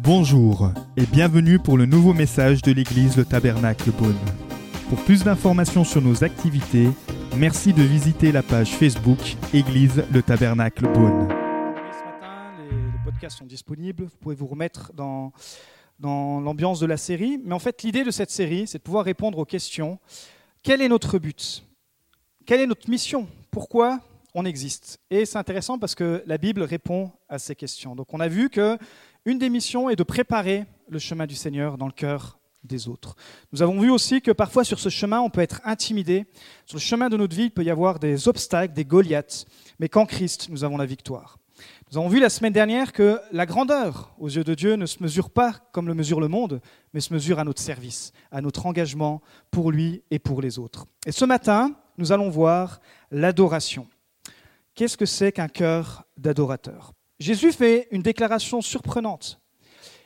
Bonjour 0.00 0.70
et 0.96 1.06
bienvenue 1.06 1.58
pour 1.58 1.76
le 1.78 1.86
nouveau 1.86 2.12
message 2.12 2.62
de 2.62 2.72
l'église 2.72 3.16
Le 3.16 3.24
Tabernacle 3.24 3.90
Beaune. 3.90 4.18
Pour 4.88 5.02
plus 5.04 5.24
d'informations 5.24 5.82
sur 5.82 6.02
nos 6.02 6.22
activités, 6.22 6.88
merci 7.36 7.72
de 7.72 7.82
visiter 7.82 8.30
la 8.30 8.42
page 8.42 8.76
Facebook 8.76 9.18
Église 9.52 10.04
Le 10.12 10.22
Tabernacle 10.22 10.86
Beaune. 10.92 11.28
Les 12.70 13.04
podcasts 13.04 13.38
sont 13.38 13.46
disponibles. 13.46 14.04
Vous 14.04 14.16
pouvez 14.20 14.34
vous 14.34 14.46
remettre 14.46 14.92
dans, 14.94 15.32
dans 15.98 16.40
l'ambiance 16.40 16.80
de 16.80 16.86
la 16.86 16.96
série. 16.96 17.40
Mais 17.44 17.54
en 17.54 17.58
fait, 17.58 17.82
l'idée 17.82 18.04
de 18.04 18.10
cette 18.10 18.30
série, 18.30 18.66
c'est 18.66 18.78
de 18.78 18.82
pouvoir 18.82 19.04
répondre 19.04 19.38
aux 19.38 19.46
questions. 19.46 19.98
Quel 20.62 20.82
est 20.82 20.88
notre 20.88 21.18
but? 21.18 21.64
Quelle 22.46 22.60
est 22.60 22.66
notre 22.66 22.88
mission? 22.90 23.26
Pourquoi 23.50 24.00
on 24.34 24.44
existe 24.44 24.98
Et 25.10 25.24
c'est 25.24 25.38
intéressant 25.38 25.78
parce 25.78 25.94
que 25.94 26.22
la 26.26 26.38
Bible 26.38 26.62
répond 26.62 27.12
à 27.28 27.38
ces 27.38 27.54
questions. 27.54 27.94
Donc 27.94 28.12
on 28.12 28.20
a 28.20 28.28
vu 28.28 28.50
que 28.50 28.76
une 29.24 29.38
des 29.38 29.48
missions 29.48 29.88
est 29.88 29.96
de 29.96 30.02
préparer 30.02 30.66
le 30.88 30.98
chemin 30.98 31.26
du 31.26 31.34
Seigneur 31.34 31.78
dans 31.78 31.86
le 31.86 31.92
cœur 31.92 32.38
des 32.64 32.88
autres. 32.88 33.14
Nous 33.52 33.62
avons 33.62 33.80
vu 33.80 33.90
aussi 33.90 34.20
que 34.20 34.32
parfois 34.32 34.64
sur 34.64 34.78
ce 34.78 34.88
chemin, 34.88 35.20
on 35.20 35.30
peut 35.30 35.40
être 35.40 35.60
intimidé. 35.64 36.26
Sur 36.66 36.76
le 36.76 36.82
chemin 36.82 37.08
de 37.08 37.16
notre 37.16 37.36
vie, 37.36 37.44
il 37.44 37.50
peut 37.50 37.62
y 37.62 37.70
avoir 37.70 37.98
des 37.98 38.26
obstacles, 38.26 38.74
des 38.74 38.84
Goliaths, 38.84 39.46
mais 39.78 39.88
qu'en 39.88 40.06
Christ, 40.06 40.48
nous 40.50 40.64
avons 40.64 40.76
la 40.76 40.86
victoire. 40.86 41.38
Nous 41.92 41.98
avons 41.98 42.08
vu 42.08 42.18
la 42.18 42.30
semaine 42.30 42.52
dernière 42.52 42.92
que 42.92 43.20
la 43.30 43.46
grandeur 43.46 44.14
aux 44.18 44.28
yeux 44.28 44.42
de 44.42 44.54
Dieu 44.54 44.74
ne 44.74 44.86
se 44.86 45.02
mesure 45.02 45.30
pas 45.30 45.52
comme 45.72 45.86
le 45.86 45.94
mesure 45.94 46.20
le 46.20 46.28
monde, 46.28 46.60
mais 46.92 47.00
se 47.00 47.12
mesure 47.12 47.38
à 47.38 47.44
notre 47.44 47.60
service, 47.60 48.12
à 48.32 48.40
notre 48.40 48.66
engagement 48.66 49.22
pour 49.50 49.70
lui 49.70 50.02
et 50.10 50.18
pour 50.18 50.40
les 50.42 50.58
autres. 50.58 50.86
Et 51.06 51.12
ce 51.12 51.24
matin, 51.24 51.76
nous 51.98 52.10
allons 52.10 52.30
voir 52.30 52.80
l'adoration. 53.10 53.86
Qu'est-ce 54.74 54.96
que 54.96 55.06
c'est 55.06 55.32
qu'un 55.32 55.48
cœur 55.48 56.04
d'adorateur? 56.16 56.92
Jésus 57.20 57.52
fait 57.52 57.86
une 57.92 58.02
déclaration 58.02 58.60
surprenante. 58.60 59.40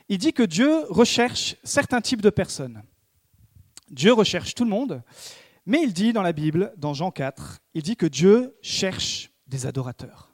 Il 0.09 0.17
dit 0.17 0.33
que 0.33 0.43
Dieu 0.43 0.85
recherche 0.89 1.55
certains 1.63 2.01
types 2.01 2.21
de 2.21 2.29
personnes. 2.29 2.83
Dieu 3.89 4.13
recherche 4.13 4.53
tout 4.53 4.63
le 4.63 4.69
monde, 4.69 5.01
mais 5.65 5.81
il 5.83 5.93
dit 5.93 6.13
dans 6.13 6.21
la 6.21 6.33
Bible, 6.33 6.73
dans 6.77 6.93
Jean 6.93 7.11
4, 7.11 7.59
il 7.73 7.81
dit 7.81 7.95
que 7.95 8.05
Dieu 8.05 8.55
cherche 8.61 9.31
des 9.47 9.65
adorateurs. 9.65 10.31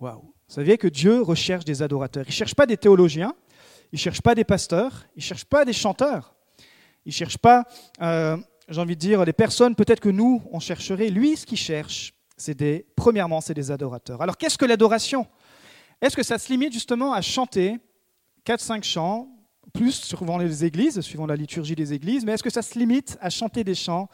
Waouh 0.00 0.20
Vous 0.20 0.54
saviez 0.54 0.78
que 0.78 0.88
Dieu 0.88 1.20
recherche 1.20 1.64
des 1.64 1.82
adorateurs. 1.82 2.24
Il 2.24 2.30
ne 2.30 2.34
cherche 2.34 2.54
pas 2.54 2.66
des 2.66 2.76
théologiens, 2.76 3.34
il 3.92 3.96
ne 3.96 3.98
cherche 3.98 4.22
pas 4.22 4.34
des 4.34 4.44
pasteurs, 4.44 5.06
il 5.14 5.18
ne 5.18 5.22
cherche 5.22 5.44
pas 5.44 5.64
des 5.64 5.72
chanteurs, 5.72 6.34
il 7.04 7.10
ne 7.10 7.14
cherche 7.14 7.38
pas, 7.38 7.64
euh, 8.00 8.36
j'ai 8.68 8.80
envie 8.80 8.96
de 8.96 9.00
dire, 9.00 9.24
des 9.24 9.32
personnes 9.32 9.74
peut-être 9.74 10.00
que 10.00 10.08
nous, 10.08 10.42
on 10.52 10.60
chercherait. 10.60 11.10
Lui, 11.10 11.36
ce 11.36 11.46
qu'il 11.46 11.58
cherche, 11.58 12.14
c'est 12.36 12.54
des, 12.54 12.86
premièrement, 12.96 13.40
c'est 13.40 13.54
des 13.54 13.70
adorateurs. 13.70 14.20
Alors 14.22 14.36
qu'est-ce 14.36 14.58
que 14.58 14.64
l'adoration? 14.64 15.26
Est-ce 16.00 16.16
que 16.16 16.22
ça 16.22 16.38
se 16.38 16.48
limite 16.52 16.72
justement 16.72 17.12
à 17.12 17.22
chanter 17.22 17.78
4-5 18.44 18.84
chants, 18.84 19.28
plus 19.72 19.92
suivant 19.92 20.38
les 20.38 20.64
églises, 20.64 21.00
suivant 21.00 21.26
la 21.26 21.36
liturgie 21.36 21.74
des 21.74 21.92
églises, 21.92 22.24
mais 22.24 22.32
est-ce 22.32 22.42
que 22.42 22.50
ça 22.50 22.62
se 22.62 22.78
limite 22.78 23.18
à 23.20 23.30
chanter 23.30 23.64
des 23.64 23.74
chants 23.74 24.08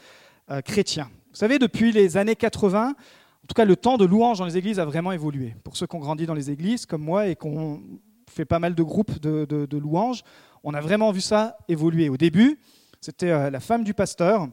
euh, 0.51 0.61
chrétiens? 0.61 1.11
Vous 1.31 1.37
savez, 1.37 1.59
depuis 1.59 1.93
les 1.93 2.17
années 2.17 2.37
80, 2.37 2.91
en 2.91 3.47
tout 3.47 3.55
cas 3.55 3.65
le 3.65 3.77
temps 3.77 3.97
de 3.97 4.05
louange 4.05 4.39
dans 4.39 4.45
les 4.45 4.57
églises 4.57 4.79
a 4.79 4.85
vraiment 4.85 5.13
évolué. 5.13 5.55
Pour 5.65 5.77
ceux 5.77 5.87
qui 5.87 5.97
ont 5.97 6.01
grandi 6.01 6.27
dans 6.27 6.35
les 6.35 6.51
églises, 6.51 6.87
comme 6.87 7.03
moi, 7.03 7.27
et 7.27 7.37
qu'on 7.37 7.83
fait 8.31 8.45
pas 8.45 8.59
mal 8.59 8.75
de 8.75 8.83
groupes 8.83 9.19
de, 9.21 9.45
de, 9.45 9.67
de, 9.67 9.79
louanges, 9.79 10.23
on 10.63 10.75
a 10.75 10.81
vraiment 10.81 11.11
vu 11.11 11.21
ça 11.21 11.57
évoluer. 11.69 12.09
Au 12.09 12.17
début, 12.17 12.61
c'était 13.01 13.31
euh, 13.31 13.51
la 13.51 13.61
femme 13.61 13.85
du 13.85 13.95
pasteur 13.95 14.49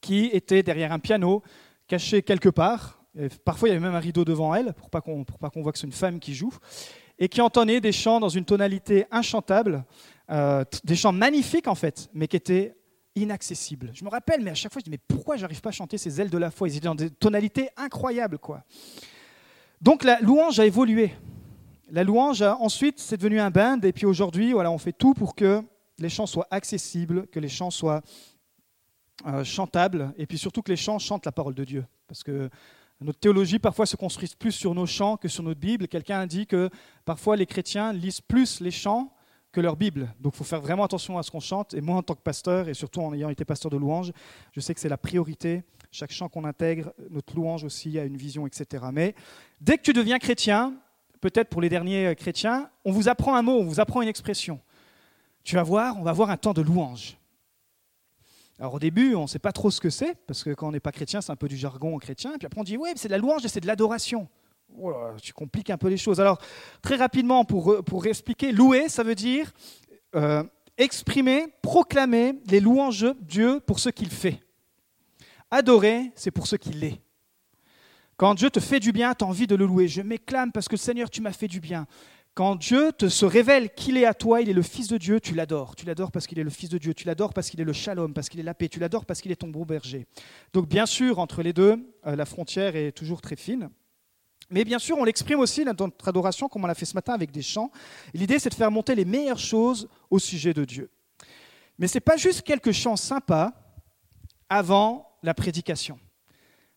qui 0.00 0.26
était 0.26 0.62
derrière 0.62 0.92
un 0.92 0.98
piano, 0.98 1.42
cachée 1.92 2.22
quelque 2.22 2.48
part. 2.48 3.04
Et 3.18 3.28
parfois, 3.44 3.68
il 3.68 3.72
y 3.72 3.74
avait 3.74 3.84
même 3.84 3.94
un 3.94 4.00
rideau 4.00 4.24
devant 4.24 4.54
elle, 4.54 4.72
pour 4.72 4.88
pas 4.88 5.02
qu'on 5.02 5.24
qu 5.24 5.60
voit 5.60 5.72
que 5.72 5.78
c'est 5.78 5.86
une 5.86 5.92
femme 5.92 6.20
qui 6.20 6.34
joue 6.34 6.54
et 7.18 7.28
qui 7.28 7.42
entonnait 7.42 7.82
des 7.82 7.92
chants 7.92 8.18
dans 8.18 8.30
une 8.30 8.46
tonalité 8.46 9.04
inchantable, 9.10 9.84
euh, 10.30 10.64
des 10.84 10.96
chants 10.96 11.12
magnifiques 11.12 11.68
en 11.68 11.74
fait, 11.74 12.08
mais 12.14 12.28
qui 12.28 12.36
étaient 12.36 12.74
inaccessibles. 13.14 13.90
Je 13.92 14.04
me 14.06 14.08
rappelle, 14.08 14.40
mais 14.40 14.52
à 14.52 14.54
chaque 14.54 14.72
fois, 14.72 14.80
je 14.80 14.84
dis, 14.84 14.90
mais 14.90 15.04
pourquoi 15.06 15.36
j'arrive 15.36 15.60
pas 15.60 15.68
à 15.68 15.72
chanter 15.72 15.98
ces 15.98 16.18
ailes 16.18 16.30
de 16.30 16.38
la 16.38 16.50
foi? 16.50 16.66
Ils 16.66 16.78
étaient 16.78 16.86
dans 16.86 16.94
des 16.94 17.10
tonalités 17.10 17.68
incroyables, 17.76 18.38
quoi. 18.38 18.64
Donc 19.82 20.02
la 20.02 20.18
louange 20.20 20.58
a 20.58 20.64
évolué. 20.64 21.12
La 21.90 22.04
louange, 22.04 22.40
ensuite, 22.40 23.00
c'est 23.00 23.18
devenu 23.18 23.38
un 23.38 23.50
band, 23.50 23.80
et 23.82 23.92
puis 23.92 24.06
aujourd'hui, 24.06 24.52
voilà, 24.52 24.70
on 24.70 24.78
fait 24.78 24.94
tout 24.94 25.12
pour 25.12 25.34
que 25.34 25.60
les 25.98 26.08
chants 26.08 26.26
soient 26.26 26.48
accessibles, 26.50 27.26
que 27.26 27.38
les 27.38 27.50
chants 27.50 27.70
soient 27.70 28.00
euh, 29.26 29.44
chantables, 29.44 30.12
et 30.16 30.26
puis 30.26 30.38
surtout 30.38 30.62
que 30.62 30.70
les 30.70 30.76
chants 30.76 30.98
chantent 30.98 31.26
la 31.26 31.32
parole 31.32 31.54
de 31.54 31.64
Dieu. 31.64 31.84
Parce 32.06 32.22
que 32.22 32.50
notre 33.00 33.18
théologie 33.18 33.58
parfois 33.58 33.86
se 33.86 33.96
construit 33.96 34.32
plus 34.38 34.52
sur 34.52 34.74
nos 34.74 34.86
chants 34.86 35.16
que 35.16 35.28
sur 35.28 35.42
notre 35.42 35.60
Bible. 35.60 35.88
Quelqu'un 35.88 36.20
a 36.20 36.26
dit 36.26 36.46
que 36.46 36.70
parfois 37.04 37.36
les 37.36 37.46
chrétiens 37.46 37.92
lisent 37.92 38.20
plus 38.20 38.60
les 38.60 38.70
chants 38.70 39.12
que 39.50 39.60
leur 39.60 39.76
Bible. 39.76 40.14
Donc 40.20 40.34
il 40.34 40.38
faut 40.38 40.44
faire 40.44 40.60
vraiment 40.60 40.84
attention 40.84 41.18
à 41.18 41.22
ce 41.22 41.30
qu'on 41.30 41.40
chante. 41.40 41.74
Et 41.74 41.80
moi, 41.80 41.96
en 41.96 42.02
tant 42.02 42.14
que 42.14 42.22
pasteur, 42.22 42.68
et 42.68 42.74
surtout 42.74 43.00
en 43.00 43.12
ayant 43.12 43.28
été 43.28 43.44
pasteur 43.44 43.70
de 43.70 43.76
louange, 43.76 44.12
je 44.52 44.60
sais 44.60 44.72
que 44.72 44.80
c'est 44.80 44.88
la 44.88 44.96
priorité. 44.96 45.62
Chaque 45.90 46.12
chant 46.12 46.28
qu'on 46.28 46.44
intègre, 46.44 46.92
notre 47.10 47.34
louange 47.34 47.64
aussi 47.64 47.98
a 47.98 48.04
une 48.04 48.16
vision, 48.16 48.46
etc. 48.46 48.84
Mais 48.92 49.14
dès 49.60 49.76
que 49.76 49.82
tu 49.82 49.92
deviens 49.92 50.18
chrétien, 50.18 50.74
peut-être 51.20 51.50
pour 51.50 51.60
les 51.60 51.68
derniers 51.68 52.14
chrétiens, 52.16 52.70
on 52.84 52.92
vous 52.92 53.08
apprend 53.08 53.34
un 53.34 53.42
mot, 53.42 53.58
on 53.58 53.64
vous 53.64 53.80
apprend 53.80 54.00
une 54.00 54.08
expression. 54.08 54.60
Tu 55.44 55.56
vas 55.56 55.62
voir, 55.62 55.98
on 55.98 56.02
va 56.02 56.10
avoir 56.10 56.30
un 56.30 56.36
temps 56.36 56.54
de 56.54 56.62
louange. 56.62 57.18
Alors 58.62 58.74
au 58.74 58.78
début, 58.78 59.16
on 59.16 59.22
ne 59.22 59.26
sait 59.26 59.40
pas 59.40 59.50
trop 59.50 59.72
ce 59.72 59.80
que 59.80 59.90
c'est, 59.90 60.14
parce 60.24 60.44
que 60.44 60.50
quand 60.50 60.68
on 60.68 60.70
n'est 60.70 60.78
pas 60.78 60.92
chrétien, 60.92 61.20
c'est 61.20 61.32
un 61.32 61.36
peu 61.36 61.48
du 61.48 61.56
jargon 61.56 61.98
chrétien. 61.98 62.32
Et 62.34 62.38
puis 62.38 62.46
après, 62.46 62.60
on 62.60 62.62
dit, 62.62 62.76
oui, 62.76 62.90
c'est 62.94 63.08
de 63.08 63.12
la 63.12 63.18
louange 63.18 63.44
et 63.44 63.48
c'est 63.48 63.58
de 63.58 63.66
l'adoration. 63.66 64.28
Oh 64.80 64.94
tu 65.20 65.32
compliques 65.32 65.70
un 65.70 65.76
peu 65.76 65.88
les 65.88 65.96
choses. 65.96 66.20
Alors, 66.20 66.38
très 66.80 66.94
rapidement, 66.94 67.44
pour, 67.44 67.82
pour 67.84 68.06
expliquer, 68.06 68.52
louer, 68.52 68.88
ça 68.88 69.02
veut 69.02 69.16
dire 69.16 69.50
euh, 70.14 70.44
exprimer, 70.78 71.48
proclamer 71.60 72.40
les 72.46 72.60
louanges 72.60 73.00
de 73.00 73.16
Dieu 73.22 73.58
pour 73.66 73.80
ce 73.80 73.88
qu'il 73.88 74.10
fait. 74.10 74.38
Adorer, 75.50 76.12
c'est 76.14 76.30
pour 76.30 76.46
ce 76.46 76.54
qu'il 76.54 76.84
est. 76.84 77.00
Quand 78.16 78.34
Dieu 78.34 78.48
te 78.48 78.60
fait 78.60 78.78
du 78.78 78.92
bien, 78.92 79.12
tu 79.14 79.24
as 79.24 79.26
envie 79.26 79.48
de 79.48 79.56
le 79.56 79.66
louer. 79.66 79.88
Je 79.88 80.02
m'éclame 80.02 80.52
parce 80.52 80.68
que 80.68 80.76
Seigneur, 80.76 81.10
tu 81.10 81.20
m'as 81.20 81.32
fait 81.32 81.48
du 81.48 81.58
bien. 81.58 81.88
Quand 82.34 82.56
Dieu 82.56 82.92
te 82.92 83.10
se 83.10 83.26
révèle 83.26 83.74
qu'il 83.74 83.98
est 83.98 84.06
à 84.06 84.14
toi, 84.14 84.40
il 84.40 84.48
est 84.48 84.54
le 84.54 84.62
Fils 84.62 84.88
de 84.88 84.96
Dieu, 84.96 85.20
tu 85.20 85.34
l'adores. 85.34 85.76
Tu 85.76 85.84
l'adores 85.84 86.10
parce 86.10 86.26
qu'il 86.26 86.38
est 86.38 86.44
le 86.44 86.50
Fils 86.50 86.70
de 86.70 86.78
Dieu, 86.78 86.94
tu 86.94 87.06
l'adores 87.06 87.34
parce 87.34 87.50
qu'il 87.50 87.60
est 87.60 87.64
le 87.64 87.74
shalom, 87.74 88.14
parce 88.14 88.30
qu'il 88.30 88.40
est 88.40 88.44
la 88.44 88.54
paix, 88.54 88.70
tu 88.70 88.80
l'adores 88.80 89.04
parce 89.04 89.20
qu'il 89.20 89.30
est 89.30 89.36
ton 89.36 89.48
bon 89.48 89.66
berger. 89.66 90.06
Donc 90.54 90.66
bien 90.66 90.86
sûr, 90.86 91.18
entre 91.18 91.42
les 91.42 91.52
deux, 91.52 91.76
euh, 92.06 92.16
la 92.16 92.24
frontière 92.24 92.74
est 92.74 92.92
toujours 92.92 93.20
très 93.20 93.36
fine. 93.36 93.68
Mais 94.48 94.64
bien 94.64 94.78
sûr, 94.78 94.96
on 94.98 95.04
l'exprime 95.04 95.40
aussi 95.40 95.64
dans 95.64 95.74
notre 95.78 96.08
adoration, 96.08 96.48
comme 96.48 96.64
on 96.64 96.66
l'a 96.66 96.74
fait 96.74 96.86
ce 96.86 96.94
matin 96.94 97.12
avec 97.12 97.32
des 97.32 97.42
chants. 97.42 97.70
L'idée, 98.14 98.38
c'est 98.38 98.50
de 98.50 98.54
faire 98.54 98.70
monter 98.70 98.94
les 98.94 99.04
meilleures 99.04 99.38
choses 99.38 99.88
au 100.10 100.18
sujet 100.18 100.54
de 100.54 100.64
Dieu. 100.64 100.90
Mais 101.78 101.86
ce 101.86 101.96
n'est 101.96 102.00
pas 102.00 102.16
juste 102.16 102.42
quelques 102.42 102.72
chants 102.72 102.96
sympas 102.96 103.52
avant 104.48 105.18
la 105.22 105.34
prédication. 105.34 105.98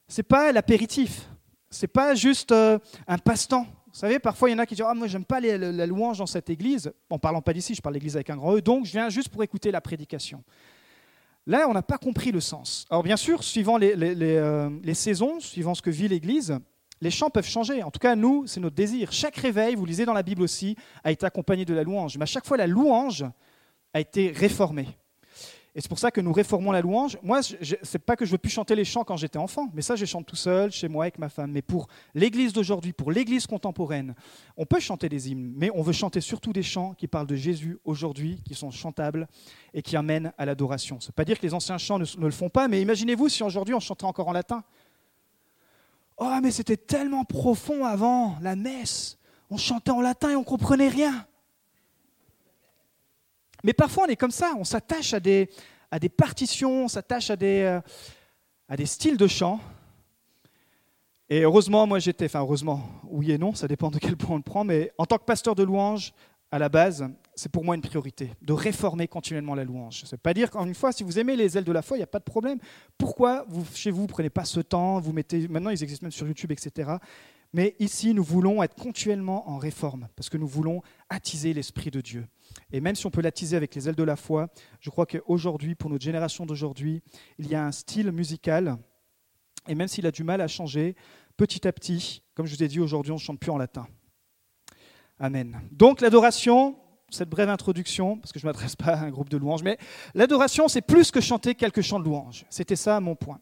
Ce 0.07 0.19
n'est 0.19 0.23
pas 0.23 0.51
l'apéritif. 0.51 1.29
Ce 1.69 1.81
n'est 1.81 1.89
pas 1.89 2.13
juste 2.13 2.51
euh, 2.51 2.77
un 3.07 3.17
passe-temps. 3.17 3.67
Vous 3.95 4.01
savez, 4.01 4.19
parfois 4.19 4.50
il 4.50 4.51
y 4.51 4.56
en 4.56 4.59
a 4.59 4.66
qui 4.66 4.75
disent 4.75 4.83
Ah, 4.85 4.94
moi 4.94 5.07
j'aime 5.07 5.23
pas 5.23 5.39
la 5.39 5.85
louange 5.85 6.17
dans 6.17 6.25
cette 6.25 6.50
église. 6.50 6.91
En 7.09 7.17
parlant 7.17 7.41
pas 7.41 7.53
d'ici, 7.53 7.75
je 7.75 7.81
parle 7.81 7.94
d'église 7.94 8.17
avec 8.17 8.29
un 8.29 8.35
grand 8.35 8.57
E, 8.57 8.59
donc 8.59 8.83
je 8.85 8.91
viens 8.91 9.07
juste 9.07 9.29
pour 9.29 9.41
écouter 9.41 9.72
la 9.72 9.79
prédication. 9.79 10.44
Là, 11.47 11.66
on 11.69 11.73
n'a 11.73 11.81
pas 11.81 11.97
compris 11.97 12.34
le 12.34 12.41
sens. 12.41 12.85
Alors, 12.89 13.03
bien 13.03 13.16
sûr, 13.16 13.41
suivant 13.41 13.78
les, 13.78 13.95
les, 13.95 14.13
les, 14.13 14.35
euh, 14.35 14.69
les 14.84 14.95
saisons, 14.95 15.39
suivant 15.39 15.73
ce 15.75 15.81
que 15.81 15.89
vit 15.89 16.09
l'église, 16.09 16.59
les 17.00 17.09
chants 17.09 17.29
peuvent 17.29 17.47
changer. 17.47 17.84
En 17.84 17.91
tout 17.91 18.00
cas, 18.00 18.17
nous, 18.17 18.45
c'est 18.47 18.59
notre 18.59 18.75
désir. 18.75 19.13
Chaque 19.13 19.38
réveil, 19.38 19.75
vous 19.75 19.85
lisez 19.85 20.03
dans 20.03 20.11
la 20.11 20.23
Bible 20.23 20.41
aussi, 20.41 20.75
a 21.01 21.13
été 21.13 21.25
accompagné 21.25 21.63
de 21.63 21.73
la 21.73 21.84
louange. 21.84 22.17
Mais 22.17 22.23
à 22.23 22.25
chaque 22.25 22.45
fois, 22.45 22.57
la 22.57 22.67
louange 22.67 23.23
a 23.94 24.01
été 24.01 24.29
réformée. 24.29 24.89
Et 25.77 25.81
c'est 25.81 25.89
pour 25.89 25.99
ça 25.99 26.09
que 26.09 26.21
nous 26.21 26.31
réformons 26.31 26.71
la 26.71 26.79
louange. 26.79 27.17
Moi, 27.21 27.43
ce 27.43 27.53
n'est 27.55 27.99
pas 27.99 28.15
que 28.15 28.25
je 28.25 28.31
veux 28.31 28.37
plus 28.37 28.49
chanter 28.49 28.75
les 28.75 28.85
chants 28.85 29.03
quand 29.03 29.17
j'étais 29.17 29.37
enfant, 29.37 29.69
mais 29.73 29.81
ça, 29.81 29.97
je 29.97 30.05
chante 30.05 30.25
tout 30.25 30.37
seul, 30.37 30.71
chez 30.71 30.87
moi, 30.87 31.03
avec 31.03 31.19
ma 31.19 31.27
femme. 31.27 31.51
Mais 31.51 31.61
pour 31.61 31.87
l'Église 32.13 32.53
d'aujourd'hui, 32.53 32.93
pour 32.93 33.11
l'Église 33.11 33.45
contemporaine, 33.45 34.16
on 34.55 34.66
peut 34.66 34.79
chanter 34.79 35.09
des 35.09 35.29
hymnes, 35.29 35.53
mais 35.57 35.69
on 35.75 35.81
veut 35.81 35.91
chanter 35.91 36.22
surtout 36.22 36.53
des 36.53 36.63
chants 36.63 36.93
qui 36.93 37.07
parlent 37.07 37.27
de 37.27 37.35
Jésus 37.35 37.77
aujourd'hui, 37.83 38.41
qui 38.45 38.55
sont 38.55 38.72
chantables 38.72 39.27
et 39.73 39.81
qui 39.81 39.97
amènent 39.97 40.31
à 40.37 40.45
l'adoration. 40.45 41.01
Ce 41.01 41.09
n'est 41.09 41.13
pas 41.13 41.25
dire 41.25 41.37
que 41.37 41.45
les 41.45 41.53
anciens 41.53 41.78
chants 41.78 41.99
ne, 41.99 42.05
ne 42.19 42.25
le 42.25 42.31
font 42.31 42.49
pas, 42.49 42.69
mais 42.69 42.81
imaginez-vous 42.81 43.28
si 43.28 43.43
aujourd'hui 43.43 43.73
on 43.73 43.81
chantait 43.81 44.05
encore 44.05 44.29
en 44.29 44.33
latin. 44.33 44.63
Oh, 46.17 46.39
mais 46.41 46.51
c'était 46.51 46.78
tellement 46.78 47.25
profond 47.25 47.83
avant, 47.83 48.37
la 48.41 48.55
messe. 48.55 49.17
On 49.49 49.57
chantait 49.57 49.91
en 49.91 49.99
latin 49.99 50.31
et 50.31 50.35
on 50.37 50.45
comprenait 50.45 50.87
rien. 50.87 51.28
Mais 53.66 53.73
parfois, 53.73 54.03
on 54.06 54.09
est 54.12 54.16
comme 54.16 54.29
ça, 54.29 54.53
on 54.59 54.64
s'attache 54.64 55.16
à 55.16 55.20
des, 55.20 55.50
à 55.90 55.97
des 55.97 56.08
partitions, 56.08 56.85
on 56.85 56.88
s'attache 56.88 57.32
à 57.32 57.35
des, 57.35 57.62
euh, 57.62 57.82
à 58.70 58.78
des 58.78 58.85
styles 58.85 59.17
de 59.17 59.26
chant. 59.26 59.59
Et 61.32 61.41
heureusement, 61.41 61.88
moi 61.88 61.97
j'étais, 61.97 62.26
enfin 62.26 62.41
heureusement, 62.41 62.88
oui 63.06 63.32
et 63.32 63.40
non, 63.40 63.56
ça 63.56 63.67
dépend 63.67 63.90
de 63.90 63.97
quel 63.97 64.17
point 64.17 64.35
on 64.35 64.38
le 64.38 64.44
prend, 64.44 64.64
mais 64.64 64.91
en 65.00 65.08
tant 65.08 65.17
que 65.17 65.23
pasteur 65.23 65.56
de 65.56 65.64
louange, 65.64 66.14
à 66.52 66.59
la 66.59 66.70
base, 66.70 67.09
c'est 67.34 67.52
pour 67.52 67.66
moi 67.66 67.73
une 67.73 67.82
priorité, 67.82 68.29
de 68.40 68.53
réformer 68.53 69.08
continuellement 69.08 69.56
la 69.56 69.64
louange. 69.64 70.02
Ça 70.02 70.06
ne 70.06 70.12
veut 70.12 70.17
pas 70.17 70.35
dire 70.35 70.52
qu'en 70.52 70.67
une 70.67 70.76
fois, 70.76 70.91
si 70.91 71.03
vous 71.03 71.17
aimez 71.17 71.35
les 71.35 71.58
ailes 71.58 71.64
de 71.64 71.72
la 71.72 71.82
foi, 71.82 71.97
il 71.97 72.02
n'y 72.02 72.03
a 72.03 72.08
pas 72.08 72.20
de 72.20 72.23
problème. 72.23 72.59
Pourquoi 73.00 73.46
vous, 73.50 73.66
chez 73.73 73.90
vous, 73.90 74.03
ne 74.03 74.08
prenez 74.08 74.29
pas 74.29 74.46
ce 74.46 74.59
temps, 74.59 75.00
vous 75.00 75.12
mettez, 75.12 75.47
maintenant 75.47 75.72
ils 75.72 75.82
existent 75.82 76.06
même 76.06 76.12
sur 76.12 76.28
YouTube, 76.28 76.52
etc. 76.52 76.91
Mais 77.55 77.73
ici, 77.79 78.13
nous 78.13 78.22
voulons 78.22 78.61
être 78.63 78.75
continuellement 78.75 79.49
en 79.49 79.57
réforme, 79.57 80.09
parce 80.17 80.28
que 80.28 80.35
nous 80.35 80.46
voulons 80.46 80.81
attiser 81.07 81.53
l'Esprit 81.53 81.90
de 81.90 82.02
Dieu. 82.02 82.28
Et 82.73 82.81
même 82.81 82.96
si 82.96 83.05
on 83.05 83.11
peut 83.11 83.22
l'attiser 83.22 83.55
avec 83.55 83.73
les 83.75 83.87
ailes 83.87 83.96
de 83.96 84.03
la 84.03 84.17
foi, 84.17 84.49
je 84.81 84.90
crois 84.90 85.05
qu'aujourd'hui, 85.05 85.73
pour 85.73 85.90
notre 85.90 86.03
génération 86.03 86.46
d'aujourd'hui, 86.46 87.02
il 87.37 87.47
y 87.47 87.55
a 87.55 87.66
un 87.66 87.72
style 87.72 88.11
musical, 88.11 88.78
et 89.69 89.73
même 89.73 89.87
s'il 89.87 90.05
a 90.05 90.11
du 90.11 90.25
mal 90.25 90.41
à 90.41 90.49
changer, 90.49 90.97
petit 91.37 91.66
à 91.66 91.72
petit, 91.72 92.23
comme 92.34 92.46
je 92.46 92.53
vous 92.53 92.61
ai 92.61 92.67
dit, 92.67 92.81
aujourd'hui, 92.81 93.13
on 93.13 93.16
ne 93.16 93.22
chante 93.22 93.40
plus 93.40 93.52
en 93.52 93.57
latin. 93.57 93.87
Amen. 95.17 95.61
Donc 95.72 96.02
l'adoration, 96.02 96.75
cette 97.09 97.29
brève 97.29 97.47
introduction, 97.47 98.17
parce 98.17 98.34
que 98.34 98.40
je 98.41 98.46
ne 98.46 98.49
m'adresse 98.49 98.75
pas 98.75 98.96
à 98.96 99.05
un 99.05 99.11
groupe 99.11 99.29
de 99.29 99.37
louanges, 99.37 99.63
mais 99.63 99.78
l'adoration, 100.13 100.67
c'est 100.67 100.81
plus 100.81 101.09
que 101.09 101.22
chanter 101.22 101.55
quelques 101.55 101.84
chants 101.84 102.02
de 102.02 102.03
louanges. 102.03 102.46
C'était 102.49 102.75
ça 102.75 102.99
mon 102.99 103.16
point. 103.16 103.40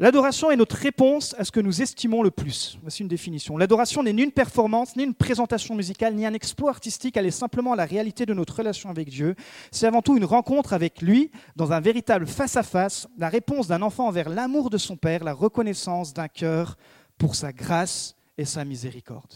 L'adoration 0.00 0.52
est 0.52 0.56
notre 0.56 0.76
réponse 0.76 1.34
à 1.38 1.44
ce 1.44 1.50
que 1.50 1.58
nous 1.58 1.82
estimons 1.82 2.22
le 2.22 2.30
plus. 2.30 2.78
Voici 2.82 3.02
une 3.02 3.08
définition. 3.08 3.56
L'adoration 3.56 4.04
n'est 4.04 4.12
ni 4.12 4.22
une 4.22 4.30
performance, 4.30 4.94
ni 4.94 5.02
une 5.02 5.14
présentation 5.14 5.74
musicale, 5.74 6.14
ni 6.14 6.24
un 6.24 6.34
exploit 6.34 6.70
artistique. 6.70 7.16
Elle 7.16 7.26
est 7.26 7.32
simplement 7.32 7.74
la 7.74 7.84
réalité 7.84 8.24
de 8.24 8.32
notre 8.32 8.54
relation 8.54 8.90
avec 8.90 9.08
Dieu. 9.08 9.34
C'est 9.72 9.88
avant 9.88 10.00
tout 10.00 10.16
une 10.16 10.24
rencontre 10.24 10.72
avec 10.72 11.02
lui 11.02 11.32
dans 11.56 11.72
un 11.72 11.80
véritable 11.80 12.28
face-à-face, 12.28 13.08
la 13.18 13.28
réponse 13.28 13.66
d'un 13.66 13.82
enfant 13.82 14.06
envers 14.06 14.28
l'amour 14.28 14.70
de 14.70 14.78
son 14.78 14.96
Père, 14.96 15.24
la 15.24 15.32
reconnaissance 15.32 16.14
d'un 16.14 16.28
cœur 16.28 16.76
pour 17.18 17.34
sa 17.34 17.52
grâce 17.52 18.14
et 18.36 18.44
sa 18.44 18.64
miséricorde. 18.64 19.34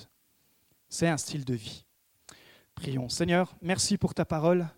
C'est 0.88 1.09
un 1.09 1.17
style 1.17 1.44
de 1.44 1.55
vie. 1.55 1.85
Prions. 2.76 3.09
Seigneur, 3.09 3.56
merci 3.62 3.99
pour 3.99 4.14
ta 4.14 4.25
parole. 4.25 4.69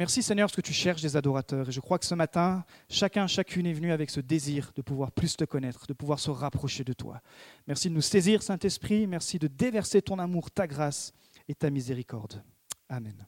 Merci 0.00 0.22
Seigneur 0.22 0.46
parce 0.46 0.56
que 0.56 0.62
tu 0.62 0.72
cherches 0.72 1.02
des 1.02 1.14
adorateurs. 1.14 1.68
Et 1.68 1.72
je 1.72 1.80
crois 1.80 1.98
que 1.98 2.06
ce 2.06 2.14
matin, 2.14 2.64
chacun, 2.88 3.26
chacune 3.26 3.66
est 3.66 3.74
venu 3.74 3.92
avec 3.92 4.08
ce 4.08 4.20
désir 4.20 4.72
de 4.74 4.80
pouvoir 4.80 5.12
plus 5.12 5.36
te 5.36 5.44
connaître, 5.44 5.86
de 5.86 5.92
pouvoir 5.92 6.18
se 6.18 6.30
rapprocher 6.30 6.84
de 6.84 6.94
toi. 6.94 7.20
Merci 7.66 7.90
de 7.90 7.94
nous 7.94 8.00
saisir, 8.00 8.42
Saint-Esprit. 8.42 9.06
Merci 9.06 9.38
de 9.38 9.46
déverser 9.46 10.00
ton 10.00 10.18
amour, 10.18 10.50
ta 10.50 10.66
grâce 10.66 11.12
et 11.48 11.54
ta 11.54 11.68
miséricorde. 11.68 12.42
Amen. 12.88 13.26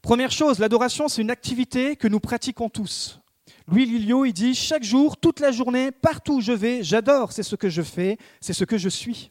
Première 0.00 0.30
chose, 0.30 0.60
l'adoration, 0.60 1.08
c'est 1.08 1.20
une 1.20 1.30
activité 1.30 1.94
que 1.94 2.08
nous 2.08 2.20
pratiquons 2.20 2.70
tous. 2.70 3.20
Louis 3.68 3.84
Lilio, 3.84 4.24
il 4.24 4.32
dit, 4.32 4.54
chaque 4.54 4.82
jour, 4.82 5.18
toute 5.18 5.40
la 5.40 5.52
journée, 5.52 5.90
partout 5.90 6.36
où 6.36 6.40
je 6.40 6.52
vais, 6.52 6.82
j'adore, 6.82 7.32
c'est 7.32 7.42
ce 7.42 7.54
que 7.54 7.68
je 7.68 7.82
fais, 7.82 8.16
c'est 8.40 8.54
ce 8.54 8.64
que 8.64 8.78
je 8.78 8.88
suis. 8.88 9.30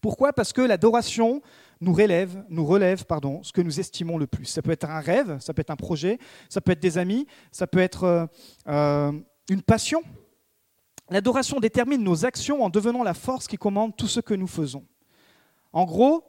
Pourquoi? 0.00 0.32
Parce 0.32 0.52
que 0.52 0.62
l'adoration 0.62 1.42
nous 1.82 1.92
relève, 1.92 2.44
nous 2.48 2.64
relève 2.64 3.04
pardon, 3.04 3.42
ce 3.42 3.52
que 3.52 3.60
nous 3.60 3.80
estimons 3.80 4.16
le 4.16 4.28
plus. 4.28 4.46
Ça 4.46 4.62
peut 4.62 4.70
être 4.70 4.88
un 4.88 5.00
rêve, 5.00 5.38
ça 5.40 5.52
peut 5.52 5.60
être 5.60 5.70
un 5.70 5.76
projet, 5.76 6.18
ça 6.48 6.60
peut 6.60 6.72
être 6.72 6.80
des 6.80 6.96
amis, 6.96 7.26
ça 7.50 7.66
peut 7.66 7.80
être 7.80 8.04
euh, 8.04 8.26
euh, 8.68 9.12
une 9.50 9.62
passion. 9.62 10.02
L'adoration 11.10 11.58
détermine 11.58 12.02
nos 12.02 12.24
actions 12.24 12.62
en 12.62 12.70
devenant 12.70 13.02
la 13.02 13.14
force 13.14 13.48
qui 13.48 13.56
commande 13.56 13.96
tout 13.96 14.06
ce 14.06 14.20
que 14.20 14.32
nous 14.32 14.46
faisons. 14.46 14.86
En 15.72 15.84
gros, 15.84 16.24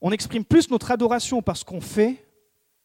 on 0.00 0.12
exprime 0.12 0.44
plus 0.44 0.70
notre 0.70 0.92
adoration 0.92 1.42
par 1.42 1.56
ce 1.56 1.64
qu'on 1.64 1.80
fait 1.80 2.24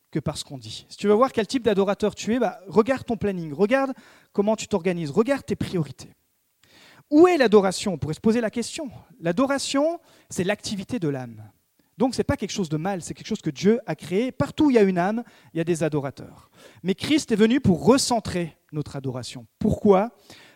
que 0.10 0.20
par 0.20 0.36
ce 0.36 0.44
qu'on 0.44 0.58
dit. 0.58 0.88
Si 0.90 0.98
tu 0.98 1.08
veux 1.08 1.14
voir 1.14 1.32
quel 1.32 1.46
type 1.46 1.64
d'adorateur 1.64 2.16
tu 2.16 2.34
es, 2.34 2.40
bah, 2.40 2.60
regarde 2.68 3.06
ton 3.06 3.18
planning, 3.18 3.54
regarde 3.54 3.94
comment 4.34 4.56
tu 4.56 4.68
t'organises, 4.68 5.12
regarde 5.12 5.46
tes 5.46 5.56
priorités. 5.56 6.12
Où 7.12 7.28
est 7.28 7.38
l'adoration? 7.38 7.94
On 7.94 7.98
pourrait 8.00 8.16
se 8.16 8.20
poser 8.20 8.42
la 8.42 8.50
question. 8.50 8.90
L'adoration, 9.20 10.00
c'est 10.32 10.44
l'activité 10.44 10.98
de 10.98 11.08
l'âme. 11.08 11.44
Donc 12.00 12.16
ce 12.16 12.22
n'est 12.22 12.24
pas 12.24 12.38
quelque 12.38 12.54
chose 12.54 12.70
de 12.70 12.78
mal, 12.78 13.02
c'est 13.02 13.14
quelque 13.14 13.28
chose 13.28 13.42
que 13.42 13.50
Dieu 13.50 13.82
a 13.86 13.94
créé. 13.94 14.32
Partout 14.32 14.68
où 14.68 14.70
il 14.70 14.76
y 14.76 14.80
a 14.80 14.84
une 14.84 14.98
âme, 14.98 15.22
il 15.54 15.58
y 15.58 15.60
a 15.60 15.66
des 15.66 15.84
adorateurs. 15.84 16.50
Mais 16.82 16.96
Christ 16.96 17.34
est 17.34 17.36
venu 17.36 17.60
pour 17.60 17.84
recentrer 17.84 18.56
notre 18.72 18.96
adoration. 18.96 19.46
Pourquoi? 19.60 20.10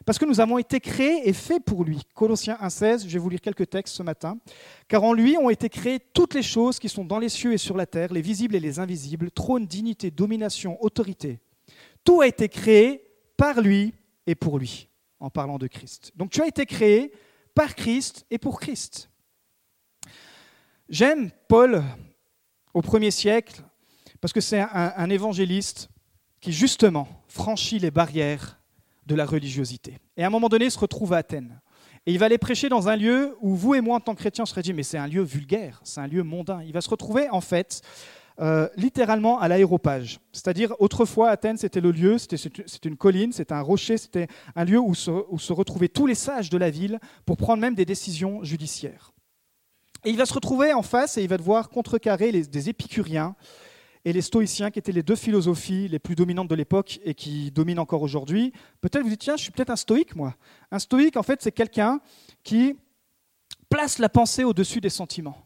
Parce 0.05 0.17
que 0.17 0.23
nous 0.23 0.39
avons 0.39 0.57
été 0.57 0.79
créés 0.79 1.27
et 1.27 1.33
faits 1.33 1.61
pour 1.65 1.83
lui. 1.83 1.99
Colossiens 2.13 2.57
1,16, 2.61 3.09
je 3.09 3.09
vais 3.09 3.19
vous 3.19 3.27
lire 3.27 3.41
quelques 3.41 3.69
textes 3.69 3.93
ce 3.93 4.03
matin. 4.03 4.37
Car 4.87 5.03
en 5.03 5.11
lui 5.11 5.35
ont 5.37 5.49
été 5.49 5.67
créées 5.67 5.99
toutes 5.99 6.33
les 6.33 6.43
choses 6.43 6.79
qui 6.79 6.87
sont 6.87 7.03
dans 7.03 7.19
les 7.19 7.27
cieux 7.27 7.51
et 7.51 7.57
sur 7.57 7.75
la 7.75 7.87
terre, 7.87 8.13
les 8.13 8.21
visibles 8.21 8.55
et 8.55 8.61
les 8.61 8.79
invisibles, 8.79 9.29
trône, 9.29 9.65
dignité, 9.65 10.11
domination, 10.11 10.81
autorité. 10.81 11.41
Tout 12.05 12.21
a 12.21 12.27
été 12.27 12.47
créé 12.47 13.03
par 13.35 13.59
lui 13.59 13.93
et 14.27 14.35
pour 14.35 14.59
lui, 14.59 14.87
en 15.19 15.29
parlant 15.29 15.57
de 15.57 15.67
Christ. 15.67 16.13
Donc 16.15 16.29
tu 16.29 16.41
as 16.41 16.47
été 16.47 16.65
créé 16.65 17.11
par 17.53 17.75
Christ 17.75 18.25
et 18.31 18.37
pour 18.37 18.61
Christ. 18.61 19.09
J'aime 20.93 21.31
Paul 21.47 21.83
au 22.75 22.83
premier 22.83 23.09
siècle 23.09 23.63
parce 24.21 24.31
que 24.31 24.41
c'est 24.41 24.59
un, 24.59 25.09
évangéliste 25.09 25.89
qui 26.39 26.51
justement 26.51 27.07
franchit 27.27 27.79
les 27.79 27.89
barrières 27.89 28.59
de 29.07 29.15
la 29.15 29.25
religiosité. 29.25 29.97
Et 30.17 30.23
à 30.23 30.27
un 30.27 30.29
moment 30.29 30.49
donné, 30.49 30.65
il 30.65 30.71
se 30.71 30.77
retrouve 30.77 31.13
à 31.13 31.17
Athènes. 31.17 31.59
Et 32.05 32.11
il 32.11 32.19
va 32.19 32.27
aller 32.27 32.37
prêcher 32.37 32.69
dans 32.69 32.89
un 32.89 32.95
lieu 32.95 33.35
où 33.41 33.55
vous 33.55 33.73
et 33.73 33.81
moi, 33.81 33.95
en 33.95 34.01
tant 34.01 34.13
que 34.13 34.19
chrétiens, 34.19 34.43
on 34.43 34.45
serait 34.45 34.61
dit, 34.61 34.71
mais 34.71 34.83
c'est 34.83 34.99
un 34.99 35.07
lieu 35.07 35.23
vulgaire, 35.23 35.81
c'est 35.83 35.99
un 35.99 36.05
lieu 36.05 36.21
mondain. 36.21 36.61
Il 36.61 36.73
va 36.73 36.81
se 36.81 36.91
retrouver, 36.91 37.27
en 37.31 37.41
fait, 37.41 37.81
euh, 38.39 38.69
littéralement 38.77 39.39
à 39.39 39.47
l'aéropage. 39.47 40.19
C'est-à-dire, 40.31 40.75
autrefois, 40.77 41.31
Athènes, 41.31 41.57
c'était 41.57 41.81
le 41.81 41.89
lieu, 41.89 42.19
c'était 42.19 42.87
une 42.87 42.97
colline, 42.97 43.31
c'était 43.31 43.55
un 43.55 43.61
rocher, 43.61 43.97
c'était 43.97 44.27
un 44.55 44.63
lieu 44.63 44.77
où 44.77 44.93
se 44.93 45.53
retrouvaient 45.53 45.89
tous 45.89 46.05
les 46.05 46.13
sages 46.13 46.51
de 46.51 46.57
la 46.59 46.69
ville 46.69 46.99
pour 47.25 47.35
prendre 47.35 47.61
même 47.63 47.73
des 47.73 47.85
décisions 47.85 48.43
judiciaires. 48.43 49.12
Et 50.05 50.09
il 50.09 50.17
va 50.17 50.25
se 50.25 50.33
retrouver 50.33 50.73
en 50.73 50.83
face 50.83 51.17
et 51.17 51.23
il 51.23 51.29
va 51.29 51.37
devoir 51.37 51.69
contrecarrer 51.69 52.31
les, 52.31 52.45
des 52.45 52.69
épicuriens 52.69 53.35
et 54.05 54.11
les 54.11 54.21
stoïciens, 54.21 54.69
qui 54.69 54.79
étaient 54.79 54.91
les 54.91 55.03
deux 55.03 55.15
philosophies 55.15 55.87
les 55.87 55.99
plus 55.99 56.15
dominantes 56.15 56.49
de 56.49 56.55
l'époque 56.55 56.99
et 57.05 57.13
qui 57.13 57.51
dominent 57.51 57.79
encore 57.79 58.01
aujourd'hui. 58.01 58.51
Peut-être 58.81 59.03
vous 59.03 59.09
dites, 59.09 59.21
tiens, 59.21 59.37
je 59.37 59.43
suis 59.43 59.51
peut-être 59.51 59.69
un 59.69 59.77
stoïque, 59.77 60.15
moi. 60.15 60.35
Un 60.71 60.79
stoïque, 60.79 61.15
en 61.15 61.23
fait, 61.23 61.41
c'est 61.41 61.53
quelqu'un 61.53 62.01
qui 62.43 62.75
place 63.69 63.99
la 63.99 64.09
pensée 64.09 64.43
au-dessus 64.43 64.81
des 64.81 64.89
sentiments. 64.89 65.37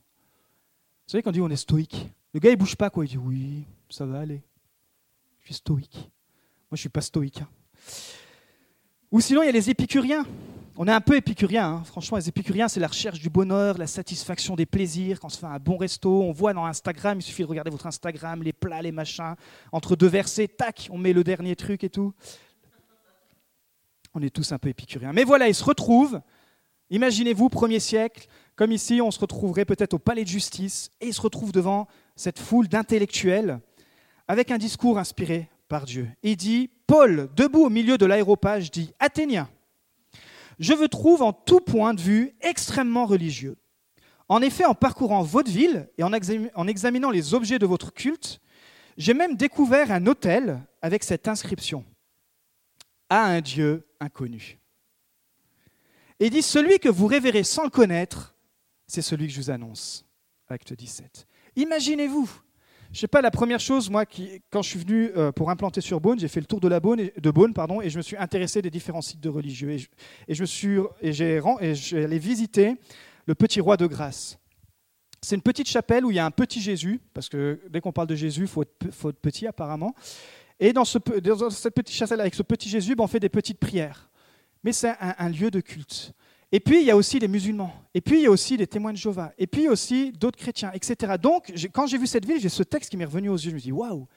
Vous 1.06 1.12
savez, 1.12 1.22
quand 1.22 1.30
on 1.30 1.34
dit 1.34 1.42
on 1.42 1.50
est 1.50 1.56
stoïque, 1.56 2.10
le 2.34 2.40
gars, 2.40 2.50
il 2.50 2.58
bouge 2.58 2.76
pas, 2.76 2.90
quoi. 2.90 3.06
Il 3.06 3.10
dit, 3.10 3.18
oui, 3.18 3.64
ça 3.90 4.06
va 4.06 4.20
aller. 4.20 4.42
Je 5.40 5.46
suis 5.46 5.54
stoïque. 5.56 5.96
Moi, 6.70 6.76
je 6.76 6.82
suis 6.82 6.90
pas 6.90 7.02
stoïque. 7.02 7.42
Hein. 7.42 7.48
Ou 9.12 9.22
sinon, 9.22 9.44
il 9.44 9.46
y 9.46 9.50
a 9.50 9.54
les 9.54 9.70
épicuriens. 9.70 10.26
On 10.80 10.88
est 10.88 10.92
un 10.92 11.02
peu 11.02 11.16
épicurien, 11.16 11.68
hein. 11.68 11.84
franchement, 11.86 12.20
les 12.20 12.30
épicuriens, 12.30 12.68
c'est 12.68 12.80
la 12.80 12.88
recherche 12.88 13.20
du 13.20 13.32
bonheur, 13.32 13.80
la 13.80 13.88
satisfaction 13.88 14.56
des 14.56 14.68
plaisirs. 14.68 15.20
Quand 15.20 15.26
on 15.26 15.30
se 15.32 15.40
fait 15.40 15.48
un 15.48 15.58
bon 15.58 15.76
resto, 15.76 16.22
on 16.22 16.32
voit 16.32 16.54
dans 16.54 16.66
Instagram, 16.66 17.18
il 17.18 17.24
suffit 17.24 17.42
de 17.42 17.48
regarder 17.48 17.72
votre 17.72 17.88
Instagram, 17.88 18.44
les 18.44 18.54
plats, 18.54 18.84
les 18.84 18.92
machins. 18.92 19.34
Entre 19.72 19.96
deux 19.96 20.08
versets, 20.08 20.48
tac, 20.48 20.88
on 20.92 21.00
met 21.00 21.14
le 21.14 21.24
dernier 21.24 21.56
truc 21.56 21.84
et 21.84 21.90
tout. 21.90 22.14
On 24.14 24.22
est 24.22 24.30
tous 24.30 24.52
un 24.52 24.60
peu 24.60 24.70
épicuriens. 24.70 25.14
Mais 25.14 25.24
voilà, 25.24 25.48
ils 25.48 25.56
se 25.56 25.64
retrouvent, 25.64 26.22
imaginez-vous, 26.92 27.50
premier 27.50 27.80
siècle, 27.80 28.28
comme 28.56 28.72
ici, 28.72 29.02
on 29.02 29.10
se 29.10 29.20
retrouverait 29.20 29.66
peut-être 29.66 29.96
au 29.96 30.00
palais 30.00 30.26
de 30.26 30.30
justice, 30.30 30.92
et 31.02 31.08
ils 31.08 31.14
se 31.14 31.22
retrouvent 31.22 31.52
devant 31.52 31.88
cette 32.16 32.38
foule 32.38 32.68
d'intellectuels, 32.68 33.62
avec 34.28 34.52
un 34.52 34.60
discours 34.60 35.00
inspiré 35.00 35.50
par 35.70 35.86
Dieu. 35.86 36.08
Il 36.22 36.38
dit, 36.38 36.70
Paul, 36.86 37.30
debout 37.36 37.66
au 37.66 37.70
milieu 37.72 37.98
de 37.98 38.06
l'aéropage, 38.06 38.70
dit, 38.70 38.94
Athéniens, 39.00 39.50
je 40.60 40.74
vous 40.74 40.88
trouve 40.88 41.22
en 41.22 41.34
tout 41.34 41.60
point 41.60 41.94
de 41.94 42.02
vue 42.02 42.36
extrêmement 42.42 43.06
religieux. 43.06 43.58
En 44.30 44.42
effet, 44.42 44.66
en 44.66 44.76
parcourant 44.76 45.22
votre 45.22 45.52
ville 45.52 45.90
et 45.98 46.04
en, 46.04 46.12
examinant 46.12 47.12
les 47.12 47.34
objets 47.34 47.60
de 47.60 47.66
votre 47.66 47.94
culte, 47.94 48.42
j'ai 48.98 49.14
même 49.14 49.36
découvert 49.36 49.92
un 49.92 50.06
hôtel 50.06 50.62
avec 50.82 51.04
cette 51.04 51.28
inscription 51.28 51.86
à 53.10 53.24
un 53.24 53.42
Dieu 53.42 53.88
inconnu. 54.00 54.60
Et 56.20 56.30
dit 56.30 56.42
Celui 56.42 56.80
que 56.80 56.90
vous 56.90 57.08
révérez 57.08 57.44
sans 57.44 57.64
le 57.64 57.70
connaître, 57.70 58.36
c'est 58.88 59.02
celui 59.02 59.28
que 59.28 59.34
je 59.34 59.42
vous 59.42 59.50
annonce. 59.50 60.06
Acte 60.50 60.74
17. 60.74 61.28
Imaginez-vous 61.56 62.30
je 62.98 63.02
sais 63.02 63.08
pas, 63.08 63.22
la 63.22 63.30
première 63.30 63.60
chose, 63.60 63.92
moi, 63.92 64.08
qui, 64.08 64.42
quand 64.50 64.64
je 64.64 64.70
suis 64.70 64.80
venu 64.80 65.12
euh, 65.16 65.32
pour 65.32 65.52
implanter 65.52 65.82
sur 65.82 66.02
Beaune, 66.02 66.18
j'ai 66.18 66.28
fait 66.28 66.40
le 66.40 66.48
tour 66.48 66.60
de 66.60 66.68
la 66.68 66.80
Beaune, 66.80 67.12
de 67.16 67.30
Beaune 67.30 67.54
pardon, 67.54 67.80
et 67.80 67.92
je 67.92 67.98
me 67.98 68.02
suis 68.02 68.18
intéressé 68.18 68.64
des 68.64 68.72
différents 68.72 69.04
sites 69.04 69.20
de 69.20 69.30
religieux. 69.30 69.70
Et, 69.70 69.78
je, 69.78 69.88
et 70.28 70.46
suis, 70.48 70.80
et 71.00 71.14
j'ai, 71.14 71.36
et 71.36 72.18
visiter 72.18 72.74
le 73.28 73.36
Petit 73.36 73.62
Roi 73.62 73.78
de 73.78 73.86
Grâce. 73.86 74.40
C'est 75.22 75.36
une 75.36 75.44
petite 75.44 75.70
chapelle 75.70 76.06
où 76.06 76.10
il 76.10 76.16
y 76.16 76.20
a 76.20 76.26
un 76.26 76.32
petit 76.32 76.60
Jésus, 76.60 77.00
parce 77.14 77.30
que 77.30 77.62
dès 77.70 77.82
qu'on 77.82 77.92
parle 77.92 78.08
de 78.08 78.16
Jésus, 78.16 78.42
il 78.42 78.48
faut, 78.48 78.64
faut 78.90 79.10
être, 79.12 79.20
petit 79.20 79.46
apparemment. 79.46 79.94
Et 80.60 80.74
dans, 80.74 80.86
ce, 80.86 80.98
dans 81.20 81.52
cette 81.52 81.76
petite 81.76 81.96
chapelle, 81.96 82.20
avec 82.20 82.34
ce 82.34 82.42
petit 82.42 82.68
Jésus, 82.68 82.96
ben, 82.96 83.04
on 83.04 83.08
fait 83.08 83.20
des 83.20 83.30
petites 83.30 83.60
prières. 83.60 84.10
Mais 84.64 84.74
c'est 84.74 84.96
un 85.00 85.30
lieu 85.30 85.52
de 85.52 85.60
culte. 85.60 86.14
Et 86.52 86.60
puis, 86.60 86.80
il 86.80 86.86
y 86.86 86.92
a 86.92 86.96
aussi 86.96 87.20
les 87.20 87.28
musulmans. 87.28 87.74
Et 87.94 88.02
puis, 88.02 88.20
il 88.20 88.24
y 88.24 88.28
a 88.28 88.32
aussi 88.32 88.56
les 88.56 88.68
témoins 88.68 88.94
de 88.94 88.98
Jéhovah. 88.98 89.34
Et 89.38 89.48
puis, 89.48 89.68
aussi 89.68 90.14
d'autres 90.14 90.38
chrétiens, 90.38 90.72
etc. 90.74 91.16
Donc, 91.22 91.52
quand 91.74 91.88
j'ai 91.88 91.98
vu 91.98 92.08
cette 92.08 92.26
ville, 92.26 92.40
j'ai 92.40 92.50
ce 92.50 92.64
texte 92.64 92.90
qui 92.90 92.98
m'est 92.98 93.06
revenu 93.06 93.30
aux 93.30 93.36
yeux. 93.36 93.50
Je 93.50 93.56
me 93.56 93.60
dis, 93.60 93.72
waouh, 93.72 94.08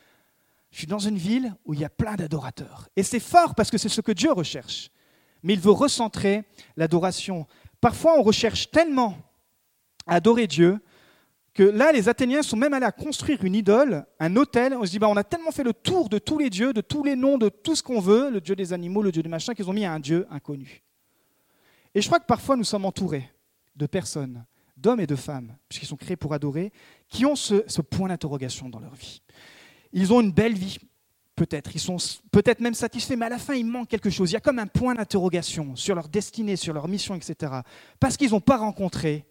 je 0.70 0.78
suis 0.78 0.87
dans 0.87 1.00
une 1.00 1.16
ville 1.16 1.54
où 1.64 1.75
il 1.75 1.80
y 1.80 1.84
a 1.84 1.90
plein 1.90 2.14
d'adorateurs. 2.14 2.88
Et 2.94 3.02
c'est 3.02 3.20
fort 3.20 3.54
parce 3.54 3.70
que 3.70 3.78
c'est 3.78 3.88
ce 3.88 4.00
que 4.00 4.12
Dieu 4.12 4.30
recherche. 4.30 4.90
Mais 5.42 5.54
il 5.54 5.60
veut 5.60 5.72
recentrer 5.72 6.44
l'adoration. 6.76 7.46
Parfois, 7.80 8.18
on 8.18 8.22
recherche 8.22 8.70
tellement 8.70 9.16
à 10.06 10.16
adorer 10.16 10.46
Dieu 10.46 10.78
que 11.52 11.64
là, 11.64 11.90
les 11.90 12.08
Athéniens 12.08 12.42
sont 12.42 12.56
même 12.56 12.75
allés 12.75 12.87
à 12.87 12.92
construire 12.92 13.44
une 13.44 13.56
idole, 13.56 14.06
un 14.20 14.37
autel. 14.37 14.75
On 14.75 14.84
se 14.84 14.92
dit, 14.92 15.00
bah, 15.00 15.08
on 15.08 15.16
a 15.16 15.25
tellement 15.25 15.50
fait 15.50 15.64
le 15.64 15.72
tour 15.72 16.08
de 16.08 16.18
tous 16.18 16.38
les 16.38 16.49
dieux, 16.49 16.72
de 16.72 16.80
tous 16.80 17.02
les 17.02 17.16
noms, 17.16 17.38
de 17.38 17.49
tout 17.49 17.75
ce 17.75 17.82
qu'on 17.82 18.00
veut, 18.00 18.30
le 18.30 18.40
dieu 18.40 18.54
des 18.54 18.72
animaux, 18.72 19.02
le 19.02 19.10
dieu 19.10 19.22
des 19.22 19.28
machins, 19.28 19.54
qu'ils 19.54 19.68
ont 19.68 19.72
mis 19.72 19.84
un 19.84 19.99
dieu 19.99 20.26
inconnu. 20.30 20.84
Et 21.94 22.00
je 22.00 22.06
crois 22.06 22.20
que 22.20 22.26
parfois 22.26 22.56
nous 22.56 22.64
sommes 22.64 22.85
entourés 22.85 23.30
de 23.76 23.87
personnes, 23.87 24.44
d'hommes 24.76 25.00
et 25.00 25.06
de 25.06 25.16
femmes, 25.16 25.56
puisqu'ils 25.68 25.87
sont 25.87 25.97
créés 25.97 26.16
pour 26.16 26.32
adorer, 26.32 26.73
qui 27.09 27.26
ont 27.26 27.37
ce, 27.37 27.80
point 27.80 28.09
d'interrogation 28.09 28.68
dans 28.68 28.80
leur 28.80 28.94
vie. 28.94 29.23
Ils 29.92 30.12
ont 30.12 30.20
une 30.20 30.32
belle 30.32 30.54
vie, 30.54 30.78
peut-être, 31.35 31.75
ils 31.75 31.80
sont 31.80 31.97
peut-être 32.30 32.61
même 32.61 32.75
satisfaits, 32.75 33.16
mais 33.16 33.26
à 33.26 33.30
la 33.30 33.38
fin, 33.38 33.54
il 33.54 33.66
manque 33.66 33.88
quelque 33.88 34.11
chose. 34.11 34.30
Il 34.30 34.35
y 34.35 34.37
a 34.37 34.40
comme 34.40 34.59
un 34.59 34.66
point 34.66 34.94
d'interrogation 34.94 35.75
sur 35.76 35.94
leur 35.94 36.09
destinée, 36.09 36.56
sur 36.56 36.73
leur 36.73 36.87
mission, 36.88 37.14
etc. 37.14 37.52
Parce 37.99 38.16
qu'ils 38.16 38.30
n'ont 38.30 38.40
pas 38.40 38.59
rencontré 38.59 39.26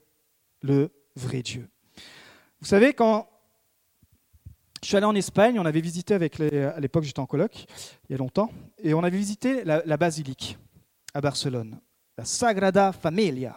le 0.61 0.91
vrai 1.15 1.41
Dieu. 1.41 1.69
Vous 2.59 2.67
savez, 2.67 2.93
quand 2.93 3.29
je 4.81 4.87
suis 4.87 4.97
allé 4.97 5.05
en 5.05 5.15
Espagne, 5.15 5.59
on 5.59 5.65
avait 5.65 5.81
visité 5.81 6.13
avec 6.13 6.37
les, 6.37 6.63
à 6.63 6.79
l'époque 6.79 7.03
j'étais 7.03 7.19
en 7.19 7.25
coloc, 7.25 7.65
il 8.09 8.11
y 8.11 8.15
a 8.15 8.17
longtemps, 8.17 8.51
et 8.81 8.93
on 8.93 9.03
avait 9.03 9.17
visité 9.17 9.63
la 9.63 9.97
basilique 9.97 10.57
à 11.13 11.21
Barcelone, 11.21 11.79
la 12.19 12.25
Sagrada 12.25 12.91
Familia. 12.91 13.55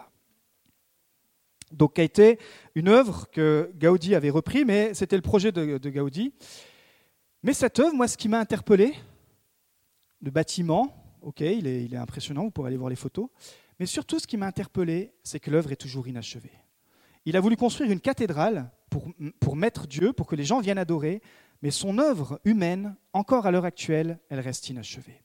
Donc, 1.73 1.95
qui 1.95 2.01
a 2.01 2.05
été 2.05 2.39
une 2.75 2.87
œuvre 2.87 3.29
que 3.29 3.69
Gaudi 3.75 4.15
avait 4.15 4.29
repris, 4.29 4.63
mais 4.63 4.93
c'était 4.93 5.17
le 5.17 5.21
projet 5.21 5.51
de, 5.51 5.89
Gaudi. 5.89 6.31
Mais 7.41 7.51
cette 7.51 7.77
œuvre, 7.79 7.93
moi, 7.93 8.07
ce 8.07 8.15
qui 8.15 8.29
m'a 8.29 8.39
interpellé, 8.39 8.93
le 10.21 10.31
bâtiment, 10.31 10.95
ok, 11.21 11.41
il 11.41 11.67
est, 11.67 11.83
il 11.83 11.93
est, 11.93 11.97
impressionnant, 11.97 12.43
vous 12.43 12.51
pourrez 12.51 12.67
aller 12.67 12.77
voir 12.77 12.89
les 12.89 12.95
photos, 12.95 13.27
mais 13.79 13.85
surtout 13.85 14.17
ce 14.17 14.27
qui 14.27 14.37
m'a 14.37 14.47
interpellé, 14.47 15.11
c'est 15.23 15.41
que 15.41 15.51
l'œuvre 15.51 15.73
est 15.73 15.81
toujours 15.81 16.07
inachevée. 16.07 16.53
Il 17.25 17.35
a 17.35 17.41
voulu 17.41 17.57
construire 17.57 17.91
une 17.91 17.99
cathédrale 17.99 18.71
pour, 18.89 19.09
pour 19.41 19.57
mettre 19.57 19.87
Dieu, 19.87 20.13
pour 20.13 20.25
que 20.25 20.37
les 20.37 20.45
gens 20.45 20.61
viennent 20.61 20.77
adorer, 20.77 21.21
mais 21.61 21.71
son 21.71 21.97
œuvre 21.97 22.39
humaine, 22.45 22.95
encore 23.11 23.45
à 23.45 23.51
l'heure 23.51 23.65
actuelle, 23.65 24.19
elle 24.29 24.39
reste 24.39 24.69
inachevée. 24.69 25.21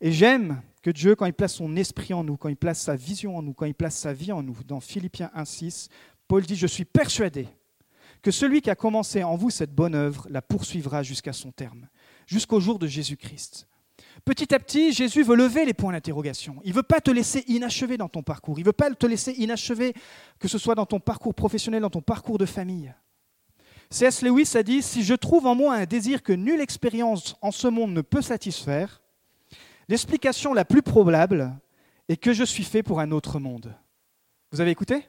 Et 0.00 0.12
j'aime 0.12 0.62
que 0.82 0.90
Dieu, 0.90 1.14
quand 1.14 1.26
il 1.26 1.32
place 1.32 1.54
son 1.54 1.76
esprit 1.76 2.12
en 2.14 2.24
nous, 2.24 2.36
quand 2.36 2.48
il 2.48 2.56
place 2.56 2.80
sa 2.80 2.96
vision 2.96 3.36
en 3.36 3.42
nous, 3.42 3.54
quand 3.54 3.66
il 3.66 3.74
place 3.74 3.96
sa 3.96 4.12
vie 4.12 4.32
en 4.32 4.42
nous, 4.42 4.56
dans 4.66 4.80
Philippiens 4.80 5.30
1.6, 5.36 5.88
Paul 6.28 6.42
dit, 6.42 6.56
je 6.56 6.66
suis 6.66 6.84
persuadé 6.84 7.48
que 8.22 8.30
celui 8.30 8.60
qui 8.62 8.70
a 8.70 8.74
commencé 8.74 9.22
en 9.22 9.36
vous 9.36 9.50
cette 9.50 9.74
bonne 9.74 9.94
œuvre 9.94 10.26
la 10.30 10.42
poursuivra 10.42 11.02
jusqu'à 11.02 11.32
son 11.32 11.52
terme, 11.52 11.88
jusqu'au 12.26 12.60
jour 12.60 12.78
de 12.78 12.86
Jésus-Christ. 12.86 13.68
Petit 14.24 14.54
à 14.54 14.58
petit, 14.58 14.92
Jésus 14.92 15.22
veut 15.22 15.36
lever 15.36 15.64
les 15.64 15.74
points 15.74 15.92
d'interrogation. 15.92 16.60
Il 16.64 16.70
ne 16.70 16.76
veut 16.76 16.82
pas 16.82 17.00
te 17.00 17.10
laisser 17.10 17.44
inachevé 17.46 17.96
dans 17.96 18.08
ton 18.08 18.22
parcours. 18.22 18.58
Il 18.58 18.62
ne 18.62 18.66
veut 18.66 18.72
pas 18.72 18.90
te 18.90 19.06
laisser 19.06 19.32
inachevé, 19.32 19.92
que 20.38 20.48
ce 20.48 20.58
soit 20.58 20.74
dans 20.74 20.86
ton 20.86 21.00
parcours 21.00 21.34
professionnel, 21.34 21.82
dans 21.82 21.90
ton 21.90 22.00
parcours 22.00 22.38
de 22.38 22.46
famille. 22.46 22.94
C.S. 23.90 24.22
Lewis 24.22 24.56
a 24.56 24.62
dit, 24.62 24.82
si 24.82 25.02
je 25.02 25.14
trouve 25.14 25.46
en 25.46 25.54
moi 25.54 25.74
un 25.74 25.84
désir 25.84 26.22
que 26.22 26.32
nulle 26.32 26.60
expérience 26.60 27.36
en 27.42 27.50
ce 27.50 27.68
monde 27.68 27.92
ne 27.92 28.00
peut 28.00 28.22
satisfaire, 28.22 29.02
l'explication 29.88 30.54
la 30.54 30.64
plus 30.64 30.82
probable 30.82 31.58
est 32.08 32.16
que 32.16 32.32
je 32.32 32.44
suis 32.44 32.64
fait 32.64 32.82
pour 32.82 33.00
un 33.00 33.10
autre 33.10 33.38
monde. 33.38 33.74
Vous 34.52 34.60
avez 34.60 34.70
écouté? 34.70 35.06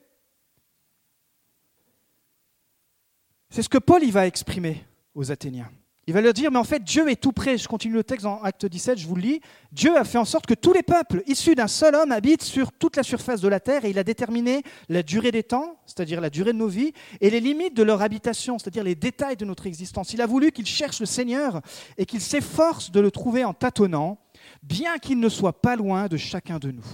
C'est 3.50 3.62
ce 3.62 3.70
que 3.70 3.78
Paul 3.78 4.04
y 4.04 4.12
va 4.12 4.28
exprimer 4.28 4.86
aux 5.14 5.32
Athéniens. 5.32 5.70
Il 6.08 6.14
va 6.14 6.22
leur 6.22 6.34
dire, 6.34 6.52
mais 6.52 6.60
en 6.60 6.64
fait, 6.64 6.84
Dieu 6.84 7.10
est 7.10 7.16
tout 7.16 7.32
près. 7.32 7.58
Je 7.58 7.68
continue 7.68 7.96
le 7.96 8.04
texte 8.04 8.28
en 8.28 8.40
Acte 8.44 8.68
17, 8.68 9.00
je 9.00 9.08
vous 9.08 9.16
le 9.16 9.22
lis. 9.22 9.42
Dieu 9.72 9.98
a 9.98 10.04
fait 10.04 10.20
en 10.20 10.26
sorte 10.26 10.46
que 10.46 10.54
tous 10.54 10.72
les 10.72 10.84
peuples 10.84 11.24
issus 11.26 11.56
d'un 11.56 11.68
seul 11.68 11.96
homme 11.96 12.12
habitent 12.12 12.44
sur 12.44 12.72
toute 12.72 12.96
la 12.96 13.02
surface 13.02 13.42
de 13.42 13.48
la 13.48 13.60
terre 13.60 13.86
et 13.86 13.90
il 13.90 13.98
a 13.98 14.04
déterminé 14.04 14.62
la 14.88 15.02
durée 15.02 15.32
des 15.32 15.42
temps, 15.42 15.80
c'est-à-dire 15.88 16.22
la 16.22 16.30
durée 16.30 16.54
de 16.54 16.60
nos 16.60 16.68
vies, 16.68 16.94
et 17.22 17.32
les 17.32 17.40
limites 17.40 17.74
de 17.74 17.82
leur 17.82 18.04
habitation, 18.04 18.60
c'est-à-dire 18.60 18.84
les 18.84 18.94
détails 18.94 19.36
de 19.36 19.46
notre 19.46 19.66
existence. 19.66 20.14
Il 20.14 20.22
a 20.22 20.28
voulu 20.28 20.52
qu'ils 20.52 20.68
cherchent 20.68 21.00
le 21.00 21.08
Seigneur 21.08 21.62
et 21.98 22.06
qu'ils 22.06 22.22
s'efforcent 22.22 22.92
de 22.92 23.00
le 23.00 23.10
trouver 23.10 23.44
en 23.44 23.56
tâtonnant, 23.56 24.20
bien 24.64 24.98
qu'il 24.98 25.20
ne 25.20 25.30
soit 25.30 25.62
pas 25.62 25.76
loin 25.76 26.08
de 26.08 26.18
chacun 26.18 26.60
de 26.60 26.72
nous. 26.72 26.86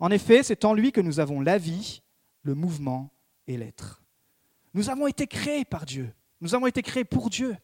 En 0.00 0.10
effet, 0.10 0.42
c'est 0.42 0.64
en 0.64 0.74
lui 0.74 0.92
que 0.92 1.00
nous 1.00 1.20
avons 1.20 1.40
la 1.40 1.58
vie, 1.58 2.02
le 2.42 2.54
mouvement 2.54 3.10
et 3.46 3.56
l'être. 3.56 4.02
Nous 4.74 4.90
avons 4.90 5.06
été 5.06 5.26
créés 5.26 5.64
par 5.64 5.86
Dieu. 5.86 6.12
Nous 6.40 6.54
avons 6.54 6.66
été 6.66 6.82
créés 6.82 7.04
pour 7.04 7.30
Dieu. 7.30 7.56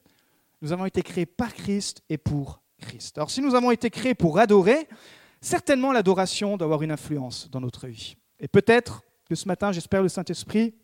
Nous 0.62 0.72
avons 0.72 0.87
été 0.87 1.02
créés 1.02 1.26
par 1.26 1.54
Christ 1.54 2.02
et 2.08 2.18
pour 2.18 2.62
Christ. 2.80 3.18
Alors 3.18 3.30
si 3.30 3.40
nous 3.40 3.54
avons 3.54 3.70
été 3.70 3.90
créés 3.90 4.14
pour 4.14 4.38
adorer, 4.38 4.88
certainement 5.40 5.92
l'adoration 5.92 6.56
doit 6.56 6.66
avoir 6.66 6.82
une 6.82 6.92
influence 6.92 7.50
dans 7.50 7.60
notre 7.60 7.88
vie. 7.88 8.16
Et 8.38 8.49
peut-être 8.49 9.02
que 9.28 9.34
ce 9.34 9.46
matin, 9.49 9.72
j'espère, 9.72 10.02
le 10.02 10.08
Saint-Esprit 10.08 10.75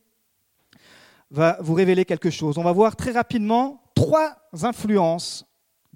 va 1.31 1.59
vous 1.61 1.75
révéler 1.75 2.05
quelque 2.05 2.31
chose. 2.31 2.59
On 2.59 2.63
va 2.63 2.73
voir 2.73 2.97
très 2.97 3.13
rapidement 3.13 3.83
trois 3.95 4.37
influences 4.63 5.45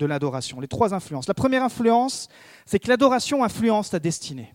de 0.01 0.07
l'adoration, 0.07 0.59
les 0.61 0.69
trois 0.69 0.95
influences. 0.95 1.29
La 1.29 1.35
première 1.35 1.63
influence, 1.63 2.29
c'est 2.67 2.79
que 2.79 2.89
l'adoration 2.89 3.45
influence 3.45 3.91
ta 3.91 3.99
destinée. 3.99 4.53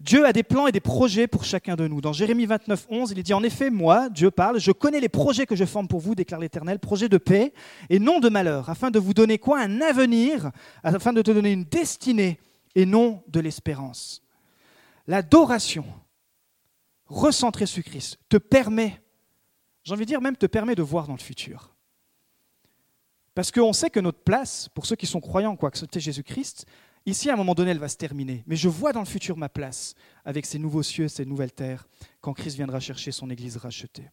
Dieu 0.00 0.24
a 0.24 0.32
des 0.32 0.42
plans 0.42 0.66
et 0.66 0.72
des 0.72 0.80
projets 0.80 1.26
pour 1.26 1.44
chacun 1.44 1.76
de 1.76 1.86
nous. 1.86 2.00
Dans 2.00 2.14
Jérémie 2.14 2.46
29, 2.46 2.86
11, 2.88 3.12
il 3.14 3.22
dit 3.22 3.34
En 3.34 3.42
effet, 3.42 3.68
moi, 3.68 4.08
Dieu 4.08 4.30
parle, 4.30 4.58
je 4.58 4.72
connais 4.72 5.00
les 5.00 5.10
projets 5.10 5.44
que 5.44 5.54
je 5.54 5.66
forme 5.66 5.86
pour 5.86 6.00
vous, 6.00 6.14
déclare 6.14 6.40
l'Éternel, 6.40 6.78
projets 6.78 7.10
de 7.10 7.18
paix 7.18 7.52
et 7.90 7.98
non 7.98 8.18
de 8.18 8.30
malheur, 8.30 8.70
afin 8.70 8.90
de 8.90 8.98
vous 8.98 9.12
donner 9.12 9.38
quoi? 9.38 9.60
Un 9.60 9.82
avenir, 9.82 10.50
afin 10.82 11.12
de 11.12 11.20
te 11.20 11.30
donner 11.30 11.52
une 11.52 11.64
destinée 11.64 12.40
et 12.74 12.86
non 12.86 13.22
de 13.28 13.40
l'espérance. 13.40 14.22
L'adoration 15.06 15.84
recentrée 17.04 17.66
sur 17.66 17.84
Christ 17.84 18.18
te 18.30 18.38
permet, 18.38 19.02
j'ai 19.82 19.92
envie 19.92 20.06
de 20.06 20.10
dire 20.10 20.22
même 20.22 20.36
te 20.36 20.46
permet 20.46 20.74
de 20.74 20.82
voir 20.82 21.06
dans 21.06 21.14
le 21.14 21.20
futur. 21.20 21.69
Parce 23.40 23.52
qu'on 23.52 23.72
sait 23.72 23.88
que 23.88 24.00
notre 24.00 24.18
place, 24.18 24.68
pour 24.74 24.84
ceux 24.84 24.96
qui 24.96 25.06
sont 25.06 25.18
croyants, 25.18 25.56
quoi 25.56 25.70
c'était 25.72 25.98
Jésus-Christ, 25.98 26.66
Ici, 27.06 27.30
à 27.30 27.32
un 27.32 27.36
moment 27.36 27.54
donné, 27.54 27.70
elle 27.70 27.78
va 27.78 27.88
se 27.88 27.96
terminer. 27.96 28.44
Mais 28.46 28.54
je 28.54 28.68
vois 28.68 28.92
dans 28.92 29.00
le 29.00 29.06
futur 29.06 29.38
ma 29.38 29.48
place 29.48 29.94
avec 30.26 30.44
ces 30.44 30.58
nouveaux 30.58 30.82
cieux, 30.82 31.08
ces 31.08 31.24
nouvelles 31.24 31.54
terres, 31.54 31.88
quand 32.20 32.34
Christ 32.34 32.56
viendra 32.56 32.80
chercher 32.80 33.12
son 33.12 33.30
Église 33.30 33.56
rachetée. 33.56 34.10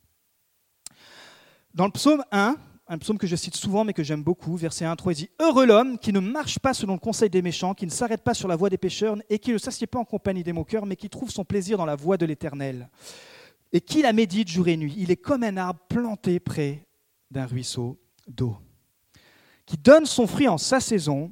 Dans 1.74 1.84
le 1.88 1.92
psaume 1.92 2.24
1, 2.32 2.56
un 2.88 2.98
psaume 3.00 3.18
que 3.18 3.28
je 3.28 3.36
cite 3.36 3.58
souvent 3.58 3.84
mais 3.84 3.92
que 3.92 4.02
j'aime 4.02 4.24
beaucoup, 4.24 4.56
verset 4.56 4.86
1, 4.86 4.96
3, 4.96 5.12
il 5.12 5.16
dit 5.18 5.30
Heureux 5.42 5.66
l'homme 5.66 6.00
qui 6.00 6.14
ne 6.14 6.22
marche 6.22 6.60
pas 6.60 6.74
selon 6.74 6.94
le 6.94 7.00
conseil 7.00 7.30
des 7.30 7.42
méchants, 7.42 7.74
qui 7.74 7.86
ne 7.86 7.92
s'arrête 7.92 8.24
pas 8.24 8.34
sur 8.34 8.48
la 8.48 8.56
voie 8.56 8.70
des 8.70 8.78
pécheurs 8.78 9.18
et 9.30 9.40
qui 9.40 9.52
ne 9.52 9.58
s'assied 9.58 9.88
pas 9.88 10.00
en 10.00 10.06
compagnie 10.06 10.44
des 10.44 10.54
moqueurs, 10.54 10.86
mais 10.86 10.96
qui 10.96 11.10
trouve 11.10 11.32
son 11.32 11.44
plaisir 11.44 11.78
dans 11.78 11.86
la 11.86 11.98
voie 11.98 12.16
de 12.16 12.26
l'Éternel 12.26 12.90
et 13.74 13.82
qui 13.82 14.04
la 14.04 14.14
médite 14.14 14.48
jour 14.48 14.70
et 14.70 14.78
nuit? 14.78 14.96
Il 14.98 15.12
est 15.12 15.18
comme 15.18 15.44
un 15.44 15.58
arbre 15.58 15.82
planté 15.90 16.40
près 16.40 16.88
d'un 17.30 17.46
ruisseau 17.46 18.00
d'eau, 18.26 18.58
qui 19.68 19.78
donne 19.78 20.08
son 20.08 20.26
fruit 20.26 20.48
en 20.48 20.58
sa 20.58 20.80
saison 20.80 21.32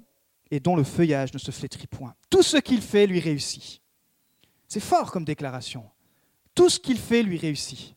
et 0.51 0.59
dont 0.59 0.75
le 0.75 0.83
feuillage 0.83 1.33
ne 1.33 1.39
se 1.39 1.49
flétrit 1.49 1.87
point. 1.87 2.13
Tout 2.29 2.43
ce 2.43 2.57
qu'il 2.57 2.81
fait 2.81 3.07
lui 3.07 3.19
réussit. 3.19 3.81
C'est 4.67 4.81
fort 4.81 5.11
comme 5.11 5.25
déclaration. 5.25 5.89
Tout 6.53 6.69
ce 6.69 6.79
qu'il 6.79 6.99
fait 6.99 7.23
lui 7.23 7.37
réussit. 7.37 7.95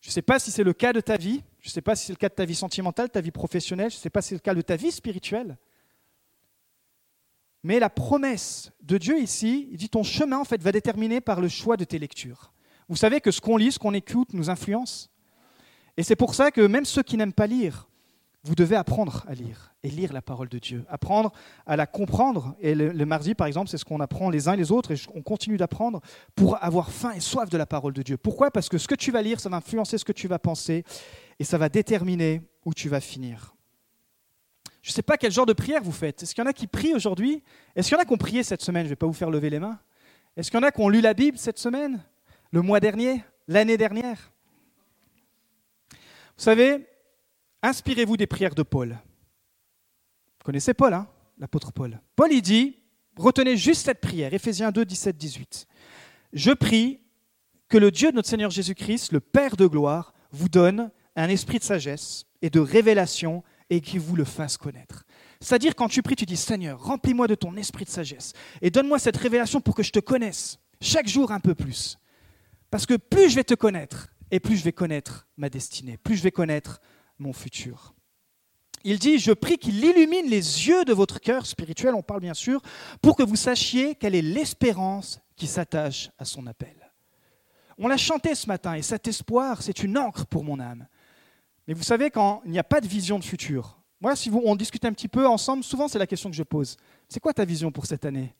Je 0.00 0.08
ne 0.08 0.12
sais 0.12 0.22
pas 0.22 0.38
si 0.38 0.50
c'est 0.50 0.62
le 0.62 0.72
cas 0.72 0.92
de 0.92 1.00
ta 1.00 1.16
vie, 1.16 1.42
je 1.60 1.68
ne 1.68 1.72
sais 1.72 1.82
pas 1.82 1.96
si 1.96 2.06
c'est 2.06 2.12
le 2.12 2.18
cas 2.18 2.28
de 2.28 2.34
ta 2.34 2.44
vie 2.44 2.54
sentimentale, 2.54 3.10
ta 3.10 3.20
vie 3.20 3.32
professionnelle, 3.32 3.90
je 3.90 3.96
ne 3.96 4.00
sais 4.00 4.10
pas 4.10 4.22
si 4.22 4.28
c'est 4.28 4.36
le 4.36 4.40
cas 4.40 4.54
de 4.54 4.62
ta 4.62 4.76
vie 4.76 4.92
spirituelle. 4.92 5.58
Mais 7.64 7.80
la 7.80 7.90
promesse 7.90 8.70
de 8.80 8.96
Dieu 8.96 9.20
ici, 9.20 9.68
il 9.72 9.76
dit 9.76 9.88
ton 9.88 10.04
chemin 10.04 10.44
fait 10.44 10.62
va 10.62 10.70
déterminer 10.70 11.20
par 11.20 11.40
le 11.40 11.48
choix 11.48 11.76
de 11.76 11.84
tes 11.84 11.98
lectures. 11.98 12.52
Vous 12.88 12.96
savez 12.96 13.20
que 13.20 13.32
ce 13.32 13.40
qu'on 13.40 13.56
lit, 13.56 13.72
ce 13.72 13.78
qu'on 13.78 13.92
écoute 13.92 14.32
nous 14.32 14.50
influence. 14.50 15.10
Et 15.96 16.04
c'est 16.04 16.16
pour 16.16 16.36
ça 16.36 16.52
que 16.52 16.60
même 16.60 16.84
ceux 16.84 17.02
qui 17.02 17.16
n'aiment 17.16 17.32
pas 17.32 17.48
lire, 17.48 17.87
vous 18.44 18.54
devez 18.54 18.76
apprendre 18.76 19.24
à 19.28 19.34
lire 19.34 19.74
et 19.82 19.90
lire 19.90 20.12
la 20.12 20.22
parole 20.22 20.48
de 20.48 20.58
Dieu, 20.58 20.84
apprendre 20.88 21.32
à 21.66 21.76
la 21.76 21.86
comprendre. 21.86 22.56
Et 22.60 22.74
le, 22.74 23.04
mardi, 23.04 23.34
par 23.34 23.46
exemple, 23.46 23.68
c'est 23.68 23.78
ce 23.78 23.84
qu'on 23.84 24.00
apprend 24.00 24.30
les 24.30 24.48
uns 24.48 24.54
et 24.54 24.56
les 24.56 24.72
autres, 24.72 24.92
et 24.92 24.96
on 25.14 25.22
continue 25.22 25.56
d'apprendre 25.56 26.00
pour 26.34 26.62
avoir 26.62 26.90
faim 26.90 27.12
et 27.12 27.20
soif 27.20 27.50
de 27.50 27.58
la 27.58 27.66
parole 27.66 27.92
de 27.92 28.02
Dieu. 28.02 28.16
Pourquoi? 28.16 28.50
Parce 28.50 28.68
que 28.68 28.78
ce 28.78 28.86
que 28.86 28.94
tu 28.94 29.10
vas 29.10 29.22
lire, 29.22 29.40
ça 29.40 29.48
va 29.48 29.56
influencer 29.56 29.98
ce 29.98 30.04
que 30.04 30.12
tu 30.12 30.28
vas 30.28 30.38
penser, 30.38 30.84
et 31.38 31.44
ça 31.44 31.58
va 31.58 31.68
déterminer 31.68 32.42
où 32.64 32.74
tu 32.74 32.88
vas 32.88 33.00
finir. 33.00 33.54
Je 34.82 34.90
ne 34.90 34.94
sais 34.94 35.02
pas 35.02 35.18
quel 35.18 35.32
genre 35.32 35.46
de 35.46 35.52
prière 35.52 35.82
vous 35.82 35.92
faites. 35.92 36.22
Est-ce 36.22 36.34
qu'il 36.34 36.42
y 36.42 36.46
en 36.46 36.50
a 36.50 36.52
qui 36.52 36.66
prient 36.66 36.94
aujourd'hui? 36.94 37.42
Est-ce 37.74 37.88
qu'il 37.88 37.96
y 37.96 37.98
en 37.98 38.02
a 38.02 38.06
qui 38.06 38.12
ont 38.12 38.18
prié 38.18 38.42
cette 38.42 38.62
semaine? 38.62 38.84
Je 38.84 38.86
ne 38.86 38.92
vais 38.92 38.96
pas 38.96 39.06
vous 39.06 39.12
faire 39.12 39.30
lever 39.30 39.50
les 39.50 39.58
mains. 39.58 39.78
Est-ce 40.36 40.50
qu'il 40.50 40.58
y 40.58 40.62
en 40.62 40.66
a 40.66 40.70
qui 40.70 40.80
ont 40.80 40.88
lu 40.88 41.00
la 41.00 41.14
Bible 41.14 41.36
cette 41.36 41.58
semaine? 41.58 42.02
Le 42.52 42.62
mois 42.62 42.80
dernier? 42.80 43.22
L'année 43.48 43.76
dernière? 43.76 44.32
Vous 45.90 46.44
savez, 46.44 46.86
inspirez-vous 47.62 48.16
des 48.16 48.26
prières 48.26 48.54
de 48.54 48.62
Paul. 48.62 48.90
Vous 48.90 50.44
connaissez 50.44 50.74
Paul, 50.74 50.94
hein 50.94 51.08
l'apôtre 51.38 51.72
Paul. 51.72 52.00
Paul, 52.16 52.32
il 52.32 52.42
dit, 52.42 52.78
retenez 53.16 53.56
juste 53.56 53.84
cette 53.84 54.00
prière, 54.00 54.34
Éphésiens 54.34 54.70
2, 54.70 54.84
17, 54.84 55.16
18. 55.16 55.66
Je 56.32 56.50
prie 56.52 57.00
que 57.68 57.78
le 57.78 57.90
Dieu 57.90 58.10
de 58.10 58.16
notre 58.16 58.28
Seigneur 58.28 58.50
Jésus-Christ, 58.50 59.12
le 59.12 59.20
Père 59.20 59.56
de 59.56 59.66
gloire, 59.66 60.12
vous 60.30 60.48
donne 60.48 60.90
un 61.16 61.28
esprit 61.28 61.58
de 61.58 61.64
sagesse 61.64 62.26
et 62.42 62.50
de 62.50 62.60
révélation 62.60 63.42
et 63.70 63.80
qu'il 63.80 64.00
vous 64.00 64.16
le 64.16 64.24
fasse 64.24 64.56
connaître. 64.56 65.04
C'est-à-dire, 65.40 65.74
quand 65.74 65.88
tu 65.88 66.02
pries, 66.02 66.16
tu 66.16 66.26
dis 66.26 66.36
Seigneur, 66.36 66.82
remplis-moi 66.82 67.26
de 67.26 67.34
ton 67.34 67.56
esprit 67.56 67.84
de 67.84 67.90
sagesse 67.90 68.32
et 68.62 68.70
donne-moi 68.70 68.98
cette 68.98 69.16
révélation 69.16 69.60
pour 69.60 69.74
que 69.74 69.82
je 69.82 69.92
te 69.92 70.00
connaisse 70.00 70.58
chaque 70.80 71.08
jour 71.08 71.32
un 71.32 71.40
peu 71.40 71.54
plus. 71.54 71.98
Parce 72.70 72.86
que 72.86 72.94
plus 72.94 73.30
je 73.30 73.36
vais 73.36 73.44
te 73.44 73.54
connaître, 73.54 74.08
et 74.30 74.40
plus 74.40 74.56
je 74.56 74.64
vais 74.64 74.72
connaître 74.72 75.26
ma 75.36 75.48
destinée, 75.48 75.96
plus 75.96 76.16
je 76.16 76.22
vais 76.22 76.30
connaître 76.30 76.80
mon 77.18 77.32
futur. 77.32 77.94
Il 78.84 78.98
dit, 78.98 79.18
je 79.18 79.32
prie 79.32 79.58
qu'il 79.58 79.84
illumine 79.84 80.26
les 80.26 80.68
yeux 80.68 80.84
de 80.84 80.92
votre 80.92 81.20
cœur 81.20 81.46
spirituel, 81.46 81.94
on 81.94 82.02
parle 82.02 82.20
bien 82.20 82.34
sûr, 82.34 82.62
pour 83.02 83.16
que 83.16 83.22
vous 83.22 83.36
sachiez 83.36 83.94
quelle 83.96 84.14
est 84.14 84.22
l'espérance 84.22 85.20
qui 85.36 85.46
s'attache 85.46 86.10
à 86.18 86.24
son 86.24 86.46
appel. 86.46 86.74
On 87.76 87.88
l'a 87.88 87.96
chanté 87.96 88.34
ce 88.34 88.46
matin 88.46 88.74
et 88.74 88.82
cet 88.82 89.06
espoir, 89.08 89.62
c'est 89.62 89.82
une 89.82 89.98
encre 89.98 90.26
pour 90.26 90.44
mon 90.44 90.58
âme. 90.58 90.86
Mais 91.66 91.74
vous 91.74 91.82
savez, 91.82 92.10
quand 92.10 92.42
il 92.44 92.50
n'y 92.50 92.58
a 92.58 92.64
pas 92.64 92.80
de 92.80 92.88
vision 92.88 93.18
de 93.18 93.24
futur, 93.24 93.78
moi, 94.00 94.14
si 94.14 94.30
on 94.30 94.54
discute 94.54 94.84
un 94.84 94.92
petit 94.92 95.08
peu 95.08 95.26
ensemble, 95.26 95.64
souvent 95.64 95.88
c'est 95.88 95.98
la 95.98 96.06
question 96.06 96.30
que 96.30 96.36
je 96.36 96.42
pose. 96.42 96.76
C'est 97.08 97.20
quoi 97.20 97.32
ta 97.32 97.44
vision 97.44 97.72
pour 97.72 97.86
cette 97.86 98.04
année? 98.04 98.34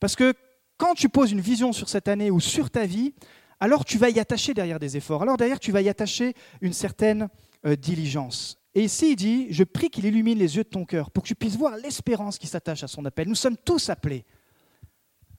Parce 0.00 0.16
que 0.16 0.34
quand 0.76 0.94
tu 0.94 1.08
poses 1.08 1.30
une 1.30 1.40
vision 1.40 1.72
sur 1.72 1.88
cette 1.88 2.08
année 2.08 2.30
ou 2.30 2.40
sur 2.40 2.70
ta 2.70 2.84
vie, 2.84 3.14
alors 3.60 3.84
tu 3.84 3.98
vas 3.98 4.10
y 4.10 4.18
attacher 4.18 4.54
derrière 4.54 4.80
des 4.80 4.96
efforts. 4.96 5.22
Alors 5.22 5.36
derrière, 5.36 5.60
tu 5.60 5.70
vas 5.72 5.82
y 5.82 5.88
attacher 5.88 6.34
une 6.60 6.72
certaine 6.72 7.28
euh, 7.66 7.76
diligence. 7.76 8.58
Et 8.74 8.84
ici, 8.84 9.12
il 9.12 9.16
dit, 9.16 9.46
je 9.50 9.64
prie 9.64 9.90
qu'il 9.90 10.04
illumine 10.04 10.38
les 10.38 10.56
yeux 10.56 10.64
de 10.64 10.68
ton 10.68 10.84
cœur 10.84 11.10
pour 11.10 11.24
que 11.24 11.28
tu 11.28 11.34
puisses 11.34 11.56
voir 11.56 11.76
l'espérance 11.76 12.38
qui 12.38 12.46
s'attache 12.46 12.84
à 12.84 12.88
son 12.88 13.04
appel. 13.04 13.28
Nous 13.28 13.34
sommes 13.34 13.56
tous 13.56 13.90
appelés. 13.90 14.24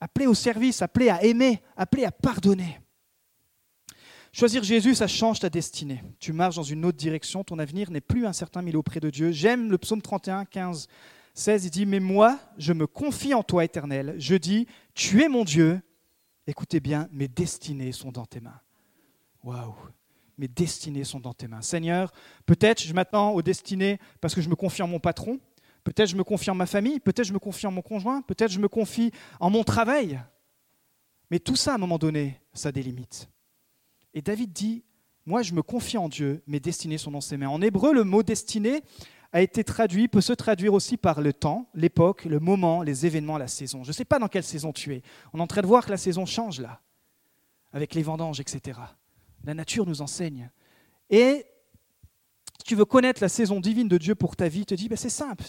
Appelés 0.00 0.26
au 0.26 0.34
service, 0.34 0.82
appelés 0.82 1.08
à 1.08 1.22
aimer, 1.24 1.62
appelés 1.76 2.04
à 2.04 2.12
pardonner. 2.12 2.80
Choisir 4.32 4.62
Jésus, 4.62 4.94
ça 4.94 5.06
change 5.06 5.40
ta 5.40 5.50
destinée. 5.50 6.02
Tu 6.18 6.32
marches 6.32 6.56
dans 6.56 6.62
une 6.62 6.84
autre 6.84 6.96
direction, 6.96 7.44
ton 7.44 7.58
avenir 7.58 7.90
n'est 7.90 8.00
plus 8.00 8.26
incertain, 8.26 8.62
mais 8.62 8.70
il 8.70 8.74
est 8.74 8.78
auprès 8.78 9.00
de 9.00 9.10
Dieu. 9.10 9.30
J'aime 9.30 9.70
le 9.70 9.78
psaume 9.78 10.00
31, 10.00 10.44
15, 10.46 10.88
16, 11.34 11.64
il 11.66 11.70
dit, 11.70 11.86
mais 11.86 12.00
moi, 12.00 12.38
je 12.58 12.72
me 12.72 12.86
confie 12.86 13.34
en 13.34 13.42
toi, 13.42 13.64
éternel. 13.64 14.14
Je 14.18 14.34
dis, 14.34 14.66
tu 14.94 15.22
es 15.22 15.28
mon 15.28 15.44
Dieu. 15.44 15.80
Écoutez 16.46 16.80
bien, 16.80 17.08
mes 17.12 17.28
destinées 17.28 17.92
sont 17.92 18.10
dans 18.10 18.26
tes 18.26 18.40
mains. 18.40 18.60
Waouh 19.44 19.74
mes 20.38 20.48
destinées 20.48 21.04
sont 21.04 21.20
dans 21.20 21.34
tes 21.34 21.48
mains. 21.48 21.62
Seigneur, 21.62 22.12
peut-être 22.46 22.82
je 22.82 22.92
m'attends 22.92 23.30
aux 23.32 23.42
destinées 23.42 23.98
parce 24.20 24.34
que 24.34 24.40
je 24.40 24.48
me 24.48 24.56
confie 24.56 24.82
en 24.82 24.88
mon 24.88 25.00
patron, 25.00 25.38
peut-être 25.84 26.08
je 26.08 26.16
me 26.16 26.24
confie 26.24 26.50
en 26.50 26.54
ma 26.54 26.66
famille, 26.66 27.00
peut-être 27.00 27.26
je 27.26 27.32
me 27.32 27.38
confie 27.38 27.66
en 27.66 27.72
mon 27.72 27.82
conjoint, 27.82 28.22
peut-être 28.22 28.50
je 28.50 28.60
me 28.60 28.68
confie 28.68 29.12
en 29.40 29.50
mon 29.50 29.64
travail. 29.64 30.20
Mais 31.30 31.38
tout 31.38 31.56
ça, 31.56 31.72
à 31.72 31.74
un 31.76 31.78
moment 31.78 31.98
donné, 31.98 32.40
ça 32.52 32.68
a 32.68 32.72
des 32.72 32.82
limites. 32.82 33.28
Et 34.14 34.22
David 34.22 34.52
dit, 34.52 34.84
moi 35.26 35.42
je 35.42 35.54
me 35.54 35.62
confie 35.62 35.98
en 35.98 36.08
Dieu, 36.08 36.42
mes 36.46 36.60
destinées 36.60 36.98
sont 36.98 37.10
dans 37.10 37.20
ses 37.20 37.36
mains. 37.36 37.48
En 37.48 37.62
hébreu, 37.62 37.92
le 37.92 38.04
mot 38.04 38.22
destinée 38.22 38.82
a 39.32 39.40
été 39.40 39.64
traduit, 39.64 40.08
peut 40.08 40.20
se 40.20 40.34
traduire 40.34 40.74
aussi 40.74 40.96
par 40.96 41.20
le 41.20 41.32
temps, 41.32 41.70
l'époque, 41.74 42.26
le 42.26 42.38
moment, 42.38 42.82
les 42.82 43.06
événements, 43.06 43.38
la 43.38 43.48
saison. 43.48 43.82
Je 43.82 43.88
ne 43.88 43.94
sais 43.94 44.04
pas 44.04 44.18
dans 44.18 44.28
quelle 44.28 44.44
saison 44.44 44.72
tu 44.72 44.94
es. 44.94 45.02
On 45.32 45.38
est 45.38 45.42
en 45.42 45.46
train 45.46 45.62
de 45.62 45.66
voir 45.66 45.86
que 45.86 45.90
la 45.90 45.96
saison 45.96 46.26
change 46.26 46.60
là, 46.60 46.82
avec 47.72 47.94
les 47.94 48.02
vendanges, 48.02 48.40
etc. 48.40 48.78
La 49.44 49.54
nature 49.54 49.86
nous 49.86 50.02
enseigne. 50.02 50.50
Et 51.10 51.46
si 52.58 52.64
tu 52.64 52.74
veux 52.74 52.84
connaître 52.84 53.22
la 53.22 53.28
saison 53.28 53.60
divine 53.60 53.88
de 53.88 53.98
Dieu 53.98 54.14
pour 54.14 54.36
ta 54.36 54.48
vie, 54.48 54.64
te 54.64 54.74
dis, 54.74 54.88
ben 54.88 54.96
c'est 54.96 55.08
simple. 55.08 55.44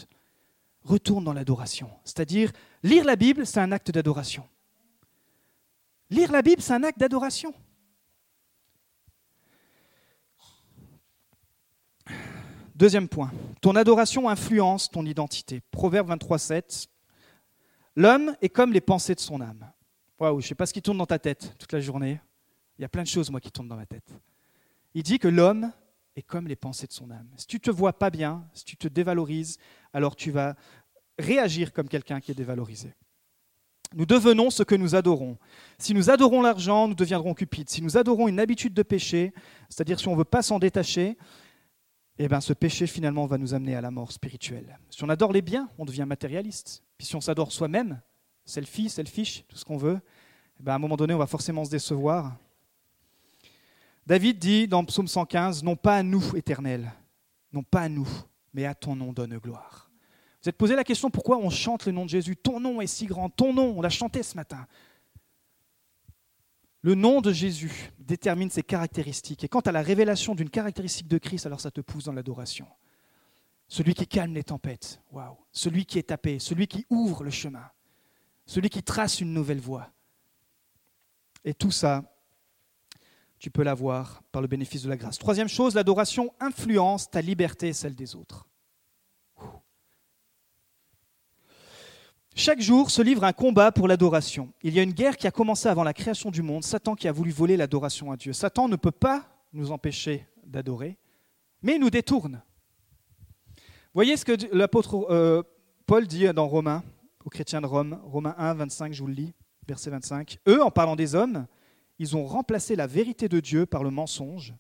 Retourne 0.84 1.24
dans 1.24 1.34
l'adoration. 1.34 1.90
C'est-à-dire, 2.04 2.52
lire 2.82 3.06
la 3.06 3.16
Bible, 3.16 3.46
c'est 3.46 3.60
un 3.60 3.72
acte 3.72 3.92
d'adoration. 3.92 4.48
Lire 6.10 6.32
la 6.32 6.42
Bible, 6.42 6.62
c'est 6.62 6.74
un 6.74 6.84
acte 6.84 7.00
d'adoration. 7.00 7.54
Deuxième 12.76 13.08
point, 13.08 13.32
ton 13.62 13.76
adoration 13.76 14.28
influence 14.28 14.90
ton 14.90 15.06
identité. 15.06 15.62
Proverbe 15.72 16.08
23, 16.08 16.40
7. 16.40 16.88
L'homme 17.96 18.36
est 18.42 18.50
comme 18.50 18.74
les 18.74 18.82
pensées 18.82 19.14
de 19.14 19.20
son 19.20 19.40
âme. 19.42 19.72
Waouh, 20.20 20.42
je 20.42 20.46
ne 20.46 20.50
sais 20.50 20.56
pas 20.56 20.66
ce 20.66 20.74
qui 20.74 20.82
tourne 20.82 20.98
dans 20.98 21.06
ta 21.06 21.20
tête 21.20 21.56
toute 21.60 21.72
la 21.72 21.80
journée. 21.80 22.20
Il 22.78 22.82
y 22.82 22.86
a 22.86 22.90
plein 22.90 23.04
de 23.04 23.08
choses, 23.08 23.30
moi, 23.30 23.40
qui 23.40 23.52
tournent 23.52 23.68
dans 23.68 23.76
ma 23.76 23.86
tête. 23.86 24.14
Il 24.94 25.04
dit 25.04 25.20
que 25.20 25.28
l'homme 25.28 25.72
est 26.16 26.22
comme 26.22 26.48
les 26.48 26.56
pensées 26.56 26.88
de 26.88 26.92
son 26.92 27.10
âme. 27.12 27.28
Si 27.38 27.48
tu 27.48 27.58
ne 27.58 27.62
te 27.62 27.72
vois 27.72 27.94
pas 27.94 28.10
bien, 28.10 28.48
si 28.54 28.66
tu 28.66 28.78
te 28.78 28.88
dévalorises, 28.88 29.58
alors 29.94 30.16
tu 30.16 30.32
vas 30.32 30.56
réagir 31.18 31.74
comme 31.74 31.88
quelqu'un 31.88 32.20
qui 32.20 32.32
est 32.32 32.36
dévalorisé. 32.36 32.94
Nous 33.96 34.06
devenons 34.06 34.50
ce 34.50 34.64
que 34.64 34.74
nous 34.74 34.96
adorons. 34.96 35.38
Si 35.78 35.94
nous 35.94 36.10
adorons 36.10 36.42
l'argent, 36.42 36.88
nous 36.88 36.96
deviendrons 36.96 37.34
cupides. 37.34 37.70
Si 37.70 37.82
nous 37.82 37.98
adorons 37.98 38.28
une 38.28 38.40
habitude 38.40 38.74
de 38.74 38.82
péché, 38.82 39.34
c'est-à-dire 39.70 40.00
si 40.00 40.08
on 40.08 40.14
ne 40.14 40.18
veut 40.18 40.24
pas 40.24 40.42
s'en 40.42 40.58
détacher, 40.58 41.16
eh 42.18 42.28
bien 42.28 42.42
ce 42.42 42.54
péché 42.54 42.88
finalement 42.88 43.26
va 43.28 43.38
nous 43.38 43.54
amener 43.54 43.76
à 43.76 43.82
la 43.82 43.92
mort 43.92 44.12
spirituelle. 44.12 44.80
Si 44.90 45.04
on 45.04 45.10
adore 45.10 45.32
les 45.32 45.42
biens, 45.42 45.70
on 45.78 45.86
devient 45.86 46.06
matérialiste. 46.08 46.84
Puis 46.98 47.08
si 47.08 47.16
on 47.16 47.22
s'adore 47.22 47.52
soi-même, 47.52 48.02
selfie, 48.46 48.90
selfish, 48.90 49.46
tout 49.48 49.58
ce 49.58 49.66
qu'on 49.66 49.78
veut, 49.78 50.00
eh 50.60 50.64
bien 50.64 50.74
à 50.74 50.76
un 50.76 50.80
moment 50.80 50.98
donné, 50.98 51.14
on 51.14 51.20
va 51.20 51.28
forcément 51.28 51.64
se 51.64 51.72
décevoir 51.72 52.36
David 54.06 54.38
dit 54.38 54.68
dans 54.68 54.84
Psaume 54.84 55.08
115, 55.08 55.64
non 55.64 55.76
pas 55.76 55.98
à 55.98 56.04
nous, 56.04 56.36
éternel, 56.36 56.92
non 57.54 57.64
pas 57.64 57.82
à 57.82 57.90
nous, 57.90 58.08
mais 58.54 58.66
à 58.66 58.76
ton 58.76 58.96
nom 58.96 59.14
donne 59.14 59.38
gloire. 59.38 59.90
Vous 60.42 60.50
êtes 60.50 60.58
posé 60.58 60.76
la 60.76 60.84
question 60.84 61.10
pourquoi 61.10 61.38
on 61.38 61.50
chante 61.50 61.86
le 61.86 61.94
nom 61.94 62.04
de 62.04 62.10
Jésus? 62.10 62.36
Ton 62.36 62.60
nom 62.60 62.82
est 62.82 62.88
si 62.88 63.06
grand, 63.06 63.30
ton 63.30 63.54
nom, 63.54 63.78
on 63.78 63.82
l'a 63.82 63.90
chanté 63.90 64.22
ce 64.24 64.36
matin. 64.36 64.68
Le 66.82 66.96
nom 66.96 67.22
de 67.22 67.32
Jésus 67.32 67.94
détermine 67.98 68.50
ses 68.50 68.62
caractéristiques. 68.62 69.46
Et 69.46 69.48
quant 69.48 69.62
à 69.62 69.72
la 69.72 69.82
révélation 69.82 70.36
d'une 70.36 70.50
caractéristique 70.50 71.08
de 71.08 71.18
Christ, 71.18 71.46
alors 71.46 71.62
ça 71.62 71.72
te 71.72 71.80
pousse 71.80 72.04
dans 72.04 72.12
l'adoration. 72.12 72.68
Celui 73.70 73.94
qui 73.94 74.06
calme 74.06 74.34
les 74.34 74.44
tempêtes, 74.44 75.02
waouh. 75.12 75.38
Celui 75.54 75.86
qui 75.86 75.98
est 75.98 76.10
tapé, 76.10 76.40
celui 76.40 76.68
qui 76.68 76.86
ouvre 76.90 77.24
le 77.24 77.32
chemin, 77.32 77.64
celui 78.46 78.70
qui 78.70 78.84
trace 78.84 79.22
une 79.22 79.34
nouvelle 79.34 79.62
voie. 79.62 79.90
Et 81.46 81.54
tout 81.54 81.72
ça, 81.72 82.04
tu 83.44 83.52
peux 83.52 83.64
l'avoir 83.64 84.24
par 84.32 84.42
le 84.42 84.48
bénéfice 84.48 84.84
de 84.84 84.90
la 84.90 84.96
grâce. 84.96 85.18
Troisième 85.18 85.50
chose, 85.50 85.76
l'adoration 85.76 86.34
influence 86.40 87.12
ta 87.12 87.20
liberté 87.20 87.68
et 87.68 87.74
celle 87.74 87.94
des 87.94 88.16
autres. 88.16 88.48
Chaque 92.36 92.62
jour 92.62 92.90
se 92.90 93.02
livre 93.02 93.26
un 93.26 93.34
combat 93.34 93.74
pour 93.74 93.90
l'adoration. 93.90 94.54
Il 94.64 94.74
y 94.74 94.80
a 94.80 94.82
une 94.82 94.94
guerre 94.94 95.18
qui 95.18 95.28
a 95.28 95.32
commencé 95.32 95.68
avant 95.68 95.84
la 95.84 95.94
création 95.94 96.32
du 96.32 96.42
monde, 96.42 96.64
Satan 96.64 96.96
qui 96.96 97.10
a 97.10 97.12
voulu 97.12 97.32
voler 97.32 97.58
l'adoration 97.58 98.14
à 98.14 98.16
Dieu. 98.16 98.32
Satan 98.32 98.70
ne 98.70 98.78
peut 98.78 98.92
pas 98.92 99.26
nous 99.52 99.74
empêcher 99.74 100.26
d'adorer, 100.46 100.98
mais 101.62 101.76
il 101.76 101.82
nous 101.82 101.90
détourne. 101.90 102.42
Voyez 103.94 104.16
ce 104.16 104.24
que 104.24 104.56
l'apôtre 104.56 105.06
euh, 105.10 105.44
Paul 105.86 106.08
dit 106.08 106.34
dans 106.34 106.48
Romains, 106.48 106.82
aux 107.26 107.30
chrétiens 107.30 107.60
de 107.60 107.68
Rome, 107.68 108.00
Romains 108.06 108.36
1, 108.38 108.54
25, 108.54 108.94
je 108.94 109.02
vous 109.02 109.08
le 109.08 109.16
lis, 109.16 109.34
verset 109.68 109.90
25. 109.90 110.38
Eux, 110.48 110.64
en 110.64 110.72
parlant 110.72 110.96
des 110.96 111.14
hommes, 111.14 111.46
ils 112.00 112.16
ont 112.18 112.26
remplacé 112.26 112.76
la 112.76 112.88
vérité 112.88 113.30
de 113.30 113.40
Dieu 113.40 113.66
par 113.66 113.84
le 113.84 113.92
mensonge 113.92 114.54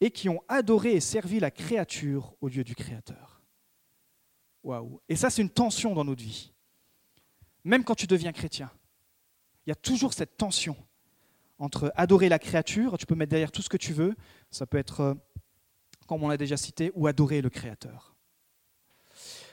et 0.00 0.10
qui 0.10 0.28
ont 0.28 0.42
adoré 0.48 0.92
et 0.92 1.00
servi 1.00 1.40
la 1.40 1.50
créature 1.50 2.34
au 2.40 2.48
lieu 2.48 2.64
du 2.64 2.74
Créateur. 2.74 3.40
Waouh 4.62 5.00
Et 5.08 5.16
ça, 5.16 5.30
c'est 5.30 5.42
une 5.42 5.50
tension 5.50 5.94
dans 5.94 6.04
notre 6.04 6.22
vie. 6.22 6.52
Même 7.64 7.84
quand 7.84 7.94
tu 7.94 8.06
deviens 8.06 8.32
chrétien, 8.32 8.70
il 9.64 9.70
y 9.70 9.72
a 9.72 9.76
toujours 9.76 10.12
cette 10.12 10.36
tension 10.36 10.76
entre 11.58 11.92
adorer 11.96 12.28
la 12.28 12.38
créature, 12.38 12.98
tu 12.98 13.06
peux 13.06 13.14
mettre 13.14 13.30
derrière 13.30 13.52
tout 13.52 13.62
ce 13.62 13.68
que 13.68 13.76
tu 13.76 13.92
veux, 13.92 14.14
ça 14.50 14.66
peut 14.66 14.78
être, 14.78 15.00
euh, 15.00 15.14
comme 16.06 16.22
on 16.22 16.28
l'a 16.28 16.36
déjà 16.36 16.56
cité, 16.56 16.92
ou 16.94 17.06
adorer 17.06 17.40
le 17.40 17.50
Créateur. 17.50 18.14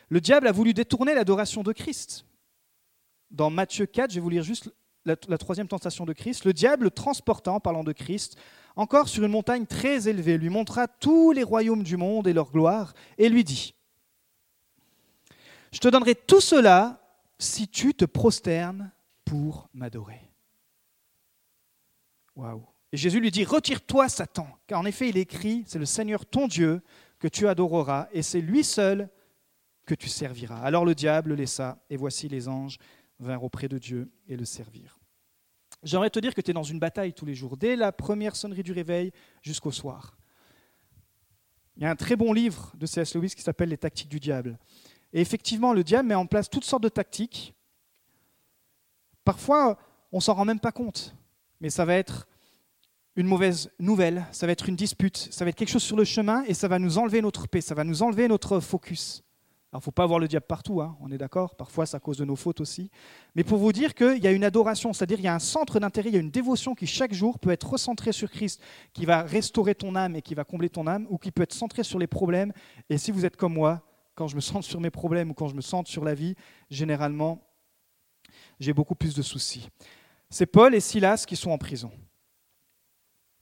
Le 0.09 0.19
diable 0.19 0.47
a 0.47 0.51
voulu 0.51 0.73
détourner 0.73 1.15
l'adoration 1.15 1.63
de 1.63 1.71
Christ. 1.71 2.25
Dans 3.31 3.49
Matthieu 3.49 3.85
4, 3.85 4.11
je 4.11 4.15
vais 4.15 4.21
vous 4.21 4.29
lire 4.29 4.43
juste 4.43 4.69
la, 5.05 5.37
troisième 5.37 5.67
tentation 5.67 6.05
de 6.05 6.13
Christ, 6.13 6.45
le 6.45 6.53
diable 6.53 6.91
transportant, 6.91 7.55
en 7.55 7.59
parlant 7.59 7.83
de 7.83 7.91
Christ, 7.91 8.37
encore 8.75 9.07
sur 9.07 9.23
une 9.23 9.31
montagne 9.31 9.65
très 9.65 10.07
élevée, 10.07 10.37
lui 10.37 10.49
montra 10.49 10.87
tous 10.87 11.31
les 11.31 11.43
royaumes 11.43 11.83
du 11.83 11.97
monde 11.97 12.27
et 12.27 12.33
leur 12.33 12.51
gloire, 12.51 12.93
et 13.17 13.29
lui 13.29 13.43
dit, 13.43 13.75
je 15.71 15.79
te 15.79 15.87
donnerai 15.87 16.15
tout 16.15 16.41
cela 16.41 17.01
si 17.37 17.67
tu 17.67 17.93
te 17.93 18.05
prosternes 18.05 18.91
pour 19.25 19.69
m'adorer. 19.73 20.31
Waouh. 22.35 22.65
Et 22.91 22.97
Jésus 22.97 23.19
lui 23.19 23.31
dit, 23.31 23.43
retire-toi, 23.43 24.07
Satan, 24.07 24.47
car 24.67 24.79
en 24.79 24.85
effet 24.85 25.09
il 25.09 25.17
écrit, 25.17 25.63
c'est 25.65 25.79
le 25.79 25.85
Seigneur 25.85 26.25
ton 26.25 26.47
Dieu 26.47 26.81
que 27.19 27.27
tu 27.27 27.47
adoreras, 27.47 28.07
et 28.11 28.21
c'est 28.21 28.41
lui 28.41 28.63
seul 28.63 29.09
que 29.85 29.95
tu 29.95 30.09
serviras. 30.09 30.59
Alors 30.59 30.85
le 30.85 30.95
diable 30.95 31.31
le 31.31 31.35
laissa, 31.35 31.79
et 31.89 31.97
voici 31.97 32.29
les 32.29 32.47
anges 32.47 32.77
vinrent 33.19 33.43
auprès 33.43 33.67
de 33.67 33.77
Dieu 33.77 34.11
et 34.27 34.37
le 34.37 34.45
servir. 34.45 34.99
J'aimerais 35.83 36.09
te 36.09 36.19
dire 36.19 36.33
que 36.33 36.41
tu 36.41 36.51
es 36.51 36.53
dans 36.53 36.63
une 36.63 36.79
bataille 36.79 37.13
tous 37.13 37.25
les 37.25 37.35
jours, 37.35 37.57
dès 37.57 37.75
la 37.75 37.91
première 37.91 38.35
sonnerie 38.35 38.63
du 38.63 38.71
réveil 38.71 39.11
jusqu'au 39.41 39.71
soir. 39.71 40.17
Il 41.75 41.83
y 41.83 41.85
a 41.85 41.89
un 41.89 41.95
très 41.95 42.15
bon 42.15 42.33
livre 42.33 42.71
de 42.75 42.85
C.S. 42.85 43.15
Lewis 43.15 43.31
qui 43.35 43.41
s'appelle 43.41 43.69
Les 43.69 43.77
tactiques 43.77 44.09
du 44.09 44.19
diable. 44.19 44.59
Et 45.11 45.21
effectivement, 45.21 45.73
le 45.73 45.83
diable 45.83 46.07
met 46.07 46.15
en 46.15 46.25
place 46.25 46.49
toutes 46.49 46.63
sortes 46.63 46.83
de 46.83 46.89
tactiques. 46.89 47.53
Parfois, 49.23 49.77
on 50.11 50.19
s'en 50.19 50.33
rend 50.33 50.45
même 50.45 50.59
pas 50.59 50.71
compte, 50.71 51.15
mais 51.59 51.69
ça 51.69 51.85
va 51.85 51.95
être 51.95 52.27
une 53.15 53.27
mauvaise 53.27 53.71
nouvelle, 53.79 54.25
ça 54.31 54.45
va 54.45 54.51
être 54.51 54.69
une 54.69 54.75
dispute, 54.75 55.17
ça 55.17 55.45
va 55.45 55.49
être 55.49 55.55
quelque 55.55 55.69
chose 55.69 55.83
sur 55.83 55.97
le 55.97 56.03
chemin 56.03 56.43
et 56.45 56.53
ça 56.53 56.67
va 56.67 56.79
nous 56.79 56.97
enlever 56.97 57.21
notre 57.21 57.47
paix, 57.47 57.61
ça 57.61 57.75
va 57.75 57.83
nous 57.83 58.01
enlever 58.01 58.27
notre 58.27 58.59
focus. 58.59 59.23
Alors, 59.73 59.79
il 59.79 59.81
ne 59.81 59.85
faut 59.85 59.91
pas 59.91 60.03
avoir 60.03 60.19
le 60.19 60.27
diable 60.27 60.45
partout, 60.45 60.81
hein, 60.81 60.95
on 61.01 61.11
est 61.11 61.17
d'accord 61.17 61.55
Parfois, 61.55 61.87
c'est 61.87 61.97
à 61.97 61.99
cause 61.99 62.17
de 62.17 62.25
nos 62.25 62.35
fautes 62.35 62.61
aussi. 62.61 62.91
Mais 63.33 63.43
pour 63.43 63.57
vous 63.57 63.71
dire 63.71 63.95
qu'il 63.95 64.23
y 64.23 64.27
a 64.27 64.31
une 64.31 64.43
adoration, 64.43 64.93
c'est-à-dire 64.93 65.17
il 65.17 65.23
y 65.23 65.27
a 65.27 65.33
un 65.33 65.39
centre 65.39 65.79
d'intérêt, 65.79 66.09
il 66.09 66.13
y 66.13 66.17
a 66.17 66.21
une 66.21 66.29
dévotion 66.29 66.75
qui, 66.75 66.85
chaque 66.85 67.11
jour, 67.11 67.39
peut 67.39 67.49
être 67.49 67.71
recentrée 67.71 68.11
sur 68.11 68.29
Christ, 68.29 68.61
qui 68.93 69.07
va 69.07 69.23
restaurer 69.23 69.73
ton 69.73 69.95
âme 69.95 70.15
et 70.15 70.21
qui 70.21 70.35
va 70.35 70.43
combler 70.43 70.69
ton 70.69 70.85
âme, 70.85 71.07
ou 71.09 71.17
qui 71.17 71.31
peut 71.31 71.41
être 71.41 71.55
centrée 71.55 71.81
sur 71.81 71.97
les 71.97 72.05
problèmes. 72.05 72.53
Et 72.87 72.99
si 72.99 73.09
vous 73.09 73.25
êtes 73.25 73.35
comme 73.35 73.55
moi, 73.55 73.81
quand 74.13 74.27
je 74.27 74.35
me 74.35 74.41
sens 74.41 74.67
sur 74.67 74.79
mes 74.79 74.91
problèmes 74.91 75.31
ou 75.31 75.33
quand 75.33 75.47
je 75.47 75.55
me 75.55 75.61
sens 75.61 75.87
sur 75.87 76.03
la 76.03 76.13
vie, 76.13 76.35
généralement, 76.69 77.41
j'ai 78.59 78.73
beaucoup 78.73 78.93
plus 78.93 79.15
de 79.15 79.23
soucis. 79.23 79.69
C'est 80.29 80.45
Paul 80.45 80.75
et 80.75 80.81
Silas 80.81 81.25
qui 81.27 81.35
sont 81.35 81.49
en 81.49 81.57
prison. 81.57 81.89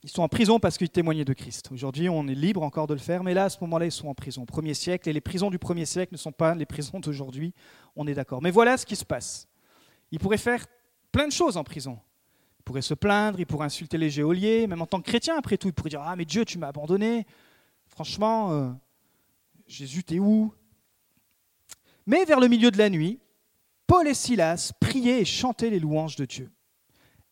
Ils 0.03 0.09
sont 0.09 0.23
en 0.23 0.27
prison 0.27 0.59
parce 0.59 0.77
qu'ils 0.77 0.89
témoignaient 0.89 1.25
de 1.25 1.33
Christ. 1.33 1.71
Aujourd'hui, 1.71 2.09
on 2.09 2.27
est 2.27 2.33
libre 2.33 2.63
encore 2.63 2.87
de 2.87 2.93
le 2.93 2.99
faire, 2.99 3.23
mais 3.23 3.35
là, 3.35 3.45
à 3.45 3.49
ce 3.49 3.59
moment-là, 3.61 3.85
ils 3.85 3.91
sont 3.91 4.07
en 4.07 4.15
prison. 4.15 4.45
Premier 4.45 4.73
siècle, 4.73 5.07
et 5.07 5.13
les 5.13 5.21
prisons 5.21 5.51
du 5.51 5.59
premier 5.59 5.85
siècle 5.85 6.13
ne 6.13 6.17
sont 6.17 6.31
pas 6.31 6.55
les 6.55 6.65
prisons 6.65 6.99
d'aujourd'hui, 7.01 7.53
on 7.95 8.07
est 8.07 8.15
d'accord. 8.15 8.41
Mais 8.41 8.51
voilà 8.51 8.77
ce 8.77 8.85
qui 8.85 8.95
se 8.95 9.05
passe. 9.05 9.47
Ils 10.11 10.19
pourraient 10.19 10.37
faire 10.37 10.65
plein 11.11 11.27
de 11.27 11.31
choses 11.31 11.55
en 11.55 11.63
prison. 11.63 11.99
Ils 12.59 12.63
pourraient 12.63 12.81
se 12.81 12.95
plaindre, 12.95 13.39
ils 13.39 13.45
pourraient 13.45 13.65
insulter 13.65 13.97
les 13.97 14.09
géoliers, 14.09 14.65
même 14.65 14.81
en 14.81 14.87
tant 14.87 15.01
que 15.01 15.07
chrétien, 15.07 15.37
après 15.37 15.57
tout, 15.57 15.67
ils 15.67 15.73
pourraient 15.73 15.89
dire 15.89 16.01
Ah, 16.03 16.15
mais 16.15 16.25
Dieu, 16.25 16.45
tu 16.45 16.57
m'as 16.57 16.67
abandonné. 16.67 17.27
Franchement, 17.87 18.51
euh, 18.53 18.71
Jésus, 19.67 20.03
t'es 20.03 20.19
où? 20.19 20.51
Mais 22.07 22.25
vers 22.25 22.39
le 22.39 22.47
milieu 22.47 22.71
de 22.71 22.77
la 22.77 22.89
nuit, 22.89 23.19
Paul 23.85 24.07
et 24.07 24.13
Silas 24.15 24.71
priaient 24.79 25.21
et 25.21 25.25
chantaient 25.25 25.69
les 25.69 25.79
louanges 25.79 26.15
de 26.15 26.25
Dieu. 26.25 26.51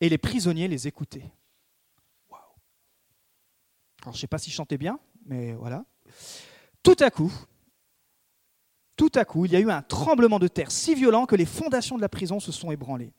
Et 0.00 0.08
les 0.08 0.18
prisonniers 0.18 0.68
les 0.68 0.86
écoutaient. 0.86 1.32
Alors, 4.02 4.14
je 4.14 4.18
ne 4.18 4.20
sais 4.20 4.26
pas 4.26 4.38
s'ils 4.38 4.52
chantaient 4.52 4.78
bien, 4.78 4.98
mais 5.26 5.52
voilà. 5.52 5.84
Tout 6.82 6.96
à 7.00 7.10
coup, 7.10 7.32
tout 8.96 9.10
à 9.14 9.24
coup, 9.24 9.46
il 9.46 9.52
y 9.52 9.56
a 9.56 9.60
eu 9.60 9.70
un 9.70 9.82
tremblement 9.82 10.38
de 10.38 10.46
terre 10.48 10.70
si 10.70 10.94
violent 10.94 11.26
que 11.26 11.36
les 11.36 11.46
fondations 11.46 11.96
de 11.96 12.02
la 12.02 12.08
prison 12.08 12.38
se 12.38 12.52
sont 12.52 12.70
ébranlées. 12.70 13.12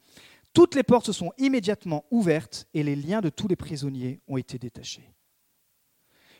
Toutes 0.53 0.75
les 0.75 0.83
portes 0.83 1.05
se 1.05 1.13
sont 1.13 1.31
immédiatement 1.37 2.05
ouvertes 2.11 2.67
et 2.73 2.83
les 2.83 2.95
liens 2.95 3.21
de 3.21 3.29
tous 3.29 3.47
les 3.47 3.55
prisonniers 3.55 4.19
ont 4.27 4.37
été 4.37 4.59
détachés. 4.59 5.11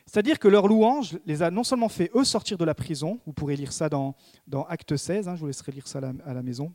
C'est-à-dire 0.06 0.38
que 0.38 0.48
leur 0.48 0.68
louange 0.68 1.18
les 1.26 1.42
a 1.42 1.50
non 1.50 1.64
seulement 1.64 1.88
fait 1.88 2.10
eux 2.14 2.24
sortir 2.24 2.58
de 2.58 2.64
la 2.64 2.74
prison, 2.74 3.20
vous 3.26 3.32
pourrez 3.32 3.56
lire 3.56 3.72
ça 3.72 3.88
dans, 3.88 4.14
Acte 4.68 4.96
16, 4.96 5.28
hein, 5.28 5.34
je 5.34 5.40
vous 5.40 5.46
laisserai 5.46 5.72
lire 5.72 5.88
ça 5.88 6.00
à 6.24 6.34
la 6.34 6.42
maison. 6.42 6.72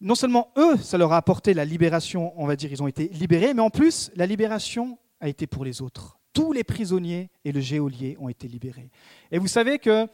Non 0.00 0.14
seulement 0.14 0.52
eux, 0.56 0.78
ça 0.78 0.96
leur 0.96 1.12
a 1.12 1.18
apporté 1.18 1.52
la 1.52 1.64
libération, 1.66 2.32
on 2.40 2.46
va 2.46 2.56
dire, 2.56 2.72
ils 2.72 2.82
ont 2.82 2.86
été 2.86 3.08
libérés, 3.08 3.52
mais 3.52 3.60
en 3.60 3.68
plus, 3.68 4.10
la 4.14 4.24
libération 4.24 4.98
a 5.20 5.28
été 5.28 5.46
pour 5.46 5.64
les 5.64 5.82
autres. 5.82 6.18
Tous 6.32 6.52
les 6.52 6.64
prisonniers 6.64 7.30
et 7.44 7.52
le 7.52 7.60
geôlier 7.60 8.16
ont 8.18 8.28
été 8.28 8.48
libérés. 8.48 8.90
Et 9.30 9.38
vous 9.38 9.48
savez 9.48 9.78
que 9.78 10.06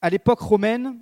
à 0.00 0.10
l'époque 0.10 0.40
romaine, 0.40 0.98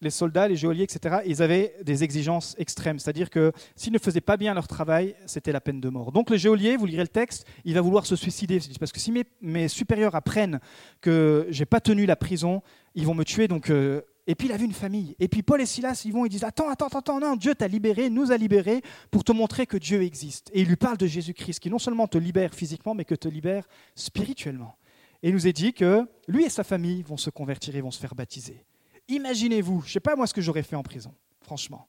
les 0.00 0.10
soldats, 0.10 0.46
les 0.46 0.56
geôliers, 0.56 0.84
etc., 0.84 1.18
ils 1.26 1.42
avaient 1.42 1.74
des 1.82 2.04
exigences 2.04 2.54
extrêmes. 2.58 2.98
C'est-à-dire 2.98 3.30
que 3.30 3.52
s'ils 3.74 3.92
ne 3.92 3.98
faisaient 3.98 4.20
pas 4.20 4.36
bien 4.36 4.54
leur 4.54 4.68
travail, 4.68 5.16
c'était 5.26 5.52
la 5.52 5.60
peine 5.60 5.80
de 5.80 5.88
mort. 5.88 6.12
Donc 6.12 6.30
le 6.30 6.36
geôlier, 6.36 6.76
vous 6.76 6.86
lirez 6.86 7.02
le 7.02 7.08
texte, 7.08 7.46
il 7.64 7.74
va 7.74 7.80
vouloir 7.80 8.06
se 8.06 8.14
suicider. 8.14 8.60
Parce 8.78 8.92
que 8.92 9.00
si 9.00 9.12
mes, 9.40 9.68
supérieurs 9.68 10.14
apprennent 10.14 10.60
que 11.00 11.46
j'ai 11.50 11.66
pas 11.66 11.80
tenu 11.80 12.06
la 12.06 12.16
prison, 12.16 12.62
ils 12.94 13.06
vont 13.06 13.14
me 13.14 13.24
tuer. 13.24 13.48
Donc 13.48 13.70
euh, 13.70 14.02
et 14.28 14.34
puis 14.34 14.46
il 14.46 14.52
avait 14.52 14.66
une 14.66 14.74
famille. 14.74 15.16
Et 15.18 15.26
puis 15.26 15.42
Paul 15.42 15.60
et 15.62 15.66
Silas, 15.66 16.02
ils 16.04 16.12
vont, 16.12 16.26
ils 16.26 16.28
disent 16.28 16.44
Attends, 16.44 16.68
attends, 16.68 16.86
attends, 16.88 17.18
non, 17.18 17.34
Dieu 17.34 17.54
t'a 17.54 17.66
libéré, 17.66 18.10
nous 18.10 18.30
a 18.30 18.36
libérés 18.36 18.82
pour 19.10 19.24
te 19.24 19.32
montrer 19.32 19.66
que 19.66 19.78
Dieu 19.78 20.02
existe. 20.02 20.50
Et 20.52 20.60
il 20.60 20.68
lui 20.68 20.76
parle 20.76 20.98
de 20.98 21.06
Jésus-Christ, 21.06 21.60
qui 21.60 21.70
non 21.70 21.78
seulement 21.78 22.06
te 22.06 22.18
libère 22.18 22.54
physiquement, 22.54 22.94
mais 22.94 23.06
que 23.06 23.14
te 23.14 23.26
libère 23.26 23.66
spirituellement. 23.94 24.76
Et 25.22 25.30
il 25.30 25.34
nous 25.34 25.46
est 25.46 25.54
dit 25.54 25.72
que 25.72 26.06
lui 26.28 26.44
et 26.44 26.50
sa 26.50 26.62
famille 26.62 27.02
vont 27.02 27.16
se 27.16 27.30
convertir 27.30 27.74
et 27.74 27.80
vont 27.80 27.90
se 27.90 27.98
faire 27.98 28.14
baptiser. 28.14 28.66
Imaginez-vous, 29.08 29.80
je 29.80 29.86
ne 29.86 29.92
sais 29.92 30.00
pas 30.00 30.14
moi 30.14 30.26
ce 30.26 30.34
que 30.34 30.42
j'aurais 30.42 30.62
fait 30.62 30.76
en 30.76 30.82
prison, 30.82 31.14
franchement. 31.40 31.88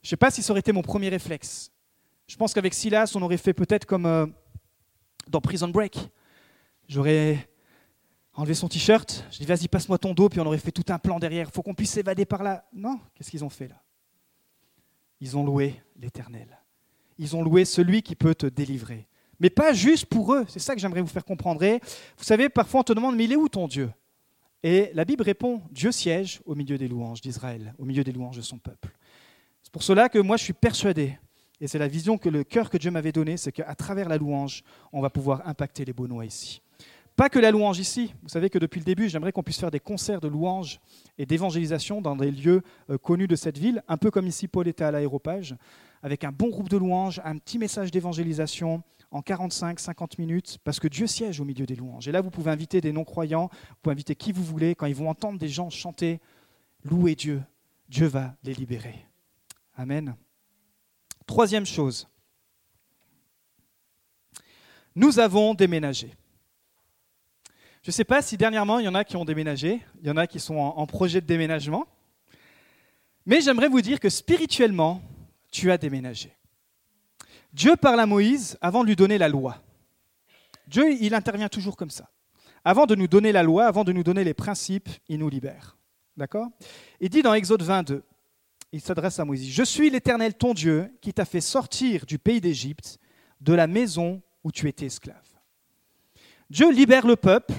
Je 0.00 0.06
ne 0.06 0.10
sais 0.10 0.16
pas 0.16 0.30
si 0.30 0.42
ça 0.42 0.52
aurait 0.52 0.60
été 0.60 0.72
mon 0.72 0.82
premier 0.82 1.10
réflexe. 1.10 1.70
Je 2.26 2.36
pense 2.36 2.54
qu'avec 2.54 2.72
Silas, 2.72 3.12
on 3.14 3.20
aurait 3.20 3.36
fait 3.36 3.52
peut-être 3.52 3.84
comme 3.84 4.06
euh, 4.06 4.26
dans 5.28 5.42
Prison 5.42 5.68
Break. 5.68 5.98
J'aurais 6.88 7.46
enlevé 8.34 8.54
son 8.54 8.68
t-shirt, 8.68 9.24
je 9.30 9.38
dis 9.38 9.44
vas-y 9.44 9.68
passe-moi 9.68 9.98
ton 9.98 10.14
dos, 10.14 10.28
puis 10.28 10.40
on 10.40 10.46
aurait 10.46 10.58
fait 10.58 10.72
tout 10.72 10.90
un 10.92 10.98
plan 10.98 11.18
derrière, 11.18 11.48
il 11.48 11.52
faut 11.52 11.62
qu'on 11.62 11.74
puisse 11.74 11.90
s'évader 11.90 12.24
par 12.24 12.42
là. 12.42 12.64
Non, 12.72 12.98
qu'est-ce 13.14 13.30
qu'ils 13.30 13.44
ont 13.44 13.50
fait 13.50 13.68
là? 13.68 13.82
Ils 15.20 15.36
ont 15.36 15.44
loué 15.44 15.80
l'Éternel. 15.96 16.58
Ils 17.18 17.36
ont 17.36 17.42
loué 17.42 17.64
celui 17.64 18.02
qui 18.02 18.16
peut 18.16 18.34
te 18.34 18.46
délivrer. 18.46 19.06
Mais 19.38 19.50
pas 19.50 19.72
juste 19.72 20.06
pour 20.06 20.34
eux, 20.34 20.44
c'est 20.48 20.58
ça 20.58 20.74
que 20.74 20.80
j'aimerais 20.80 21.00
vous 21.00 21.08
faire 21.08 21.24
comprendre. 21.24 21.64
vous 22.16 22.24
savez, 22.24 22.48
parfois 22.48 22.80
on 22.80 22.84
te 22.84 22.92
demande, 22.92 23.16
mais 23.16 23.24
il 23.24 23.32
est 23.32 23.36
où 23.36 23.48
ton 23.48 23.68
Dieu? 23.68 23.90
Et 24.62 24.90
la 24.94 25.04
Bible 25.04 25.22
répond, 25.22 25.60
Dieu 25.70 25.90
siège 25.90 26.40
au 26.44 26.54
milieu 26.54 26.78
des 26.78 26.88
louanges 26.88 27.20
d'Israël, 27.20 27.74
au 27.78 27.84
milieu 27.84 28.04
des 28.04 28.12
louanges 28.12 28.36
de 28.36 28.42
son 28.42 28.58
peuple. 28.58 28.90
C'est 29.62 29.72
pour 29.72 29.82
cela 29.82 30.08
que 30.08 30.18
moi 30.18 30.36
je 30.36 30.44
suis 30.44 30.52
persuadé, 30.52 31.18
et 31.60 31.66
c'est 31.66 31.78
la 31.78 31.88
vision 31.88 32.18
que 32.18 32.28
le 32.28 32.44
cœur 32.44 32.70
que 32.70 32.76
Dieu 32.76 32.90
m'avait 32.90 33.12
donnée, 33.12 33.36
c'est 33.36 33.52
qu'à 33.52 33.74
travers 33.74 34.08
la 34.08 34.16
louange, 34.16 34.62
on 34.92 35.00
va 35.00 35.10
pouvoir 35.10 35.46
impacter 35.46 35.84
les 35.84 35.92
Beaunois 35.92 36.24
ici. 36.24 36.61
Pas 37.22 37.30
que 37.30 37.38
la 37.38 37.52
louange 37.52 37.78
ici. 37.78 38.12
Vous 38.24 38.28
savez 38.28 38.50
que 38.50 38.58
depuis 38.58 38.80
le 38.80 38.84
début, 38.84 39.08
j'aimerais 39.08 39.30
qu'on 39.30 39.44
puisse 39.44 39.60
faire 39.60 39.70
des 39.70 39.78
concerts 39.78 40.20
de 40.20 40.26
louange 40.26 40.80
et 41.18 41.24
d'évangélisation 41.24 42.00
dans 42.00 42.16
des 42.16 42.32
lieux 42.32 42.62
euh, 42.90 42.98
connus 42.98 43.28
de 43.28 43.36
cette 43.36 43.58
ville, 43.58 43.80
un 43.86 43.96
peu 43.96 44.10
comme 44.10 44.26
ici 44.26 44.48
Paul 44.48 44.66
était 44.66 44.82
à 44.82 44.90
l'aéropage, 44.90 45.54
avec 46.02 46.24
un 46.24 46.32
bon 46.32 46.48
groupe 46.48 46.68
de 46.68 46.76
louanges, 46.76 47.20
un 47.24 47.38
petit 47.38 47.60
message 47.60 47.92
d'évangélisation 47.92 48.82
en 49.12 49.20
45-50 49.20 50.18
minutes, 50.18 50.58
parce 50.64 50.80
que 50.80 50.88
Dieu 50.88 51.06
siège 51.06 51.38
au 51.38 51.44
milieu 51.44 51.64
des 51.64 51.76
louanges. 51.76 52.08
Et 52.08 52.10
là, 52.10 52.22
vous 52.22 52.30
pouvez 52.30 52.50
inviter 52.50 52.80
des 52.80 52.90
non-croyants, 52.90 53.50
vous 53.52 53.76
pouvez 53.82 53.92
inviter 53.92 54.16
qui 54.16 54.32
vous 54.32 54.42
voulez, 54.42 54.74
quand 54.74 54.86
ils 54.86 54.96
vont 54.96 55.08
entendre 55.08 55.38
des 55.38 55.46
gens 55.46 55.70
chanter, 55.70 56.18
louer 56.82 57.14
Dieu, 57.14 57.40
Dieu 57.88 58.06
va 58.06 58.34
les 58.42 58.52
libérer. 58.52 59.06
Amen. 59.76 60.16
Troisième 61.24 61.66
chose, 61.66 62.08
nous 64.96 65.20
avons 65.20 65.54
déménagé. 65.54 66.16
Je 67.82 67.88
ne 67.88 67.92
sais 67.92 68.04
pas 68.04 68.22
si 68.22 68.36
dernièrement, 68.36 68.78
il 68.78 68.84
y 68.84 68.88
en 68.88 68.94
a 68.94 69.02
qui 69.02 69.16
ont 69.16 69.24
déménagé, 69.24 69.80
il 70.00 70.06
y 70.06 70.10
en 70.10 70.16
a 70.16 70.28
qui 70.28 70.38
sont 70.38 70.54
en, 70.54 70.86
projet 70.86 71.20
de 71.20 71.26
déménagement, 71.26 71.84
mais 73.26 73.40
j'aimerais 73.40 73.68
vous 73.68 73.80
dire 73.80 73.98
que 73.98 74.08
spirituellement, 74.08 75.02
tu 75.50 75.70
as 75.72 75.78
déménagé. 75.78 76.32
Dieu 77.52 77.74
parle 77.74 77.98
à 77.98 78.06
Moïse 78.06 78.56
avant 78.60 78.82
de 78.82 78.86
lui 78.88 78.96
donner 78.96 79.18
la 79.18 79.28
loi. 79.28 79.60
Dieu, 80.68 80.92
il 81.00 81.12
intervient 81.12 81.48
toujours 81.48 81.76
comme 81.76 81.90
ça. 81.90 82.08
Avant 82.64 82.86
de 82.86 82.94
nous 82.94 83.08
donner 83.08 83.32
la 83.32 83.42
loi, 83.42 83.66
avant 83.66 83.82
de 83.82 83.92
nous 83.92 84.04
donner 84.04 84.22
les 84.22 84.32
principes, 84.32 84.88
il 85.08 85.18
nous 85.18 85.28
libère. 85.28 85.76
D'accord? 86.16 86.48
Il 87.00 87.08
dit 87.08 87.22
dans 87.22 87.34
Exode 87.34 87.62
22, 87.62 88.04
il 88.70 88.80
s'adresse 88.80 89.18
à 89.18 89.24
Moïse, 89.24 89.52
Je 89.52 89.62
suis 89.64 89.90
l'Éternel 89.90 90.34
ton 90.34 90.54
Dieu 90.54 90.88
qui 91.00 91.12
t'a 91.12 91.24
fait 91.24 91.40
sortir 91.40 92.06
du 92.06 92.20
pays 92.20 92.40
d'Égypte, 92.40 93.00
de 93.40 93.54
la 93.54 93.66
maison 93.66 94.22
où 94.44 94.52
tu 94.52 94.68
étais 94.68 94.86
esclave. 94.86 95.16
Dieu 96.48 96.70
libère 96.70 97.06
le 97.06 97.16
peuple 97.16 97.54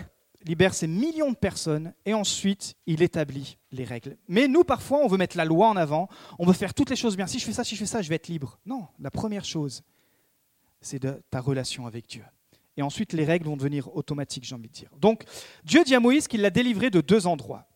libère 0.46 0.74
ces 0.74 0.88
millions 0.88 1.32
de 1.32 1.36
personnes 1.36 1.94
et 2.06 2.14
ensuite 2.14 2.76
il 2.86 3.02
établit 3.02 3.58
les 3.72 3.84
règles. 3.84 4.18
Mais 4.28 4.48
nous, 4.48 4.64
parfois, 4.64 5.00
on 5.04 5.08
veut 5.08 5.18
mettre 5.18 5.38
la 5.38 5.46
loi 5.46 5.70
en 5.70 5.76
avant, 5.76 6.10
on 6.40 6.46
veut 6.46 6.54
faire 6.54 6.74
toutes 6.74 6.90
les 6.90 6.96
choses 6.96 7.16
bien. 7.16 7.28
Si 7.28 7.40
je 7.40 7.46
fais 7.46 7.54
ça, 7.54 7.64
si 7.64 7.76
je 7.76 7.80
fais 7.80 7.86
ça, 7.86 8.02
je 8.02 8.10
vais 8.10 8.16
être 8.16 8.28
libre. 8.28 8.60
Non, 8.66 8.88
la 9.00 9.12
première 9.12 9.46
chose, 9.46 9.84
c'est 10.82 11.00
de 11.00 11.22
ta 11.30 11.40
relation 11.40 11.88
avec 11.88 12.08
Dieu. 12.08 12.24
Et 12.76 12.82
ensuite, 12.82 13.14
les 13.14 13.26
règles 13.26 13.46
vont 13.46 13.58
devenir 13.58 13.96
automatiques, 13.96 14.46
j'ai 14.46 14.56
envie 14.56 14.68
de 14.68 14.74
dire. 14.74 14.90
Donc, 15.00 15.24
Dieu 15.64 15.84
dit 15.84 15.96
à 15.96 16.00
Moïse 16.00 16.28
qu'il 16.28 16.42
l'a 16.42 16.50
délivré 16.50 16.90
de 16.90 17.02
deux 17.02 17.28
endroits. 17.28 17.68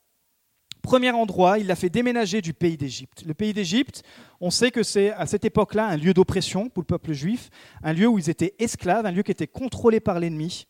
Premier 0.82 1.12
endroit, 1.12 1.60
il 1.60 1.67
l'a 1.67 1.75
fait 1.75 1.89
déménager 1.89 2.41
du 2.41 2.53
pays 2.53 2.77
d'Égypte. 2.77 3.23
Le 3.25 3.34
pays 3.34 3.53
d'Égypte, 3.53 4.03
on 4.39 4.49
sait 4.49 4.71
que 4.71 4.84
c'est 4.84 5.12
à 5.12 5.25
cette 5.25 5.43
époque-là 5.43 5.86
un 5.86 5.97
lieu 5.97 6.13
d'oppression 6.13 6.69
pour 6.69 6.82
le 6.82 6.88
peuple 6.88 7.12
juif, 7.13 7.49
un 7.84 7.93
lieu 7.93 8.08
où 8.08 8.17
ils 8.17 8.30
étaient 8.30 8.56
esclaves, 8.58 9.06
un 9.06 9.12
lieu 9.12 9.23
qui 9.23 9.32
était 9.32 9.47
contrôlé 9.47 9.99
par 9.99 10.19
l'ennemi. 10.19 10.65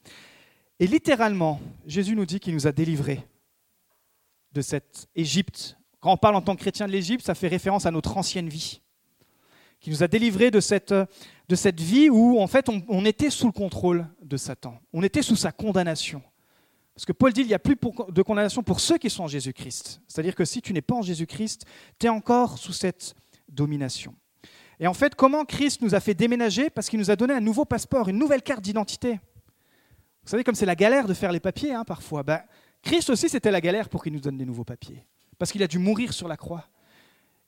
Et 0.80 0.88
littéralement, 0.88 1.60
Jésus 1.86 2.16
nous 2.16 2.26
dit 2.26 2.40
qu'il 2.40 2.54
nous 2.54 2.68
a 2.68 2.72
délivrés 2.72 3.26
de 4.54 4.62
cette 4.62 5.08
Égypte. 5.16 5.78
Quand 6.00 6.12
on 6.12 6.18
parle 6.18 6.36
en 6.36 6.42
tant 6.42 6.56
que 6.56 6.62
chrétien 6.62 6.88
de 6.88 6.92
l'Égypte, 6.92 7.26
ça 7.26 7.36
fait 7.36 7.48
référence 7.48 7.86
à 7.86 7.92
notre 7.92 8.18
ancienne 8.18 8.50
vie. 8.50 8.82
Qui 9.80 9.90
nous 9.90 10.04
a 10.04 10.08
délivrés 10.08 10.52
de 10.52 10.60
cette, 10.60 10.94
de 10.94 11.56
cette 11.56 11.80
vie 11.80 12.10
où, 12.10 12.40
en 12.40 12.48
fait, 12.48 12.68
on, 12.70 13.06
était 13.06 13.30
sous 13.30 13.48
le 13.48 13.52
contrôle 13.52 14.08
de 14.22 14.38
Satan. 14.38 14.80
On 14.94 15.04
était 15.04 15.22
sous 15.22 15.36
sa 15.36 15.52
condamnation. 15.52 16.22
Parce 16.96 17.06
que 17.06 17.12
Paul 17.12 17.32
dit 17.32 17.42
qu'il 17.42 17.50
n'y 17.50 17.54
a 17.54 17.60
plus 17.60 17.76
de 18.10 18.22
condamnation 18.24 18.64
pour 18.64 18.80
ceux 18.80 18.98
qui 18.98 19.10
sont 19.10 19.24
en 19.24 19.28
Jésus-Christ. 19.28 20.02
C'est-à-dire 20.08 20.34
que 20.34 20.46
si 20.46 20.62
tu 20.62 20.74
n'es 20.74 20.82
pas 20.82 20.96
en 20.96 21.04
Jésus-Christ, 21.04 21.66
tu 22.00 22.08
es 22.08 22.10
encore 22.10 22.58
sous 22.58 22.74
cette 22.74 23.16
domination. 23.48 24.16
Et 24.80 24.88
en 24.88 24.94
fait, 24.94 25.14
comment 25.16 25.46
Christ 25.46 25.82
nous 25.82 25.94
a 25.94 26.00
fait 26.00 26.14
déménager? 26.14 26.70
Parce 26.70 26.90
qu'il 26.90 27.00
nous 27.00 27.12
a 27.12 27.16
donné 27.16 27.34
un 27.34 27.40
nouveau 27.40 27.66
passeport, 27.66 28.10
une 28.10 28.18
nouvelle 28.18 28.42
carte 28.42 28.62
d'identité. 28.62 29.20
Vous 30.28 30.32
savez, 30.32 30.44
comme 30.44 30.56
c'est 30.56 30.66
la 30.66 30.76
galère 30.76 31.08
de 31.08 31.14
faire 31.14 31.32
les 31.32 31.40
papiers 31.40 31.74
hein, 31.74 31.86
parfois, 31.86 32.22
ben, 32.22 32.42
Christ 32.82 33.10
aussi, 33.10 33.30
c'était 33.30 33.50
la 33.50 33.62
galère 33.62 33.88
pour 33.88 34.04
qu'il 34.04 34.12
nous 34.12 34.20
donne 34.20 34.36
des 34.36 34.44
nouveaux 34.44 34.66
papiers. 34.66 35.06
Parce 35.38 35.54
qu'il 35.54 35.64
a 35.64 35.68
dû 35.68 35.80
mourir 35.80 36.12
sur 36.12 36.28
la 36.28 36.36
croix. 36.36 36.68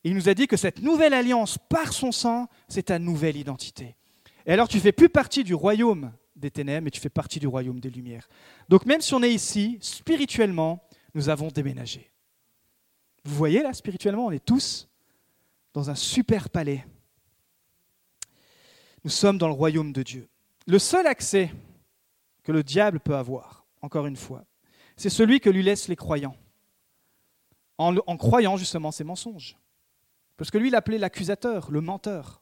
Il 0.05 0.15
nous 0.15 0.29
a 0.29 0.33
dit 0.33 0.47
que 0.47 0.55
cette 0.55 0.81
nouvelle 0.81 1.13
alliance, 1.13 1.57
par 1.57 1.91
son 1.91 2.13
sang, 2.13 2.47
c'est 2.69 2.83
ta 2.83 2.97
nouvelle 2.97 3.35
identité. 3.35 3.97
Et 4.45 4.53
alors, 4.53 4.69
tu 4.69 4.77
ne 4.77 4.81
fais 4.81 4.93
plus 4.93 5.09
partie 5.09 5.43
du 5.43 5.53
royaume 5.53 6.13
des 6.37 6.51
ténèbres, 6.51 6.85
mais 6.85 6.89
tu 6.89 7.01
fais 7.01 7.09
partie 7.09 7.41
du 7.41 7.47
royaume 7.47 7.81
des 7.81 7.89
lumières. 7.89 8.29
Donc, 8.69 8.85
même 8.85 9.01
si 9.01 9.13
on 9.13 9.21
est 9.23 9.33
ici, 9.33 9.77
spirituellement, 9.81 10.81
nous 11.15 11.27
avons 11.27 11.49
déménagé. 11.49 12.09
Vous 13.25 13.35
voyez 13.35 13.61
là, 13.61 13.73
spirituellement, 13.73 14.27
on 14.27 14.31
est 14.31 14.45
tous 14.45 14.87
dans 15.73 15.89
un 15.89 15.95
super 15.95 16.49
palais. 16.49 16.85
Nous 19.03 19.11
sommes 19.11 19.37
dans 19.37 19.49
le 19.49 19.53
royaume 19.53 19.91
de 19.91 20.01
Dieu. 20.01 20.29
Le 20.65 20.79
seul 20.79 21.07
accès 21.07 21.51
que 22.49 22.53
le 22.53 22.63
diable 22.63 22.99
peut 22.99 23.15
avoir, 23.15 23.67
encore 23.83 24.07
une 24.07 24.15
fois. 24.15 24.43
C'est 24.97 25.12
celui 25.12 25.39
que 25.39 25.51
lui 25.51 25.62
laissent 25.62 25.88
les 25.88 25.95
croyants, 25.95 26.35
en, 27.77 28.17
croyant 28.17 28.57
justement 28.57 28.89
ces 28.89 29.03
mensonges. 29.03 29.55
Parce 30.35 30.49
que 30.49 30.57
lui, 30.57 30.69
il 30.69 30.71
l'appelait 30.71 30.97
l'accusateur, 30.97 31.69
le 31.69 31.79
menteur. 31.79 32.41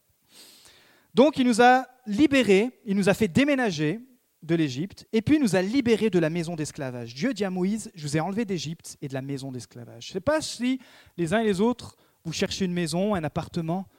Donc 1.14 1.38
il 1.38 1.46
nous 1.46 1.62
a 1.62 1.88
libérés, 2.06 2.72
il 2.86 2.96
nous 2.96 3.10
a 3.10 3.14
fait 3.14 3.28
déménager 3.28 4.00
de 4.44 4.56
l'Égypte, 4.56 5.06
et 5.12 5.22
puis 5.22 5.36
il 5.36 5.42
nous 5.42 5.58
a 5.58 5.62
libérés 5.62 6.10
de 6.10 6.20
la 6.20 6.30
maison 6.30 6.56
d'esclavage. 6.56 7.14
Dieu 7.14 7.34
dit 7.34 7.44
à 7.44 7.50
Moïse, 7.50 7.92
je 7.94 8.08
vous 8.08 8.16
ai 8.16 8.22
enlevé 8.22 8.46
d'Égypte 8.46 8.96
et 9.02 9.10
de 9.10 9.14
la 9.14 9.22
maison 9.22 9.52
d'esclavage. 9.52 10.06
Je 10.06 10.12
ne 10.12 10.14
sais 10.14 10.22
pas 10.22 10.40
si 10.40 10.80
les 11.18 11.34
uns 11.34 11.40
et 11.40 11.46
les 11.48 11.60
autres, 11.60 11.98
vous 12.24 12.32
cherchez 12.32 12.64
une 12.64 12.72
maison, 12.74 13.14
un 13.14 13.26
appartement. 13.26 13.90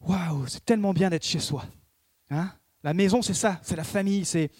Waouh, 0.00 0.48
c'est 0.48 0.64
tellement 0.64 0.92
bien 0.92 1.10
d'être 1.10 1.24
chez 1.24 1.38
soi. 1.38 1.64
Hein? 2.28 2.50
La 2.84 2.94
maison, 2.94 3.22
c'est 3.22 3.34
ça, 3.34 3.60
c'est 3.62 3.76
la 3.76 3.84
famille, 3.84 4.24
c'est, 4.24 4.50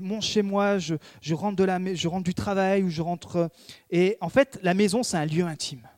mon 0.00 0.20
chez 0.20 0.42
moi, 0.42 0.78
je, 0.78 0.94
rentre 1.34 1.56
de 1.56 1.64
la, 1.64 1.94
je 1.94 2.08
rentre 2.08 2.24
du 2.24 2.34
travail 2.34 2.82
ou 2.82 2.88
je 2.88 3.00
rentre... 3.00 3.50
Et 3.90 4.16
en 4.20 4.28
fait, 4.28 4.58
la 4.62 4.74
maison, 4.74 5.02
c'est 5.02 5.16
un 5.16 5.26
lieu 5.26 5.44
intime. 5.44 5.88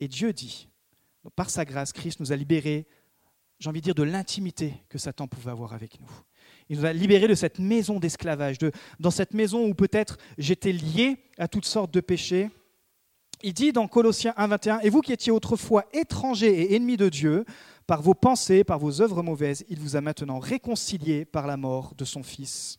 Et 0.00 0.08
Dieu 0.08 0.32
dit, 0.32 0.68
par 1.36 1.50
sa 1.50 1.64
grâce, 1.64 1.92
Christ 1.92 2.18
nous 2.18 2.32
a 2.32 2.36
libérés, 2.36 2.86
j'ai 3.60 3.68
envie 3.68 3.80
de 3.80 3.84
dire, 3.84 3.94
de 3.94 4.02
l'intimité 4.02 4.74
que 4.88 4.98
Satan 4.98 5.28
pouvait 5.28 5.50
avoir 5.50 5.74
avec 5.74 6.00
nous. 6.00 6.10
Il 6.68 6.78
nous 6.78 6.86
a 6.86 6.92
libérés 6.92 7.28
de 7.28 7.34
cette 7.34 7.58
maison 7.58 8.00
d'esclavage, 8.00 8.58
de, 8.58 8.72
dans 8.98 9.10
cette 9.10 9.34
maison 9.34 9.66
où 9.66 9.74
peut-être 9.74 10.16
j'étais 10.38 10.72
lié 10.72 11.18
à 11.38 11.46
toutes 11.46 11.66
sortes 11.66 11.92
de 11.92 12.00
péchés. 12.00 12.50
Il 13.42 13.52
dit 13.52 13.72
dans 13.72 13.86
Colossiens 13.86 14.34
1.21, 14.38 14.80
Et 14.82 14.90
vous 14.90 15.02
qui 15.02 15.12
étiez 15.12 15.32
autrefois 15.32 15.84
étrangers 15.92 16.62
et 16.62 16.76
ennemis 16.76 16.96
de 16.96 17.08
Dieu, 17.08 17.44
par 17.90 18.02
vos 18.02 18.14
pensées, 18.14 18.62
par 18.62 18.78
vos 18.78 19.02
œuvres 19.02 19.20
mauvaises, 19.20 19.64
il 19.68 19.80
vous 19.80 19.96
a 19.96 20.00
maintenant 20.00 20.38
réconciliés 20.38 21.24
par 21.24 21.48
la 21.48 21.56
mort 21.56 21.92
de 21.96 22.04
son 22.04 22.22
Fils. 22.22 22.78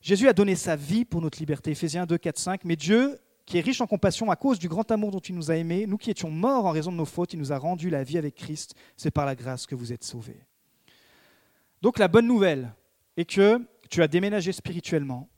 Jésus 0.00 0.28
a 0.28 0.32
donné 0.32 0.56
sa 0.56 0.76
vie 0.76 1.04
pour 1.04 1.20
notre 1.20 1.38
liberté, 1.38 1.72
Éphésiens 1.72 2.06
2, 2.06 2.16
4, 2.16 2.38
5, 2.38 2.64
mais 2.64 2.74
Dieu, 2.74 3.20
qui 3.44 3.58
est 3.58 3.60
riche 3.60 3.82
en 3.82 3.86
compassion 3.86 4.30
à 4.30 4.36
cause 4.36 4.58
du 4.58 4.66
grand 4.66 4.90
amour 4.90 5.10
dont 5.10 5.18
il 5.18 5.34
nous 5.34 5.50
a 5.50 5.56
aimés, 5.56 5.84
nous 5.86 5.98
qui 5.98 6.10
étions 6.10 6.30
morts 6.30 6.64
en 6.64 6.70
raison 6.70 6.90
de 6.90 6.96
nos 6.96 7.04
fautes, 7.04 7.34
il 7.34 7.38
nous 7.38 7.52
a 7.52 7.58
rendu 7.58 7.90
la 7.90 8.02
vie 8.02 8.16
avec 8.16 8.34
Christ, 8.34 8.74
c'est 8.96 9.10
par 9.10 9.26
la 9.26 9.34
grâce 9.34 9.66
que 9.66 9.74
vous 9.74 9.92
êtes 9.92 10.04
sauvés. 10.04 10.40
Donc 11.82 11.98
la 11.98 12.08
bonne 12.08 12.26
nouvelle 12.26 12.72
est 13.18 13.26
que 13.26 13.60
tu 13.90 14.02
as 14.02 14.08
déménagé 14.08 14.52
spirituellement 14.52 15.28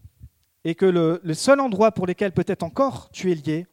et 0.63 0.77
que 0.77 0.87
le, 0.87 1.21
le 1.25 1.35
seul 1.35 1.59
endroit 1.59 1.91
pour 1.91 2.07
lequel 2.07 2.31
peut-être 2.31 2.63
encore 2.63 3.11
tu 3.11 3.33
es 3.33 3.35
lié, 3.35 3.67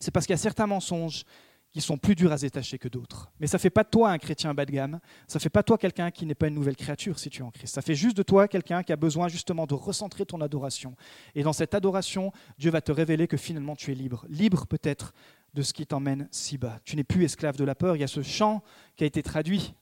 c'est 0.00 0.10
parce 0.10 0.24
qu'il 0.24 0.32
y 0.32 0.34
a 0.34 0.38
certains 0.38 0.66
mensonges 0.66 1.26
qui 1.72 1.80
sont 1.80 1.96
plus 1.96 2.14
durs 2.14 2.32
à 2.32 2.36
se 2.36 2.42
détacher 2.42 2.78
que 2.78 2.88
d'autres. 2.88 3.32
Mais 3.40 3.46
ça 3.46 3.56
ne 3.56 3.60
fait 3.60 3.70
pas 3.70 3.82
de 3.82 3.88
toi 3.88 4.10
un 4.10 4.18
chrétien 4.18 4.52
bas 4.52 4.66
de 4.66 4.72
gamme, 4.72 5.00
ça 5.26 5.38
ne 5.38 5.42
fait 5.42 5.48
pas 5.48 5.62
de 5.62 5.66
toi 5.66 5.78
quelqu'un 5.78 6.10
qui 6.10 6.26
n'est 6.26 6.34
pas 6.34 6.48
une 6.48 6.54
nouvelle 6.54 6.76
créature 6.76 7.18
si 7.18 7.30
tu 7.30 7.40
es 7.40 7.44
en 7.44 7.50
Christ. 7.50 7.74
Ça 7.74 7.82
fait 7.82 7.94
juste 7.94 8.16
de 8.16 8.22
toi 8.22 8.46
quelqu'un 8.46 8.82
qui 8.82 8.92
a 8.92 8.96
besoin 8.96 9.28
justement 9.28 9.66
de 9.66 9.74
recentrer 9.74 10.26
ton 10.26 10.40
adoration. 10.42 10.94
Et 11.34 11.42
dans 11.42 11.54
cette 11.54 11.74
adoration, 11.74 12.30
Dieu 12.58 12.70
va 12.70 12.82
te 12.82 12.92
révéler 12.92 13.26
que 13.26 13.38
finalement 13.38 13.74
tu 13.74 13.90
es 13.90 13.94
libre. 13.94 14.26
Libre 14.28 14.66
peut-être 14.66 15.14
de 15.54 15.62
ce 15.62 15.72
qui 15.72 15.86
t'emmène 15.86 16.28
si 16.30 16.58
bas. 16.58 16.78
Tu 16.84 16.96
n'es 16.96 17.04
plus 17.04 17.24
esclave 17.24 17.56
de 17.56 17.64
la 17.64 17.74
peur. 17.74 17.96
Il 17.96 18.00
y 18.00 18.04
a 18.04 18.08
ce 18.08 18.22
chant 18.22 18.62
qui 18.96 19.04
a 19.04 19.06
été 19.06 19.22
traduit, 19.22 19.74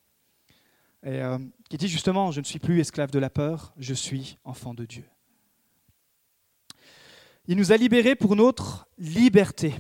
et, 1.03 1.21
euh, 1.23 1.39
qui 1.69 1.77
dit 1.77 1.89
justement, 1.89 2.31
je 2.31 2.41
ne 2.41 2.45
suis 2.45 2.59
plus 2.59 2.81
esclave 2.81 3.11
de 3.11 3.19
la 3.19 3.31
peur, 3.31 3.73
je 3.79 3.95
suis 3.95 4.39
enfant 4.45 4.75
de 4.75 4.85
Dieu. 4.85 5.05
Il 7.47 7.57
nous 7.57 7.73
a 7.73 7.77
libérés 7.77 8.15
pour 8.15 8.37
notre 8.37 8.87
liberté. 8.99 9.75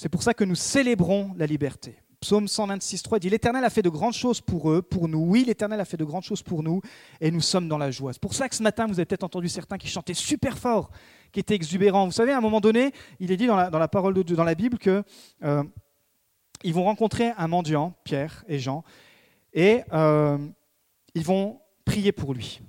C'est 0.00 0.08
pour 0.08 0.22
ça 0.22 0.32
que 0.32 0.44
nous 0.44 0.54
célébrons 0.54 1.34
la 1.36 1.44
liberté. 1.44 1.94
Psaume 2.20 2.48
126, 2.48 3.02
3 3.02 3.18
dit 3.18 3.28
L'Éternel 3.28 3.62
a 3.62 3.68
fait 3.68 3.82
de 3.82 3.90
grandes 3.90 4.14
choses 4.14 4.40
pour 4.40 4.70
eux, 4.70 4.80
pour 4.80 5.08
nous. 5.08 5.18
Oui, 5.18 5.44
l'Éternel 5.46 5.78
a 5.78 5.84
fait 5.84 5.98
de 5.98 6.06
grandes 6.06 6.22
choses 6.22 6.42
pour 6.42 6.62
nous, 6.62 6.80
et 7.20 7.30
nous 7.30 7.42
sommes 7.42 7.68
dans 7.68 7.76
la 7.76 7.90
joie. 7.90 8.14
C'est 8.14 8.22
pour 8.22 8.32
ça 8.32 8.48
que 8.48 8.54
ce 8.54 8.62
matin, 8.62 8.86
vous 8.86 8.94
avez 8.94 9.04
peut-être 9.04 9.24
entendu 9.24 9.50
certains 9.50 9.76
qui 9.76 9.88
chantaient 9.88 10.14
super 10.14 10.56
fort, 10.56 10.90
qui 11.32 11.40
étaient 11.40 11.54
exubérants. 11.54 12.06
Vous 12.06 12.12
savez, 12.12 12.32
à 12.32 12.38
un 12.38 12.40
moment 12.40 12.62
donné, 12.62 12.92
il 13.18 13.30
est 13.30 13.36
dit 13.36 13.46
dans 13.46 13.56
la, 13.56 13.88
parole 13.88 14.14
de 14.14 14.22
Dieu, 14.22 14.36
dans 14.36 14.44
la 14.44 14.54
Bible, 14.54 14.78
que 14.78 15.04
euh, 15.44 15.62
ils 16.64 16.72
vont 16.72 16.84
rencontrer 16.84 17.32
un 17.36 17.48
mendiant, 17.48 17.92
Pierre 18.02 18.42
et 18.48 18.58
Jean, 18.58 18.84
et 19.52 19.82
euh, 19.92 20.38
ils 21.14 21.24
vont 21.24 21.60
prier 21.84 22.12
pour 22.12 22.32
lui. 22.32 22.62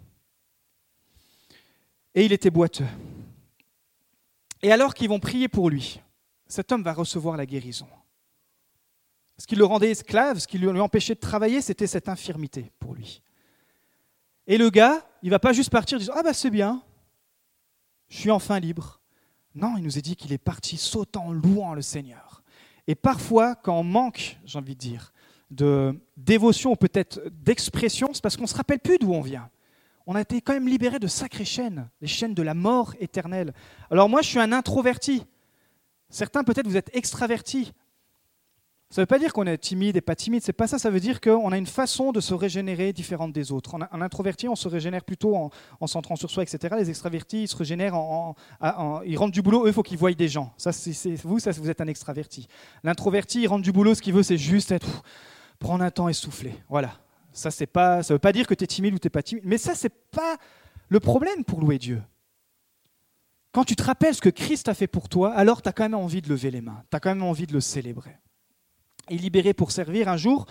Et 2.13 2.25
il 2.25 2.33
était 2.33 2.49
boiteux. 2.49 2.87
Et 4.61 4.73
alors 4.73 4.93
qu'ils 4.93 5.07
vont 5.07 5.21
prier 5.21 5.47
pour 5.47 5.69
lui, 5.69 6.01
cet 6.51 6.71
homme 6.71 6.83
va 6.83 6.93
recevoir 6.93 7.37
la 7.37 7.45
guérison. 7.45 7.87
Ce 9.37 9.47
qui 9.47 9.55
le 9.55 9.65
rendait 9.65 9.91
esclave, 9.91 10.37
ce 10.39 10.47
qui 10.47 10.57
lui 10.57 10.67
empêchait 10.67 11.15
de 11.15 11.19
travailler, 11.19 11.61
c'était 11.61 11.87
cette 11.87 12.09
infirmité 12.09 12.71
pour 12.79 12.93
lui. 12.93 13.21
Et 14.47 14.57
le 14.57 14.69
gars, 14.69 15.03
il 15.23 15.29
va 15.29 15.39
pas 15.39 15.53
juste 15.53 15.69
partir 15.69 15.95
en 15.95 15.99
disant 15.99 16.13
Ah 16.15 16.23
bah 16.23 16.33
c'est 16.33 16.49
bien, 16.49 16.83
je 18.09 18.17
suis 18.17 18.31
enfin 18.31 18.59
libre. 18.59 18.99
Non, 19.55 19.75
il 19.77 19.83
nous 19.83 19.97
est 19.97 20.01
dit 20.01 20.15
qu'il 20.15 20.33
est 20.33 20.37
parti 20.37 20.77
sautant, 20.77 21.31
louant 21.31 21.73
le 21.73 21.81
Seigneur. 21.81 22.43
Et 22.87 22.95
parfois, 22.95 23.55
quand 23.55 23.79
on 23.79 23.83
manque, 23.83 24.37
j'ai 24.45 24.59
envie 24.59 24.75
de 24.75 24.79
dire, 24.79 25.13
de 25.49 25.99
dévotion 26.17 26.71
ou 26.71 26.75
peut-être 26.75 27.21
d'expression, 27.31 28.09
c'est 28.13 28.21
parce 28.21 28.35
qu'on 28.35 28.43
ne 28.43 28.47
se 28.47 28.55
rappelle 28.55 28.79
plus 28.79 28.97
d'où 28.97 29.13
on 29.13 29.21
vient. 29.21 29.49
On 30.05 30.15
a 30.15 30.21
été 30.21 30.41
quand 30.41 30.53
même 30.53 30.67
libéré 30.67 30.99
de 30.99 31.07
sacrées 31.07 31.45
chaînes, 31.45 31.89
les 32.01 32.07
chaînes 32.07 32.33
de 32.33 32.41
la 32.41 32.53
mort 32.53 32.93
éternelle. 32.99 33.53
Alors 33.89 34.09
moi, 34.09 34.21
je 34.21 34.27
suis 34.27 34.39
un 34.39 34.51
introverti. 34.51 35.23
Certains, 36.11 36.43
peut-être, 36.43 36.67
vous 36.67 36.77
êtes 36.77 36.95
extravertis. 36.95 37.73
Ça 38.91 38.99
ne 38.99 39.03
veut 39.03 39.07
pas 39.07 39.19
dire 39.19 39.31
qu'on 39.31 39.47
est 39.47 39.57
timide 39.57 39.95
et 39.95 40.01
pas 40.01 40.17
timide, 40.17 40.43
c'est 40.43 40.51
pas 40.51 40.67
ça. 40.67 40.77
Ça 40.77 40.89
veut 40.89 40.99
dire 40.99 41.21
qu'on 41.21 41.53
a 41.53 41.57
une 41.57 41.65
façon 41.65 42.11
de 42.11 42.19
se 42.19 42.33
régénérer 42.33 42.91
différente 42.91 43.31
des 43.31 43.53
autres. 43.53 43.73
En, 43.75 44.01
introverti, 44.01 44.49
on 44.49 44.55
se 44.57 44.67
régénère 44.67 45.05
plutôt 45.05 45.33
en, 45.79 45.87
centrant 45.87 46.17
sur 46.17 46.29
soi, 46.29 46.43
etc. 46.43 46.75
Les 46.77 46.89
extravertis, 46.89 47.43
ils 47.43 47.47
se 47.47 47.55
régénèrent 47.55 47.95
en, 47.95 48.35
ils 49.05 49.17
rentrent 49.17 49.31
du 49.31 49.41
boulot. 49.41 49.63
Eux, 49.63 49.69
il 49.69 49.73
faut 49.73 49.81
qu'ils 49.81 49.97
voient 49.97 50.11
des 50.11 50.27
gens. 50.27 50.53
Ça, 50.57 50.73
c'est 50.73 51.15
vous, 51.23 51.39
ça, 51.39 51.51
vous 51.51 51.69
êtes 51.69 51.79
un 51.79 51.87
extraverti. 51.87 52.49
L'introverti, 52.83 53.43
il 53.43 53.47
rentre 53.47 53.63
du 53.63 53.71
boulot. 53.71 53.95
Ce 53.95 54.01
qu'il 54.01 54.13
veut, 54.13 54.23
c'est 54.23 54.37
juste 54.37 54.73
être, 54.73 55.03
prendre 55.57 55.85
un 55.85 55.91
temps 55.91 56.09
et 56.09 56.13
souffler. 56.13 56.53
Voilà. 56.67 56.91
Ça, 57.31 57.49
c'est 57.49 57.67
pas, 57.67 58.03
ça 58.03 58.13
veut 58.13 58.19
pas 58.19 58.33
dire 58.33 58.45
que 58.45 58.53
tu 58.53 58.65
es 58.65 58.67
timide 58.67 58.93
ou 58.93 58.99
tu 58.99 59.05
n'es 59.05 59.09
pas 59.09 59.23
timide. 59.23 59.45
Mais 59.45 59.57
ça, 59.57 59.73
c'est 59.73 59.93
pas 60.11 60.35
le 60.89 60.99
problème 60.99 61.45
pour 61.45 61.61
louer 61.61 61.79
Dieu. 61.79 62.01
Quand 63.51 63.65
tu 63.65 63.75
te 63.75 63.83
rappelles 63.83 64.15
ce 64.15 64.21
que 64.21 64.29
Christ 64.29 64.69
a 64.69 64.73
fait 64.73 64.87
pour 64.87 65.09
toi, 65.09 65.33
alors 65.33 65.61
tu 65.61 65.67
as 65.67 65.73
quand 65.73 65.83
même 65.83 65.93
envie 65.93 66.21
de 66.21 66.29
lever 66.29 66.51
les 66.51 66.61
mains, 66.61 66.83
tu 66.89 66.95
as 66.95 66.99
quand 66.99 67.09
même 67.09 67.23
envie 67.23 67.47
de 67.47 67.53
le 67.53 67.59
célébrer. 67.59 68.17
Et 69.09 69.17
libéré 69.17 69.53
pour 69.53 69.71
servir, 69.71 70.07
un 70.07 70.17
jour, 70.17 70.45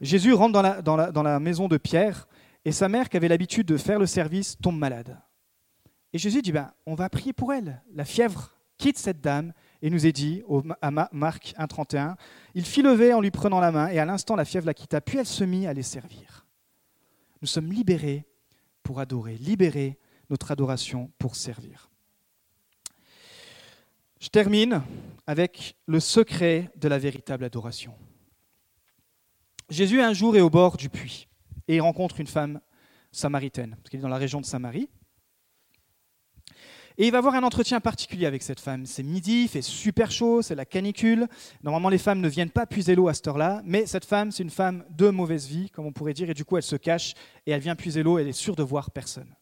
Jésus 0.00 0.32
rentre 0.32 0.82
dans 0.82 1.22
la, 1.22 1.40
maison 1.40 1.68
de 1.68 1.76
Pierre 1.76 2.26
et 2.64 2.72
sa 2.72 2.88
mère, 2.88 3.08
qui 3.08 3.16
avait 3.16 3.28
l'habitude 3.28 3.66
de 3.66 3.76
faire 3.76 3.98
le 3.98 4.06
service, 4.06 4.56
tombe 4.62 4.78
malade. 4.78 5.20
Et 6.12 6.18
Jésus 6.18 6.40
dit, 6.40 6.52
ben, 6.52 6.72
on 6.86 6.94
va 6.94 7.10
prier 7.10 7.32
pour 7.32 7.52
elle. 7.52 7.82
La 7.92 8.04
fièvre 8.04 8.52
quitte 8.78 8.98
cette 8.98 9.20
dame 9.20 9.52
et 9.82 9.90
nous 9.90 10.06
est 10.06 10.12
dit, 10.12 10.42
à 10.80 10.90
Marc 10.90 11.54
1,31, 11.58 12.14
il 12.54 12.64
fit 12.64 12.82
lever 12.82 13.12
en 13.12 13.20
lui 13.20 13.30
prenant 13.30 13.60
la 13.60 13.72
main 13.72 13.88
et 13.88 13.98
à 13.98 14.06
l'instant 14.06 14.36
la 14.36 14.44
fièvre 14.44 14.66
la 14.66 14.74
quitta, 14.74 15.00
puis 15.00 15.18
elle 15.18 15.26
se 15.26 15.44
mit 15.44 15.66
à 15.66 15.74
les 15.74 15.82
servir. 15.82 16.46
Nous 17.42 17.48
sommes 17.48 17.72
libérés 17.72 18.26
pour 18.82 19.00
adorer, 19.00 19.36
libérer 19.36 19.98
notre 20.30 20.50
adoration 20.50 21.10
pour 21.18 21.36
servir. 21.36 21.90
Je 24.20 24.28
termine 24.28 24.82
avec 25.26 25.76
le 25.86 26.00
secret 26.00 26.70
de 26.76 26.88
la 26.88 26.98
véritable 26.98 27.44
adoration. 27.44 27.94
Jésus 29.70 30.00
un 30.00 30.12
jour 30.12 30.36
est 30.36 30.40
au 30.40 30.50
bord 30.50 30.76
du 30.76 30.88
puits 30.88 31.28
et 31.68 31.76
il 31.76 31.80
rencontre 31.80 32.18
une 32.20 32.26
femme 32.26 32.60
samaritaine, 33.12 33.76
parce 33.76 33.90
qu'il 33.90 34.00
est 34.00 34.02
dans 34.02 34.08
la 34.08 34.16
région 34.16 34.40
de 34.40 34.46
Samarie. 34.46 34.88
Et 37.00 37.06
il 37.06 37.12
va 37.12 37.18
avoir 37.18 37.34
un 37.34 37.44
entretien 37.44 37.78
particulier 37.80 38.26
avec 38.26 38.42
cette 38.42 38.58
femme. 38.58 38.84
C'est 38.84 39.04
midi, 39.04 39.42
il 39.42 39.48
fait 39.48 39.62
super 39.62 40.10
chaud, 40.10 40.42
c'est 40.42 40.56
la 40.56 40.64
canicule. 40.64 41.28
Normalement, 41.62 41.90
les 41.90 41.98
femmes 41.98 42.20
ne 42.20 42.28
viennent 42.28 42.50
pas 42.50 42.66
puiser 42.66 42.96
l'eau 42.96 43.06
à 43.06 43.14
cette 43.14 43.28
heure-là, 43.28 43.62
mais 43.64 43.86
cette 43.86 44.04
femme, 44.04 44.32
c'est 44.32 44.42
une 44.42 44.50
femme 44.50 44.84
de 44.90 45.08
mauvaise 45.08 45.46
vie, 45.46 45.70
comme 45.70 45.86
on 45.86 45.92
pourrait 45.92 46.14
dire, 46.14 46.28
et 46.28 46.34
du 46.34 46.44
coup, 46.44 46.56
elle 46.56 46.64
se 46.64 46.74
cache 46.74 47.14
et 47.46 47.52
elle 47.52 47.60
vient 47.60 47.76
puiser 47.76 48.02
l'eau, 48.02 48.18
elle 48.18 48.26
est 48.26 48.32
sûre 48.32 48.56
de 48.56 48.64
voir 48.64 48.90
personne. 48.90 49.32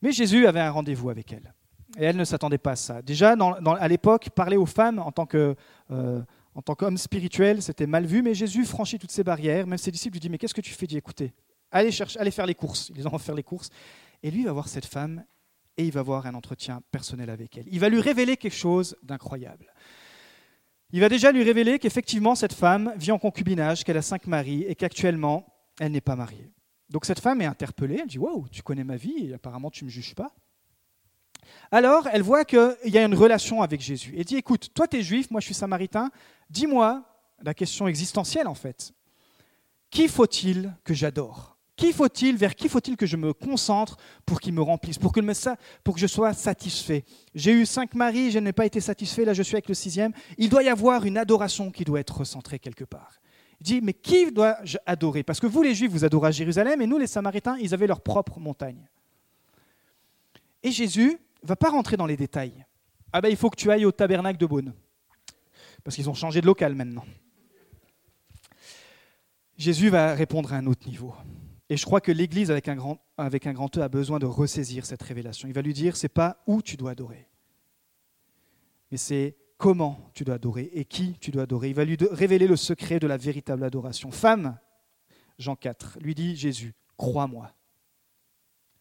Mais 0.00 0.12
Jésus 0.12 0.46
avait 0.46 0.60
un 0.60 0.70
rendez-vous 0.70 1.10
avec 1.10 1.32
elle. 1.32 1.52
Et 1.98 2.04
elle 2.04 2.16
ne 2.16 2.24
s'attendait 2.24 2.58
pas 2.58 2.72
à 2.72 2.76
ça. 2.76 3.02
Déjà, 3.02 3.34
à 3.34 3.88
l'époque, 3.88 4.30
parler 4.30 4.56
aux 4.56 4.66
femmes 4.66 4.98
en 4.98 5.12
tant 5.12 5.26
que... 5.26 5.54
Euh, 5.90 6.20
tant 6.64 6.74
qu'homme 6.74 6.96
spirituel, 6.96 7.60
c'était 7.60 7.86
mal 7.86 8.06
vu, 8.06 8.22
mais 8.22 8.34
Jésus 8.34 8.64
franchit 8.64 8.98
toutes 8.98 9.10
ces 9.10 9.22
barrières. 9.22 9.66
Même 9.66 9.78
ses 9.78 9.90
disciples 9.90 10.14
lui 10.14 10.20
disent 10.20 10.30
Mais 10.30 10.38
qu'est-ce 10.38 10.54
que 10.54 10.60
tu 10.60 10.72
fais 10.72 10.86
dit 10.86 10.96
Écoutez, 10.96 11.32
allez, 11.70 11.90
chercher, 11.90 12.18
allez 12.18 12.30
faire 12.30 12.46
les 12.46 12.54
courses. 12.54 12.90
Ils 12.96 13.02
vont 13.02 13.18
faire 13.18 13.34
les 13.34 13.42
courses. 13.42 13.68
Et 14.22 14.30
lui, 14.30 14.40
il 14.40 14.46
va 14.46 14.52
voir 14.52 14.68
cette 14.68 14.86
femme 14.86 15.24
et 15.76 15.84
il 15.84 15.92
va 15.92 16.00
avoir 16.00 16.26
un 16.26 16.34
entretien 16.34 16.82
personnel 16.90 17.30
avec 17.30 17.56
elle. 17.58 17.66
Il 17.70 17.80
va 17.80 17.88
lui 17.88 18.00
révéler 18.00 18.36
quelque 18.36 18.56
chose 18.56 18.96
d'incroyable. 19.02 19.72
Il 20.92 21.00
va 21.00 21.08
déjà 21.08 21.32
lui 21.32 21.42
révéler 21.42 21.78
qu'effectivement, 21.78 22.34
cette 22.34 22.54
femme 22.54 22.94
vit 22.96 23.12
en 23.12 23.18
concubinage, 23.18 23.84
qu'elle 23.84 23.96
a 23.96 24.02
cinq 24.02 24.26
maris 24.26 24.62
et 24.62 24.74
qu'actuellement, 24.74 25.46
elle 25.80 25.92
n'est 25.92 26.00
pas 26.00 26.16
mariée. 26.16 26.50
Donc 26.88 27.04
cette 27.04 27.20
femme 27.20 27.42
est 27.42 27.46
interpellée. 27.46 27.98
Elle 28.00 28.08
dit 28.08 28.18
Waouh, 28.18 28.48
tu 28.48 28.62
connais 28.62 28.84
ma 28.84 28.96
vie 28.96 29.28
et 29.28 29.34
apparemment, 29.34 29.70
tu 29.70 29.84
ne 29.84 29.88
me 29.88 29.92
juges 29.92 30.14
pas. 30.14 30.32
Alors, 31.70 32.08
elle 32.12 32.22
voit 32.22 32.44
qu'il 32.44 32.76
y 32.84 32.98
a 32.98 33.04
une 33.04 33.14
relation 33.14 33.62
avec 33.62 33.80
Jésus. 33.80 34.14
Elle 34.16 34.24
dit, 34.24 34.36
écoute, 34.36 34.70
toi 34.74 34.86
tu 34.86 34.98
es 34.98 35.02
juif, 35.02 35.30
moi 35.30 35.40
je 35.40 35.46
suis 35.46 35.54
samaritain, 35.54 36.10
dis-moi 36.50 37.02
la 37.42 37.54
question 37.54 37.86
existentielle 37.86 38.48
en 38.48 38.54
fait. 38.54 38.92
Qui 39.90 40.08
faut-il 40.08 40.74
que 40.84 40.94
j'adore? 40.94 41.56
Qui 41.76 41.92
faut-il, 41.92 42.36
vers 42.36 42.54
qui 42.54 42.70
faut-il 42.70 42.96
que 42.96 43.04
je 43.04 43.18
me 43.18 43.34
concentre 43.34 43.98
pour 44.24 44.40
qu'il 44.40 44.54
me 44.54 44.62
remplisse, 44.62 44.96
pour 44.96 45.12
que, 45.12 45.20
pour 45.84 45.94
que 45.94 46.00
je 46.00 46.06
sois 46.06 46.32
satisfait? 46.32 47.04
J'ai 47.34 47.52
eu 47.52 47.66
cinq 47.66 47.94
maris, 47.94 48.30
je 48.30 48.38
n'ai 48.38 48.54
pas 48.54 48.64
été 48.64 48.80
satisfait, 48.80 49.26
là 49.26 49.34
je 49.34 49.42
suis 49.42 49.56
avec 49.56 49.68
le 49.68 49.74
sixième. 49.74 50.12
Il 50.38 50.48
doit 50.48 50.62
y 50.62 50.70
avoir 50.70 51.04
une 51.04 51.18
adoration 51.18 51.70
qui 51.70 51.84
doit 51.84 52.00
être 52.00 52.16
recentrée 52.18 52.58
quelque 52.58 52.84
part. 52.84 53.20
Il 53.60 53.64
dit, 53.64 53.80
mais 53.82 53.92
qui 53.92 54.32
dois-je 54.32 54.78
adorer? 54.86 55.22
Parce 55.22 55.40
que 55.40 55.46
vous, 55.46 55.62
les 55.62 55.74
Juifs, 55.74 55.90
vous 55.90 56.04
adorez 56.04 56.28
à 56.28 56.30
Jérusalem, 56.30 56.80
et 56.80 56.86
nous, 56.86 56.98
les 56.98 57.06
Samaritains, 57.06 57.58
ils 57.58 57.72
avaient 57.74 57.86
leur 57.86 58.00
propre 58.00 58.38
montagne. 58.38 58.88
Et 60.62 60.70
Jésus 60.70 61.18
va 61.46 61.56
pas 61.56 61.70
rentrer 61.70 61.96
dans 61.96 62.06
les 62.06 62.16
détails. 62.16 62.64
Ah 63.12 63.20
ben, 63.20 63.28
il 63.28 63.36
faut 63.36 63.50
que 63.50 63.56
tu 63.56 63.70
ailles 63.70 63.84
au 63.84 63.92
tabernacle 63.92 64.38
de 64.38 64.46
Beaune. 64.46 64.74
Parce 65.84 65.96
qu'ils 65.96 66.10
ont 66.10 66.14
changé 66.14 66.40
de 66.40 66.46
local 66.46 66.74
maintenant. 66.74 67.04
Jésus 69.56 69.88
va 69.88 70.14
répondre 70.14 70.52
à 70.52 70.56
un 70.56 70.66
autre 70.66 70.86
niveau. 70.86 71.14
Et 71.68 71.76
je 71.76 71.84
crois 71.84 72.00
que 72.00 72.12
l'Église, 72.12 72.50
avec 72.50 72.68
un 72.68 72.76
grand, 72.76 72.98
avec 73.16 73.46
E, 73.46 73.80
a 73.80 73.88
besoin 73.88 74.18
de 74.18 74.26
ressaisir 74.26 74.86
cette 74.86 75.02
révélation. 75.02 75.48
Il 75.48 75.54
va 75.54 75.62
lui 75.62 75.72
dire, 75.72 75.96
c'est 75.96 76.08
pas 76.08 76.42
où 76.46 76.62
tu 76.62 76.76
dois 76.76 76.92
adorer, 76.92 77.28
mais 78.90 78.98
c'est 78.98 79.36
comment 79.58 80.10
tu 80.14 80.24
dois 80.24 80.36
adorer 80.36 80.70
et 80.74 80.84
qui 80.84 81.14
tu 81.18 81.30
dois 81.30 81.42
adorer. 81.42 81.70
Il 81.70 81.74
va 81.74 81.84
lui 81.84 81.96
révéler 82.10 82.46
le 82.46 82.56
secret 82.56 83.00
de 83.00 83.06
la 83.06 83.16
véritable 83.16 83.64
adoration. 83.64 84.10
Femme, 84.12 84.58
Jean 85.38 85.56
4, 85.56 85.98
lui 86.00 86.14
dit 86.14 86.36
Jésus, 86.36 86.74
crois-moi. 86.96 87.52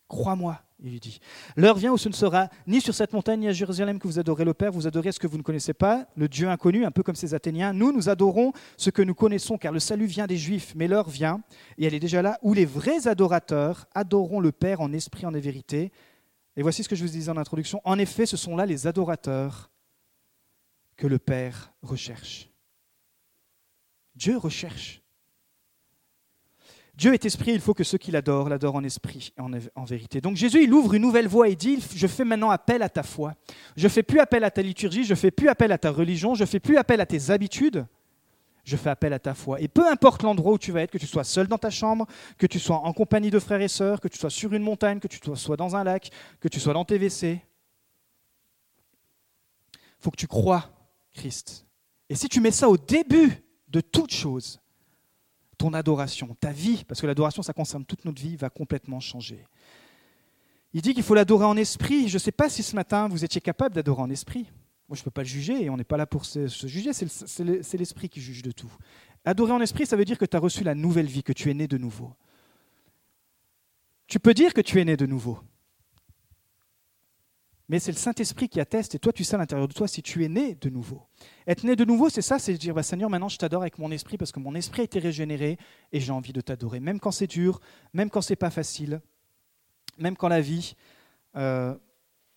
Crois-moi, 0.07 0.61
il 0.83 0.91
lui 0.91 0.99
dit. 0.99 1.19
L'heure 1.55 1.77
vient 1.77 1.91
où 1.91 1.97
ce 1.97 2.09
ne 2.09 2.13
sera 2.13 2.49
ni 2.67 2.79
sur 2.79 2.93
cette 2.93 3.13
montagne 3.13 3.39
ni 3.39 3.47
à 3.47 3.51
Jérusalem 3.51 3.97
que 3.97 4.07
vous 4.07 4.19
adorez 4.19 4.45
le 4.45 4.53
Père, 4.53 4.71
vous 4.71 4.85
adorez 4.85 5.11
ce 5.11 5.19
que 5.19 5.25
vous 5.25 5.37
ne 5.37 5.43
connaissez 5.43 5.73
pas, 5.73 6.07
le 6.15 6.27
Dieu 6.27 6.47
inconnu, 6.47 6.85
un 6.85 6.91
peu 6.91 7.01
comme 7.01 7.15
ces 7.15 7.33
Athéniens. 7.33 7.73
Nous, 7.73 7.91
nous 7.91 8.07
adorons 8.07 8.53
ce 8.77 8.91
que 8.91 9.01
nous 9.01 9.15
connaissons, 9.15 9.57
car 9.57 9.71
le 9.71 9.79
salut 9.79 10.05
vient 10.05 10.27
des 10.27 10.37
Juifs. 10.37 10.73
Mais 10.75 10.87
l'heure 10.87 11.09
vient, 11.09 11.41
et 11.77 11.85
elle 11.85 11.95
est 11.95 11.99
déjà 11.99 12.21
là, 12.21 12.37
où 12.43 12.53
les 12.53 12.65
vrais 12.65 13.07
adorateurs 13.07 13.87
adoreront 13.95 14.39
le 14.39 14.51
Père 14.51 14.81
en 14.81 14.93
esprit, 14.93 15.25
en 15.25 15.31
vérité. 15.31 15.91
Et 16.55 16.61
voici 16.61 16.83
ce 16.83 16.89
que 16.89 16.95
je 16.95 17.03
vous 17.03 17.09
disais 17.09 17.31
en 17.31 17.37
introduction. 17.37 17.81
En 17.83 17.97
effet, 17.97 18.25
ce 18.25 18.37
sont 18.37 18.55
là 18.55 18.65
les 18.65 18.85
adorateurs 18.85 19.71
que 20.97 21.07
le 21.07 21.19
Père 21.19 21.73
recherche. 21.81 22.49
Dieu 24.15 24.37
recherche. 24.37 25.01
Dieu 26.97 27.13
est 27.13 27.25
esprit, 27.25 27.51
il 27.51 27.59
faut 27.59 27.73
que 27.73 27.83
ceux 27.83 27.97
qui 27.97 28.11
l'adorent 28.11 28.47
l'adorent 28.47 28.75
en 28.75 28.83
esprit 28.83 29.33
et 29.37 29.41
en, 29.75 29.83
vérité. 29.83 30.21
Donc 30.21 30.37
Jésus, 30.37 30.63
il 30.63 30.73
ouvre 30.73 30.93
une 30.93 31.01
nouvelle 31.01 31.27
voie 31.27 31.49
et 31.49 31.55
dit, 31.55 31.83
je 31.93 32.07
fais 32.07 32.23
maintenant 32.23 32.49
appel 32.49 32.81
à 32.81 32.89
ta 32.89 33.03
foi. 33.03 33.33
Je 33.75 33.87
fais 33.87 34.03
plus 34.03 34.19
appel 34.19 34.43
à 34.43 34.51
ta 34.51 34.61
liturgie, 34.61 35.03
je 35.03 35.15
fais 35.15 35.31
plus 35.31 35.49
appel 35.49 35.71
à 35.73 35.77
ta 35.77 35.91
religion, 35.91 36.35
je 36.35 36.45
fais 36.45 36.59
plus 36.59 36.77
appel 36.77 37.01
à 37.01 37.05
tes 37.05 37.31
habitudes, 37.31 37.85
je 38.63 38.77
fais 38.77 38.89
appel 38.89 39.11
à 39.11 39.19
ta 39.19 39.33
foi. 39.33 39.59
Et 39.59 39.67
peu 39.67 39.85
importe 39.85 40.23
l'endroit 40.23 40.53
où 40.53 40.57
tu 40.57 40.71
vas 40.71 40.81
être, 40.81 40.91
que 40.91 40.97
tu 40.97 41.07
sois 41.07 41.25
seul 41.25 41.47
dans 41.47 41.57
ta 41.57 41.69
chambre, 41.69 42.07
que 42.37 42.47
tu 42.47 42.59
sois 42.59 42.77
en 42.77 42.93
compagnie 42.93 43.29
de 43.29 43.39
frères 43.39 43.61
et 43.61 43.67
sœurs, 43.67 43.99
que 43.99 44.07
tu 44.07 44.17
sois 44.17 44.29
sur 44.29 44.53
une 44.53 44.63
montagne, 44.63 44.99
que 44.99 45.07
tu 45.07 45.19
sois 45.35 45.57
dans 45.57 45.75
un 45.75 45.83
lac, 45.83 46.09
que 46.39 46.47
tu 46.47 46.61
sois 46.61 46.73
dans 46.73 46.85
tes 46.85 46.97
WC, 46.97 47.41
faut 49.99 50.11
que 50.11 50.17
tu 50.17 50.27
crois 50.27 50.69
Christ. 51.13 51.65
Et 52.09 52.15
si 52.15 52.29
tu 52.29 52.39
mets 52.39 52.51
ça 52.51 52.69
au 52.69 52.77
début 52.77 53.43
de 53.67 53.81
toute 53.81 54.13
chose, 54.13 54.61
ton 55.57 55.73
adoration, 55.73 56.35
ta 56.39 56.51
vie, 56.51 56.83
parce 56.87 57.01
que 57.01 57.07
l'adoration, 57.07 57.41
ça 57.41 57.53
concerne 57.53 57.85
toute 57.85 58.05
notre 58.05 58.21
vie, 58.21 58.35
va 58.35 58.49
complètement 58.49 58.99
changer. 58.99 59.45
Il 60.73 60.81
dit 60.81 60.93
qu'il 60.93 61.03
faut 61.03 61.15
l'adorer 61.15 61.45
en 61.45 61.55
esprit. 61.55 62.09
Je 62.09 62.15
ne 62.15 62.19
sais 62.19 62.31
pas 62.31 62.49
si 62.49 62.61
ce 62.61 62.75
matin, 62.75 63.07
vous 63.07 63.23
étiez 63.23 63.39
capable 63.39 63.75
d'adorer 63.75 64.01
en 64.01 64.09
esprit. 64.09 64.45
Moi, 64.89 64.95
je 64.95 65.01
ne 65.01 65.05
peux 65.05 65.11
pas 65.11 65.21
le 65.21 65.27
juger, 65.27 65.63
et 65.63 65.69
on 65.69 65.77
n'est 65.77 65.83
pas 65.83 65.97
là 65.97 66.05
pour 66.05 66.25
se, 66.25 66.47
juger, 66.67 66.91
c'est 66.93 67.77
l'esprit 67.77 68.09
qui 68.09 68.21
juge 68.21 68.41
de 68.41 68.51
tout. 68.51 68.71
Adorer 69.23 69.53
en 69.53 69.61
esprit, 69.61 69.85
ça 69.85 69.95
veut 69.95 70.05
dire 70.05 70.17
que 70.17 70.25
tu 70.25 70.37
as 70.37 70.39
reçu 70.39 70.63
la 70.63 70.75
nouvelle 70.75 71.07
vie, 71.07 71.23
que 71.23 71.33
tu 71.33 71.49
es 71.49 71.53
né 71.53 71.67
de 71.67 71.77
nouveau. 71.77 72.13
Tu 74.07 74.19
peux 74.19 74.33
dire 74.33 74.53
que 74.53 74.61
tu 74.61 74.79
es 74.79 74.85
né 74.85 74.95
de 74.97 75.05
nouveau. 75.07 75.39
Mais 77.67 77.79
c'est 77.79 77.91
le 77.91 77.97
Saint-Esprit 77.97 78.47
qui 78.47 78.59
atteste, 78.59 78.95
et 78.95 78.99
toi 78.99 79.11
tu 79.11 79.23
sais 79.23 79.35
à 79.35 79.37
l'intérieur 79.39 79.67
de 79.67 79.73
toi 79.73 79.87
si 79.87 80.03
tu 80.03 80.23
es 80.23 80.29
né 80.29 80.55
de 80.55 80.69
nouveau. 80.69 81.01
Être 81.47 81.63
né 81.63 81.75
de 81.75 81.85
nouveau, 81.85 82.09
c'est 82.09 82.21
ça, 82.21 82.37
c'est 82.37 82.53
dire, 82.53 82.75
bah, 82.75 82.83
Seigneur, 82.83 83.09
maintenant 83.09 83.29
je 83.29 83.37
t'adore 83.37 83.61
avec 83.61 83.79
mon 83.79 83.91
esprit 83.91 84.17
parce 84.17 84.31
que 84.31 84.39
mon 84.39 84.53
esprit 84.53 84.81
a 84.81 84.85
été 84.85 84.99
régénéré 84.99 85.57
et 85.91 85.99
j'ai 85.99 86.11
envie 86.11 86.33
de 86.33 86.41
t'adorer. 86.41 86.79
Même 86.79 86.99
quand 86.99 87.11
c'est 87.11 87.27
dur, 87.27 87.59
même 87.93 88.09
quand 88.09 88.21
c'est 88.21 88.35
pas 88.35 88.51
facile, 88.51 89.01
même 89.97 90.15
quand 90.15 90.27
la 90.27 90.41
vie 90.41 90.75
euh, 91.35 91.73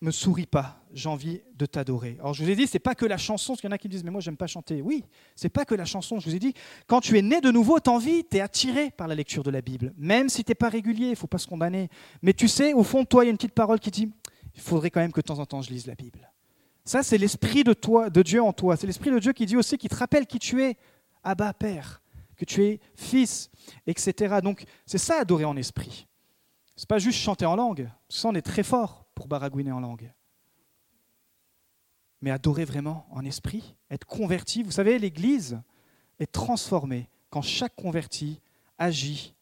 me 0.01 0.11
sourit 0.11 0.45
pas, 0.45 0.81
j'ai 0.93 1.09
envie 1.09 1.41
de 1.55 1.65
t'adorer. 1.65 2.17
Alors 2.19 2.33
je 2.33 2.43
vous 2.43 2.49
ai 2.49 2.55
dit, 2.55 2.67
c'est 2.67 2.79
pas 2.79 2.95
que 2.95 3.05
la 3.05 3.17
chanson, 3.17 3.53
parce 3.53 3.61
qu'il 3.61 3.69
y 3.69 3.71
en 3.71 3.75
a 3.75 3.77
qui 3.77 3.89
disent, 3.89 4.03
mais 4.03 4.11
moi 4.11 4.21
j'aime 4.21 4.37
pas 4.37 4.47
chanter. 4.47 4.81
Oui, 4.81 5.03
c'est 5.35 5.49
pas 5.49 5.65
que 5.65 5.75
la 5.75 5.85
chanson. 5.85 6.19
Je 6.19 6.29
vous 6.29 6.35
ai 6.35 6.39
dit, 6.39 6.53
quand 6.87 7.01
tu 7.01 7.17
es 7.17 7.21
né 7.21 7.41
de 7.41 7.51
nouveau, 7.51 7.79
tu 7.79 7.89
envie, 7.89 8.23
tu 8.23 8.37
es 8.37 8.39
attiré 8.39 8.91
par 8.91 9.07
la 9.07 9.15
lecture 9.15 9.43
de 9.43 9.51
la 9.51 9.61
Bible. 9.61 9.93
Même 9.97 10.29
si 10.29 10.43
tu 10.43 10.51
n'es 10.51 10.55
pas 10.55 10.69
régulier, 10.69 11.09
il 11.09 11.15
faut 11.15 11.27
pas 11.27 11.37
se 11.37 11.47
condamner. 11.47 11.89
Mais 12.21 12.33
tu 12.33 12.47
sais, 12.47 12.73
au 12.73 12.83
fond 12.83 13.03
de 13.03 13.07
toi, 13.07 13.23
il 13.23 13.27
y 13.27 13.29
a 13.29 13.31
une 13.31 13.37
petite 13.37 13.53
parole 13.53 13.79
qui 13.79 13.91
dit, 13.91 14.09
il 14.55 14.61
faudrait 14.61 14.89
quand 14.89 14.99
même 14.99 15.11
que 15.11 15.21
de 15.21 15.25
temps 15.25 15.39
en 15.39 15.45
temps 15.45 15.61
je 15.61 15.69
lise 15.69 15.87
la 15.87 15.95
Bible. 15.95 16.31
Ça, 16.85 17.03
c'est 17.03 17.17
l'esprit 17.17 17.63
de 17.63 17.73
toi, 17.73 18.09
de 18.09 18.21
Dieu 18.23 18.41
en 18.41 18.51
toi. 18.51 18.75
C'est 18.75 18.87
l'esprit 18.87 19.11
de 19.11 19.19
Dieu 19.19 19.31
qui 19.31 19.45
dit 19.45 19.57
aussi, 19.57 19.77
qui 19.77 19.89
te 19.89 19.95
rappelle 19.95 20.25
qui 20.25 20.39
tu 20.39 20.63
es, 20.63 20.75
Abba 21.23 21.53
Père, 21.53 22.01
que 22.35 22.45
tu 22.45 22.63
es 22.63 22.79
fils, 22.95 23.51
etc. 23.85 24.37
Donc, 24.41 24.63
c'est 24.85 24.97
ça 24.97 25.19
adorer 25.19 25.45
en 25.45 25.55
esprit. 25.55 26.07
C'est 26.75 26.89
pas 26.89 26.97
juste 26.97 27.19
chanter 27.19 27.45
en 27.45 27.55
langue. 27.55 27.89
Ça, 28.07 28.29
on 28.29 28.33
est 28.33 28.41
très 28.41 28.63
fort 28.63 29.05
pour 29.13 29.27
baragouiner 29.27 29.71
en 29.71 29.81
langue. 29.81 30.11
Mais 32.21 32.31
adorer 32.31 32.65
vraiment 32.65 33.05
en 33.11 33.23
esprit, 33.23 33.75
être 33.91 34.05
converti. 34.05 34.63
Vous 34.63 34.71
savez, 34.71 34.97
l'Église 34.97 35.61
est 36.19 36.31
transformée 36.31 37.07
quand 37.29 37.41
chaque 37.41 37.75
converti 37.75 38.41
agit 38.77 39.35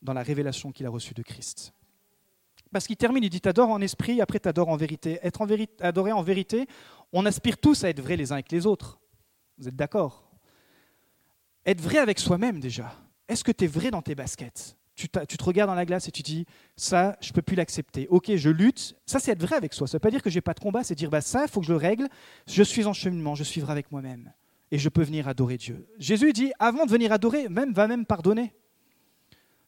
dans 0.00 0.12
la 0.12 0.22
révélation 0.22 0.72
qu'il 0.72 0.86
a 0.86 0.90
reçue 0.90 1.14
de 1.14 1.22
Christ. 1.22 1.74
Parce 2.74 2.88
qu'il 2.88 2.96
termine, 2.96 3.22
il 3.22 3.30
dit 3.30 3.40
T'adores 3.40 3.70
en 3.70 3.80
esprit, 3.80 4.20
après 4.20 4.40
t'adores 4.40 4.68
en 4.68 4.76
vérité. 4.76 5.20
Être 5.22 5.42
en 5.42 5.46
vérité, 5.46 5.72
adoré 5.78 6.10
en 6.10 6.24
vérité, 6.24 6.66
on 7.12 7.24
aspire 7.24 7.56
tous 7.56 7.84
à 7.84 7.88
être 7.88 8.00
vrais 8.00 8.16
les 8.16 8.32
uns 8.32 8.34
avec 8.34 8.50
les 8.50 8.66
autres. 8.66 8.98
Vous 9.58 9.68
êtes 9.68 9.76
d'accord? 9.76 10.28
Être 11.64 11.80
vrai 11.80 11.98
avec 11.98 12.18
soi-même 12.18 12.58
déjà. 12.58 12.92
Est-ce 13.28 13.44
que 13.44 13.52
tu 13.52 13.62
es 13.62 13.66
vrai 13.68 13.92
dans 13.92 14.02
tes 14.02 14.16
baskets? 14.16 14.76
Tu, 14.96 15.08
te 15.08 15.44
regardes 15.44 15.70
dans 15.70 15.76
la 15.76 15.84
glace 15.84 16.08
et 16.08 16.10
tu 16.10 16.22
dis 16.22 16.46
ça, 16.74 17.16
je 17.20 17.32
peux 17.32 17.42
plus 17.42 17.54
l'accepter. 17.54 18.08
Ok, 18.08 18.34
je 18.34 18.50
lutte. 18.50 18.96
Ça, 19.06 19.20
c'est 19.20 19.30
être 19.30 19.42
vrai 19.42 19.54
avec 19.54 19.72
soi. 19.72 19.86
Ça 19.86 19.92
ne 19.92 19.98
veut 19.98 20.00
pas 20.00 20.10
dire 20.10 20.22
que 20.22 20.30
j'ai 20.30 20.40
pas 20.40 20.54
de 20.54 20.60
combat. 20.60 20.82
C'est 20.82 20.96
dire 20.96 21.10
bah 21.10 21.20
ça, 21.20 21.44
il 21.44 21.48
faut 21.48 21.60
que 21.60 21.66
je 21.66 21.72
le 21.72 21.78
règle. 21.78 22.08
Je 22.48 22.64
suis 22.64 22.86
en 22.86 22.92
cheminement. 22.92 23.36
Je 23.36 23.44
suis 23.44 23.60
vrai 23.60 23.70
avec 23.70 23.92
moi-même 23.92 24.32
et 24.72 24.78
je 24.78 24.88
peux 24.88 25.04
venir 25.04 25.28
adorer 25.28 25.58
Dieu. 25.58 25.86
Jésus 26.00 26.32
dit 26.32 26.50
avant 26.58 26.86
de 26.86 26.90
venir 26.90 27.12
adorer, 27.12 27.48
même 27.48 27.72
va 27.72 27.86
même 27.86 28.04
pardonner. 28.04 28.52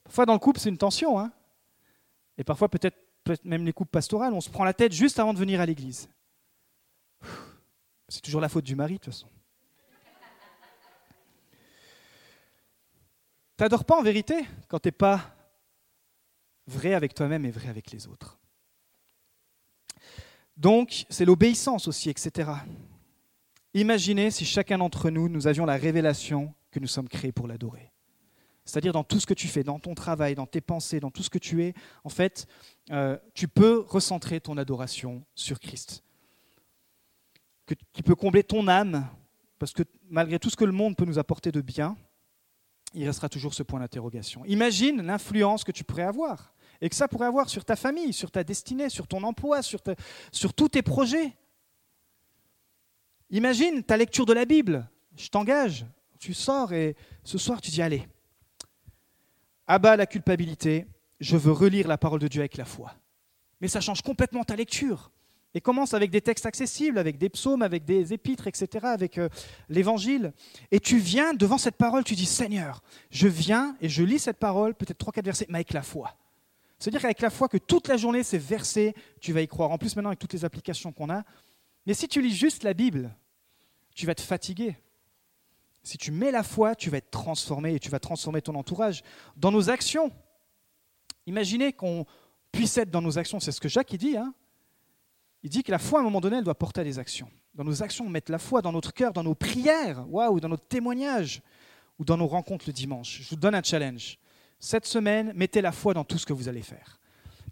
Parfois 0.03 0.27
dans 0.27 0.33
le 0.33 0.40
couple, 0.40 0.59
c'est 0.59 0.71
une 0.71 0.79
tension. 0.79 1.21
Hein 1.21 1.31
et 2.38 2.44
parfois, 2.44 2.68
peut-être 2.68 2.96
même 3.44 3.64
les 3.64 3.72
couples 3.72 3.90
pastorales, 3.90 4.35
on 4.35 4.40
se 4.40 4.51
prend 4.51 4.64
la 4.64 4.75
tête 4.75 4.92
juste 4.92 5.18
avant 5.18 5.35
de 5.35 5.38
venir 5.38 5.61
à 5.61 5.66
l'église. 5.66 6.09
C'est 8.09 8.20
toujours 8.20 8.40
la 8.40 8.49
faute 8.49 8.64
du 8.64 8.77
mari, 8.77 8.94
de 8.94 8.99
toute 8.99 9.12
façon. 9.12 9.29
T'adores 13.57 13.85
pas 13.85 13.99
en 13.99 14.03
vérité 14.03 14.46
quand 14.68 14.79
t'es 14.79 14.92
pas 14.92 15.35
vrai 16.66 16.94
avec 16.94 17.14
toi-même 17.14 17.44
et 17.46 17.51
vrai 17.51 17.68
avec 17.68 17.90
les 17.90 18.07
autres. 18.07 18.38
Donc, 20.57 21.07
c'est 21.09 21.25
l'obéissance 21.25 21.88
aussi, 21.88 22.11
etc. 22.11 22.51
Imaginez 23.75 24.31
si 24.31 24.44
chacun 24.44 24.79
d'entre 24.79 25.11
nous, 25.11 25.29
nous 25.29 25.46
avions 25.46 25.66
la 25.66 25.77
révélation 25.77 26.55
que 26.70 26.81
nous 26.81 26.87
sommes 26.87 27.09
créés 27.09 27.33
pour 27.33 27.46
l'adorer. 27.46 27.92
C'est-à-dire 28.67 28.93
dans 28.93 29.05
tout 29.05 29.21
ce 29.21 29.27
que 29.27 29.35
tu 29.35 29.47
fais, 29.47 29.63
dans 29.63 29.79
ton 29.79 29.95
travail, 29.95 30.35
dans 30.35 30.47
tes 30.47 30.61
pensées, 30.61 31.01
dans 31.01 31.11
tout 31.11 31.23
ce 31.23 31.31
que 31.31 31.39
tu 31.39 31.63
es, 31.65 31.73
en 32.05 32.09
fait, 32.09 32.47
euh, 32.91 33.17
tu 33.33 33.49
peux 33.49 33.85
recentrer 33.87 34.41
ton 34.41 34.59
adoration 34.59 35.25
sur 35.35 35.59
Christ. 35.61 36.03
qui 37.93 38.03
peut 38.05 38.15
combler 38.15 38.45
ton 38.45 38.69
âme, 38.69 39.09
parce 39.59 39.73
que 39.73 39.83
malgré 40.09 40.39
tout 40.39 40.51
ce 40.51 40.57
que 40.57 40.65
le 40.65 40.71
monde 40.73 40.95
peut 40.97 41.05
nous 41.05 41.19
apporter 41.19 41.51
de 41.51 41.61
bien, 41.61 41.97
il 42.95 43.05
restera 43.07 43.29
toujours 43.29 43.55
ce 43.55 43.65
point 43.65 43.81
d'interrogation. 43.81 44.45
Imagine 44.45 45.03
l'influence 45.03 45.65
que 45.65 45.73
tu 45.73 45.83
pourrais 45.83 46.05
avoir, 46.05 46.55
et 46.81 46.89
que 46.89 46.95
ça 46.95 47.09
pourrait 47.09 47.27
avoir 47.27 47.49
sur 47.49 47.65
ta 47.65 47.75
famille, 47.75 48.13
sur 48.13 48.31
ta 48.31 48.45
destinée, 48.45 48.89
sur 48.89 49.09
ton 49.09 49.23
emploi, 49.23 49.63
sur 49.63 49.81
tous 50.55 50.69
tes 50.69 50.83
projets. 50.83 51.33
Imagine 53.31 53.83
ta 53.83 53.97
lecture 53.97 54.27
de 54.27 54.33
la 54.33 54.45
Bible. 54.45 54.89
Je 55.17 55.29
t'engage, 55.29 55.87
tu 56.19 56.35
sors 56.35 56.73
et 56.73 56.95
ce 57.25 57.39
soir 57.39 57.61
tu 57.61 57.71
dis 57.71 57.83
allez, 57.83 58.07
abat 59.67 59.97
la 59.97 60.07
culpabilité, 60.07 60.87
je 61.21 61.37
veux 61.37 61.53
relire 61.53 61.89
la 61.89 61.99
parole 61.99 62.21
de 62.21 62.29
Dieu 62.29 62.41
avec 62.41 62.57
la 62.57 62.64
foi. 62.64 62.95
Mais 63.61 63.69
ça 63.69 63.81
change 63.81 64.03
complètement 64.03 64.45
ta 64.45 64.57
lecture. 64.57 65.11
Et 65.55 65.61
commence 65.62 65.95
avec 65.95 66.11
des 66.11 66.21
textes 66.21 66.45
accessibles, 66.45 66.99
avec 66.99 67.17
des 67.17 67.31
psaumes, 67.31 67.62
avec 67.62 67.87
des 67.87 68.12
épîtres, 68.12 68.47
etc., 68.47 68.85
avec 68.89 69.17
euh, 69.17 69.31
l'évangile. 69.71 70.35
Et 70.71 70.81
tu 70.81 70.99
viens 70.99 71.33
devant 71.33 71.57
cette 71.57 71.77
parole, 71.77 72.05
tu 72.05 72.14
dis 72.14 72.27
Seigneur, 72.27 72.83
je 73.11 73.27
viens 73.27 73.75
et 73.81 73.89
je 73.89 74.03
lis 74.03 74.19
cette 74.19 74.39
parole, 74.39 74.75
peut-être 74.75 74.99
trois, 74.99 75.14
quatre 75.14 75.25
versets, 75.25 75.47
mais 75.49 75.57
avec 75.57 75.73
la 75.73 75.83
foi. 75.83 76.14
C'est-à-dire 76.79 77.01
qu'avec 77.01 77.23
la 77.23 77.31
foi, 77.31 77.49
que 77.49 77.57
toute 77.57 77.89
la 77.89 77.97
journée, 77.97 78.23
ces 78.23 78.37
versets, 78.37 78.95
tu 79.21 79.33
vas 79.33 79.41
y 79.41 79.49
croire. 79.49 79.71
En 79.71 79.79
plus, 79.79 79.97
maintenant, 79.97 80.11
avec 80.11 80.19
toutes 80.19 80.35
les 80.35 80.45
applications 80.45 80.93
qu'on 80.93 81.09
a. 81.09 81.25
Mais 81.87 81.95
si 81.95 82.07
tu 82.07 82.21
lis 82.21 82.35
juste 82.35 82.62
la 82.62 82.75
Bible, 82.75 83.17
tu 83.95 84.05
vas 84.05 84.14
te 84.14 84.21
fatiguer. 84.21 84.77
Si 85.87 85.99
tu 85.99 86.11
mets 86.11 86.32
la 86.32 86.43
foi, 86.43 86.74
tu 86.74 86.91
vas 86.91 86.97
être 86.97 87.12
transformé 87.12 87.76
et 87.76 87.78
tu 87.78 87.91
vas 87.91 88.01
transformer 88.01 88.43
ton 88.43 88.57
entourage. 88.57 89.05
Dans 89.37 89.53
nos 89.53 89.70
actions, 89.70 90.11
imaginez 91.26 91.72
qu'on 91.72 92.07
puisse 92.51 92.76
être 92.76 92.91
dans 92.91 93.01
nos 93.01 93.18
actions, 93.18 93.39
c'est 93.39 93.53
ce 93.53 93.61
que 93.61 93.68
Jacques 93.68 93.95
dit. 93.95 94.16
Hein 94.16 94.34
il 95.45 95.49
dit 95.49 95.62
que 95.62 95.70
la 95.70 95.78
foi, 95.78 96.01
à 96.01 96.03
un 96.03 96.05
moment 96.05 96.20
donné, 96.20 96.39
elle 96.39 96.45
doit 96.45 96.57
porter 96.57 96.80
à 96.80 96.84
des 96.84 96.99
actions. 96.99 97.30
Dans 97.55 97.62
nos 97.62 97.84
actions, 97.84 98.09
mettre 98.09 98.32
la 98.32 98.41
foi 98.41 98.62
dans 98.62 98.72
notre 98.72 98.93
cœur, 98.93 99.12
dans 99.12 99.22
nos 99.22 99.37
prières, 99.37 100.05
waouh, 100.11 100.41
dans 100.41 100.49
notre 100.49 100.66
témoignage. 100.66 101.41
ou 102.01 102.05
dans 102.05 102.16
nos 102.16 102.26
rencontres 102.26 102.64
le 102.66 102.72
dimanche. 102.72 103.20
Je 103.22 103.30
vous 103.30 103.37
donne 103.37 103.55
un 103.55 103.62
challenge. 103.62 104.18
Cette 104.59 104.87
semaine, 104.87 105.32
mettez 105.37 105.61
la 105.61 105.70
foi 105.70 105.95
dans 105.95 106.03
tout 106.03 106.18
ce 106.18 106.26
que 106.26 106.32
vous 106.32 106.49
allez 106.49 106.62
faire. 106.62 106.99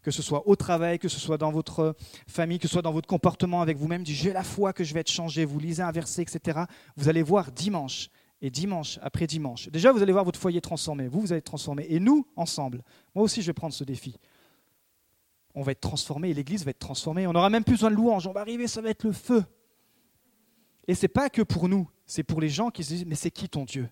Que 0.02 0.10
ce 0.10 0.22
soit 0.22 0.48
au 0.48 0.56
travail, 0.56 0.98
que 0.98 1.08
ce 1.08 1.20
soit 1.20 1.38
dans 1.38 1.52
votre 1.52 1.94
famille, 2.26 2.58
que 2.58 2.66
ce 2.66 2.72
soit 2.72 2.82
dans 2.82 2.92
votre 2.92 3.06
comportement 3.06 3.62
avec 3.62 3.76
vous-même. 3.76 4.04
J'ai 4.04 4.32
la 4.32 4.42
foi 4.42 4.72
que 4.72 4.82
je 4.82 4.92
vais 4.92 5.00
être 5.00 5.12
changé. 5.12 5.44
Vous 5.44 5.60
lisez 5.60 5.82
un 5.82 5.92
verset, 5.92 6.22
etc. 6.22 6.62
Vous 6.96 7.08
allez 7.08 7.22
voir 7.22 7.52
dimanche 7.52 8.10
et 8.40 8.50
dimanche 8.50 8.98
après 9.02 9.26
dimanche. 9.26 9.68
Déjà, 9.68 9.92
vous 9.92 10.02
allez 10.02 10.12
voir 10.12 10.24
votre 10.24 10.38
foyer 10.38 10.60
transformé. 10.60 11.08
Vous, 11.08 11.20
vous 11.20 11.32
allez 11.32 11.38
être 11.38 11.44
transformé. 11.44 11.86
Et 11.88 12.00
nous, 12.00 12.26
ensemble. 12.36 12.82
Moi 13.14 13.24
aussi, 13.24 13.42
je 13.42 13.46
vais 13.46 13.52
prendre 13.54 13.74
ce 13.74 13.84
défi. 13.84 14.16
On 15.54 15.62
va 15.62 15.72
être 15.72 15.80
transformé 15.80 16.30
et 16.30 16.34
l'Église 16.34 16.64
va 16.64 16.70
être 16.70 16.78
transformée. 16.78 17.26
On 17.26 17.32
n'aura 17.32 17.48
même 17.48 17.64
plus 17.64 17.74
besoin 17.74 17.90
de 17.90 17.96
louange. 17.96 18.26
On 18.26 18.32
va 18.32 18.40
arriver, 18.40 18.66
ça 18.66 18.80
va 18.80 18.90
être 18.90 19.04
le 19.04 19.12
feu. 19.12 19.44
Et 20.86 20.94
c'est 20.94 21.08
pas 21.08 21.30
que 21.30 21.42
pour 21.42 21.68
nous, 21.68 21.88
c'est 22.06 22.24
pour 22.24 22.40
les 22.40 22.48
gens 22.48 22.70
qui 22.70 22.84
se 22.84 22.88
disent 22.88 23.06
mais 23.06 23.14
c'est 23.14 23.30
qui 23.30 23.48
ton 23.48 23.64
Dieu? 23.64 23.88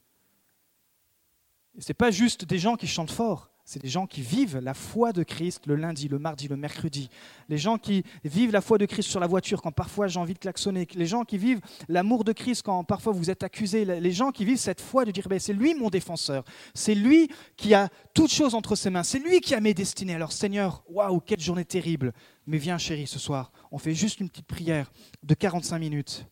Ce 1.79 1.89
n'est 1.89 1.95
pas 1.95 2.11
juste 2.11 2.45
des 2.45 2.59
gens 2.59 2.77
qui 2.77 2.87
chantent 2.87 3.11
fort, 3.11 3.51
c'est 3.65 3.81
des 3.81 3.89
gens 3.89 4.07
qui 4.07 4.23
vivent 4.23 4.59
la 4.59 4.75
foi 4.75 5.13
de 5.13 5.23
Christ 5.23 5.67
le 5.67 5.77
lundi, 5.77 6.09
le 6.09 6.19
mardi, 6.19 6.49
le 6.49 6.57
mercredi. 6.57 7.09
Les 7.49 7.59
gens 7.59 7.79
qui 7.79 8.03
vivent 8.25 8.51
la 8.51 8.61
foi 8.61 8.77
de 8.77 8.87
Christ 8.87 9.09
sur 9.09 9.21
la 9.21 9.29
voiture 9.29 9.63
quand 9.63 9.71
parfois 9.71 10.09
j'ai 10.09 10.19
envie 10.19 10.35
de 10.35 10.41
klaxonner. 10.41 10.87
Les 10.95 11.07
gens 11.07 11.23
qui 11.25 11.39
vivent 11.39 11.61
l'amour 11.89 12.25
de 12.25 12.33
Christ 12.33 12.63
quand 12.63 12.83
parfois 12.83 13.13
vous 13.13 13.31
êtes 13.31 13.45
accusé. 13.45 13.85
Les 13.85 14.11
gens 14.11 14.33
qui 14.33 14.45
vivent 14.45 14.59
cette 14.59 14.81
foi 14.81 15.05
de 15.05 15.13
dire 15.13 15.29
ben, 15.29 15.39
c'est 15.39 15.53
lui 15.53 15.75
mon 15.75 15.91
défenseur. 15.91 16.45
C'est 16.75 16.97
lui 16.97 17.31
qui 17.57 17.73
a 17.73 17.89
toutes 18.15 18.33
choses 18.33 18.57
entre 18.57 18.75
ses 18.75 18.91
mains. 18.91 19.05
C'est 19.05 19.21
lui 19.21 19.41
qui 19.41 19.55
a 19.55 19.61
mes 19.61 19.75
destinées. 19.75 20.15
Alors 20.15 20.33
Seigneur, 20.33 20.83
waouh, 20.89 21.21
quelle 21.21 21.41
journée 21.41 21.65
terrible. 21.65 22.13
Mais 22.47 22.59
viens 22.59 22.79
chérie 22.79 23.07
ce 23.07 23.21
soir, 23.21 23.53
on 23.71 23.79
fait 23.79 23.95
juste 23.95 24.19
une 24.19 24.29
petite 24.29 24.47
prière 24.47 24.91
de 25.23 25.35
45 25.35 25.79
minutes. 25.79 26.27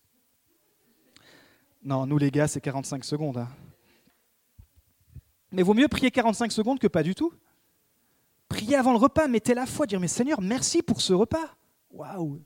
Non, 1.84 2.06
nous 2.06 2.18
les 2.18 2.32
gars, 2.32 2.48
c'est 2.48 2.60
45 2.60 3.04
secondes. 3.04 3.38
Hein. 3.38 3.48
Mais 5.52 5.62
vaut 5.62 5.74
mieux 5.74 5.88
prier 5.88 6.10
45 6.10 6.52
secondes 6.52 6.78
que 6.78 6.86
pas 6.86 7.02
du 7.02 7.14
tout. 7.14 7.32
Prier 8.48 8.76
avant 8.76 8.92
le 8.92 8.98
repas, 8.98 9.28
mettez 9.28 9.54
la 9.54 9.66
foi, 9.66 9.86
dire 9.86 10.00
Mais 10.00 10.08
Seigneur, 10.08 10.40
merci 10.40 10.82
pour 10.82 11.00
ce 11.00 11.12
repas. 11.12 11.56
Waouh 11.90 12.42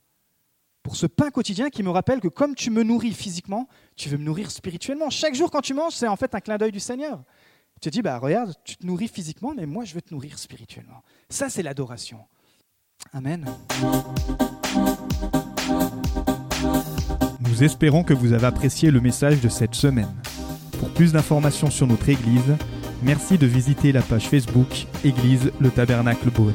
Pour 0.82 0.96
ce 0.96 1.07
pain 1.07 1.30
quotidien 1.30 1.70
qui 1.70 1.82
me 1.82 1.90
rappelle 1.90 2.20
que 2.20 2.28
comme 2.28 2.55
tu 2.55 2.70
me 2.70 2.82
nourris 2.82 3.12
physiquement, 3.12 3.68
tu 3.96 4.09
veux 4.09 4.18
me 4.18 4.24
nourrir 4.24 4.50
spirituellement. 4.50 5.11
Chaque 5.11 5.34
jour, 5.34 5.50
quand 5.50 5.62
tu 5.62 5.74
manges, 5.74 5.94
c'est 5.94 6.09
en 6.09 6.16
fait 6.16 6.34
un 6.34 6.40
clin 6.40 6.57
d'œil 6.57 6.72
du 6.72 6.80
Seigneur. 6.80 7.22
Tu 7.80 7.80
te 7.80 7.88
dis 7.88 8.02
Bah 8.02 8.18
regarde, 8.18 8.55
tu 8.64 8.76
te 8.76 8.86
nourris 8.86 9.09
physiquement, 9.09 9.55
mais 9.55 9.66
moi, 9.66 9.84
je 9.84 9.94
veux 9.94 10.02
te 10.02 10.12
nourrir 10.12 10.38
spirituellement. 10.38 11.02
Ça, 11.28 11.48
c'est 11.48 11.62
l'adoration. 11.62 12.20
Amen. 13.12 13.46
Nous 17.40 17.62
espérons 17.62 18.02
que 18.02 18.14
vous 18.14 18.32
avez 18.32 18.46
apprécié 18.46 18.90
le 18.90 19.00
message 19.00 19.40
de 19.40 19.48
cette 19.48 19.74
semaine. 19.74 20.12
Pour 20.78 20.90
plus 20.90 21.12
d'informations 21.12 21.70
sur 21.70 21.86
notre 21.86 22.09
Église, 22.09 22.57
merci 23.05 23.38
de 23.38 23.46
visiter 23.46 23.92
la 23.92 24.02
page 24.02 24.28
Facebook 24.28 24.86
Église 25.05 25.52
le 25.61 25.70
Tabernacle 25.70 26.30
Beaune. 26.30 26.55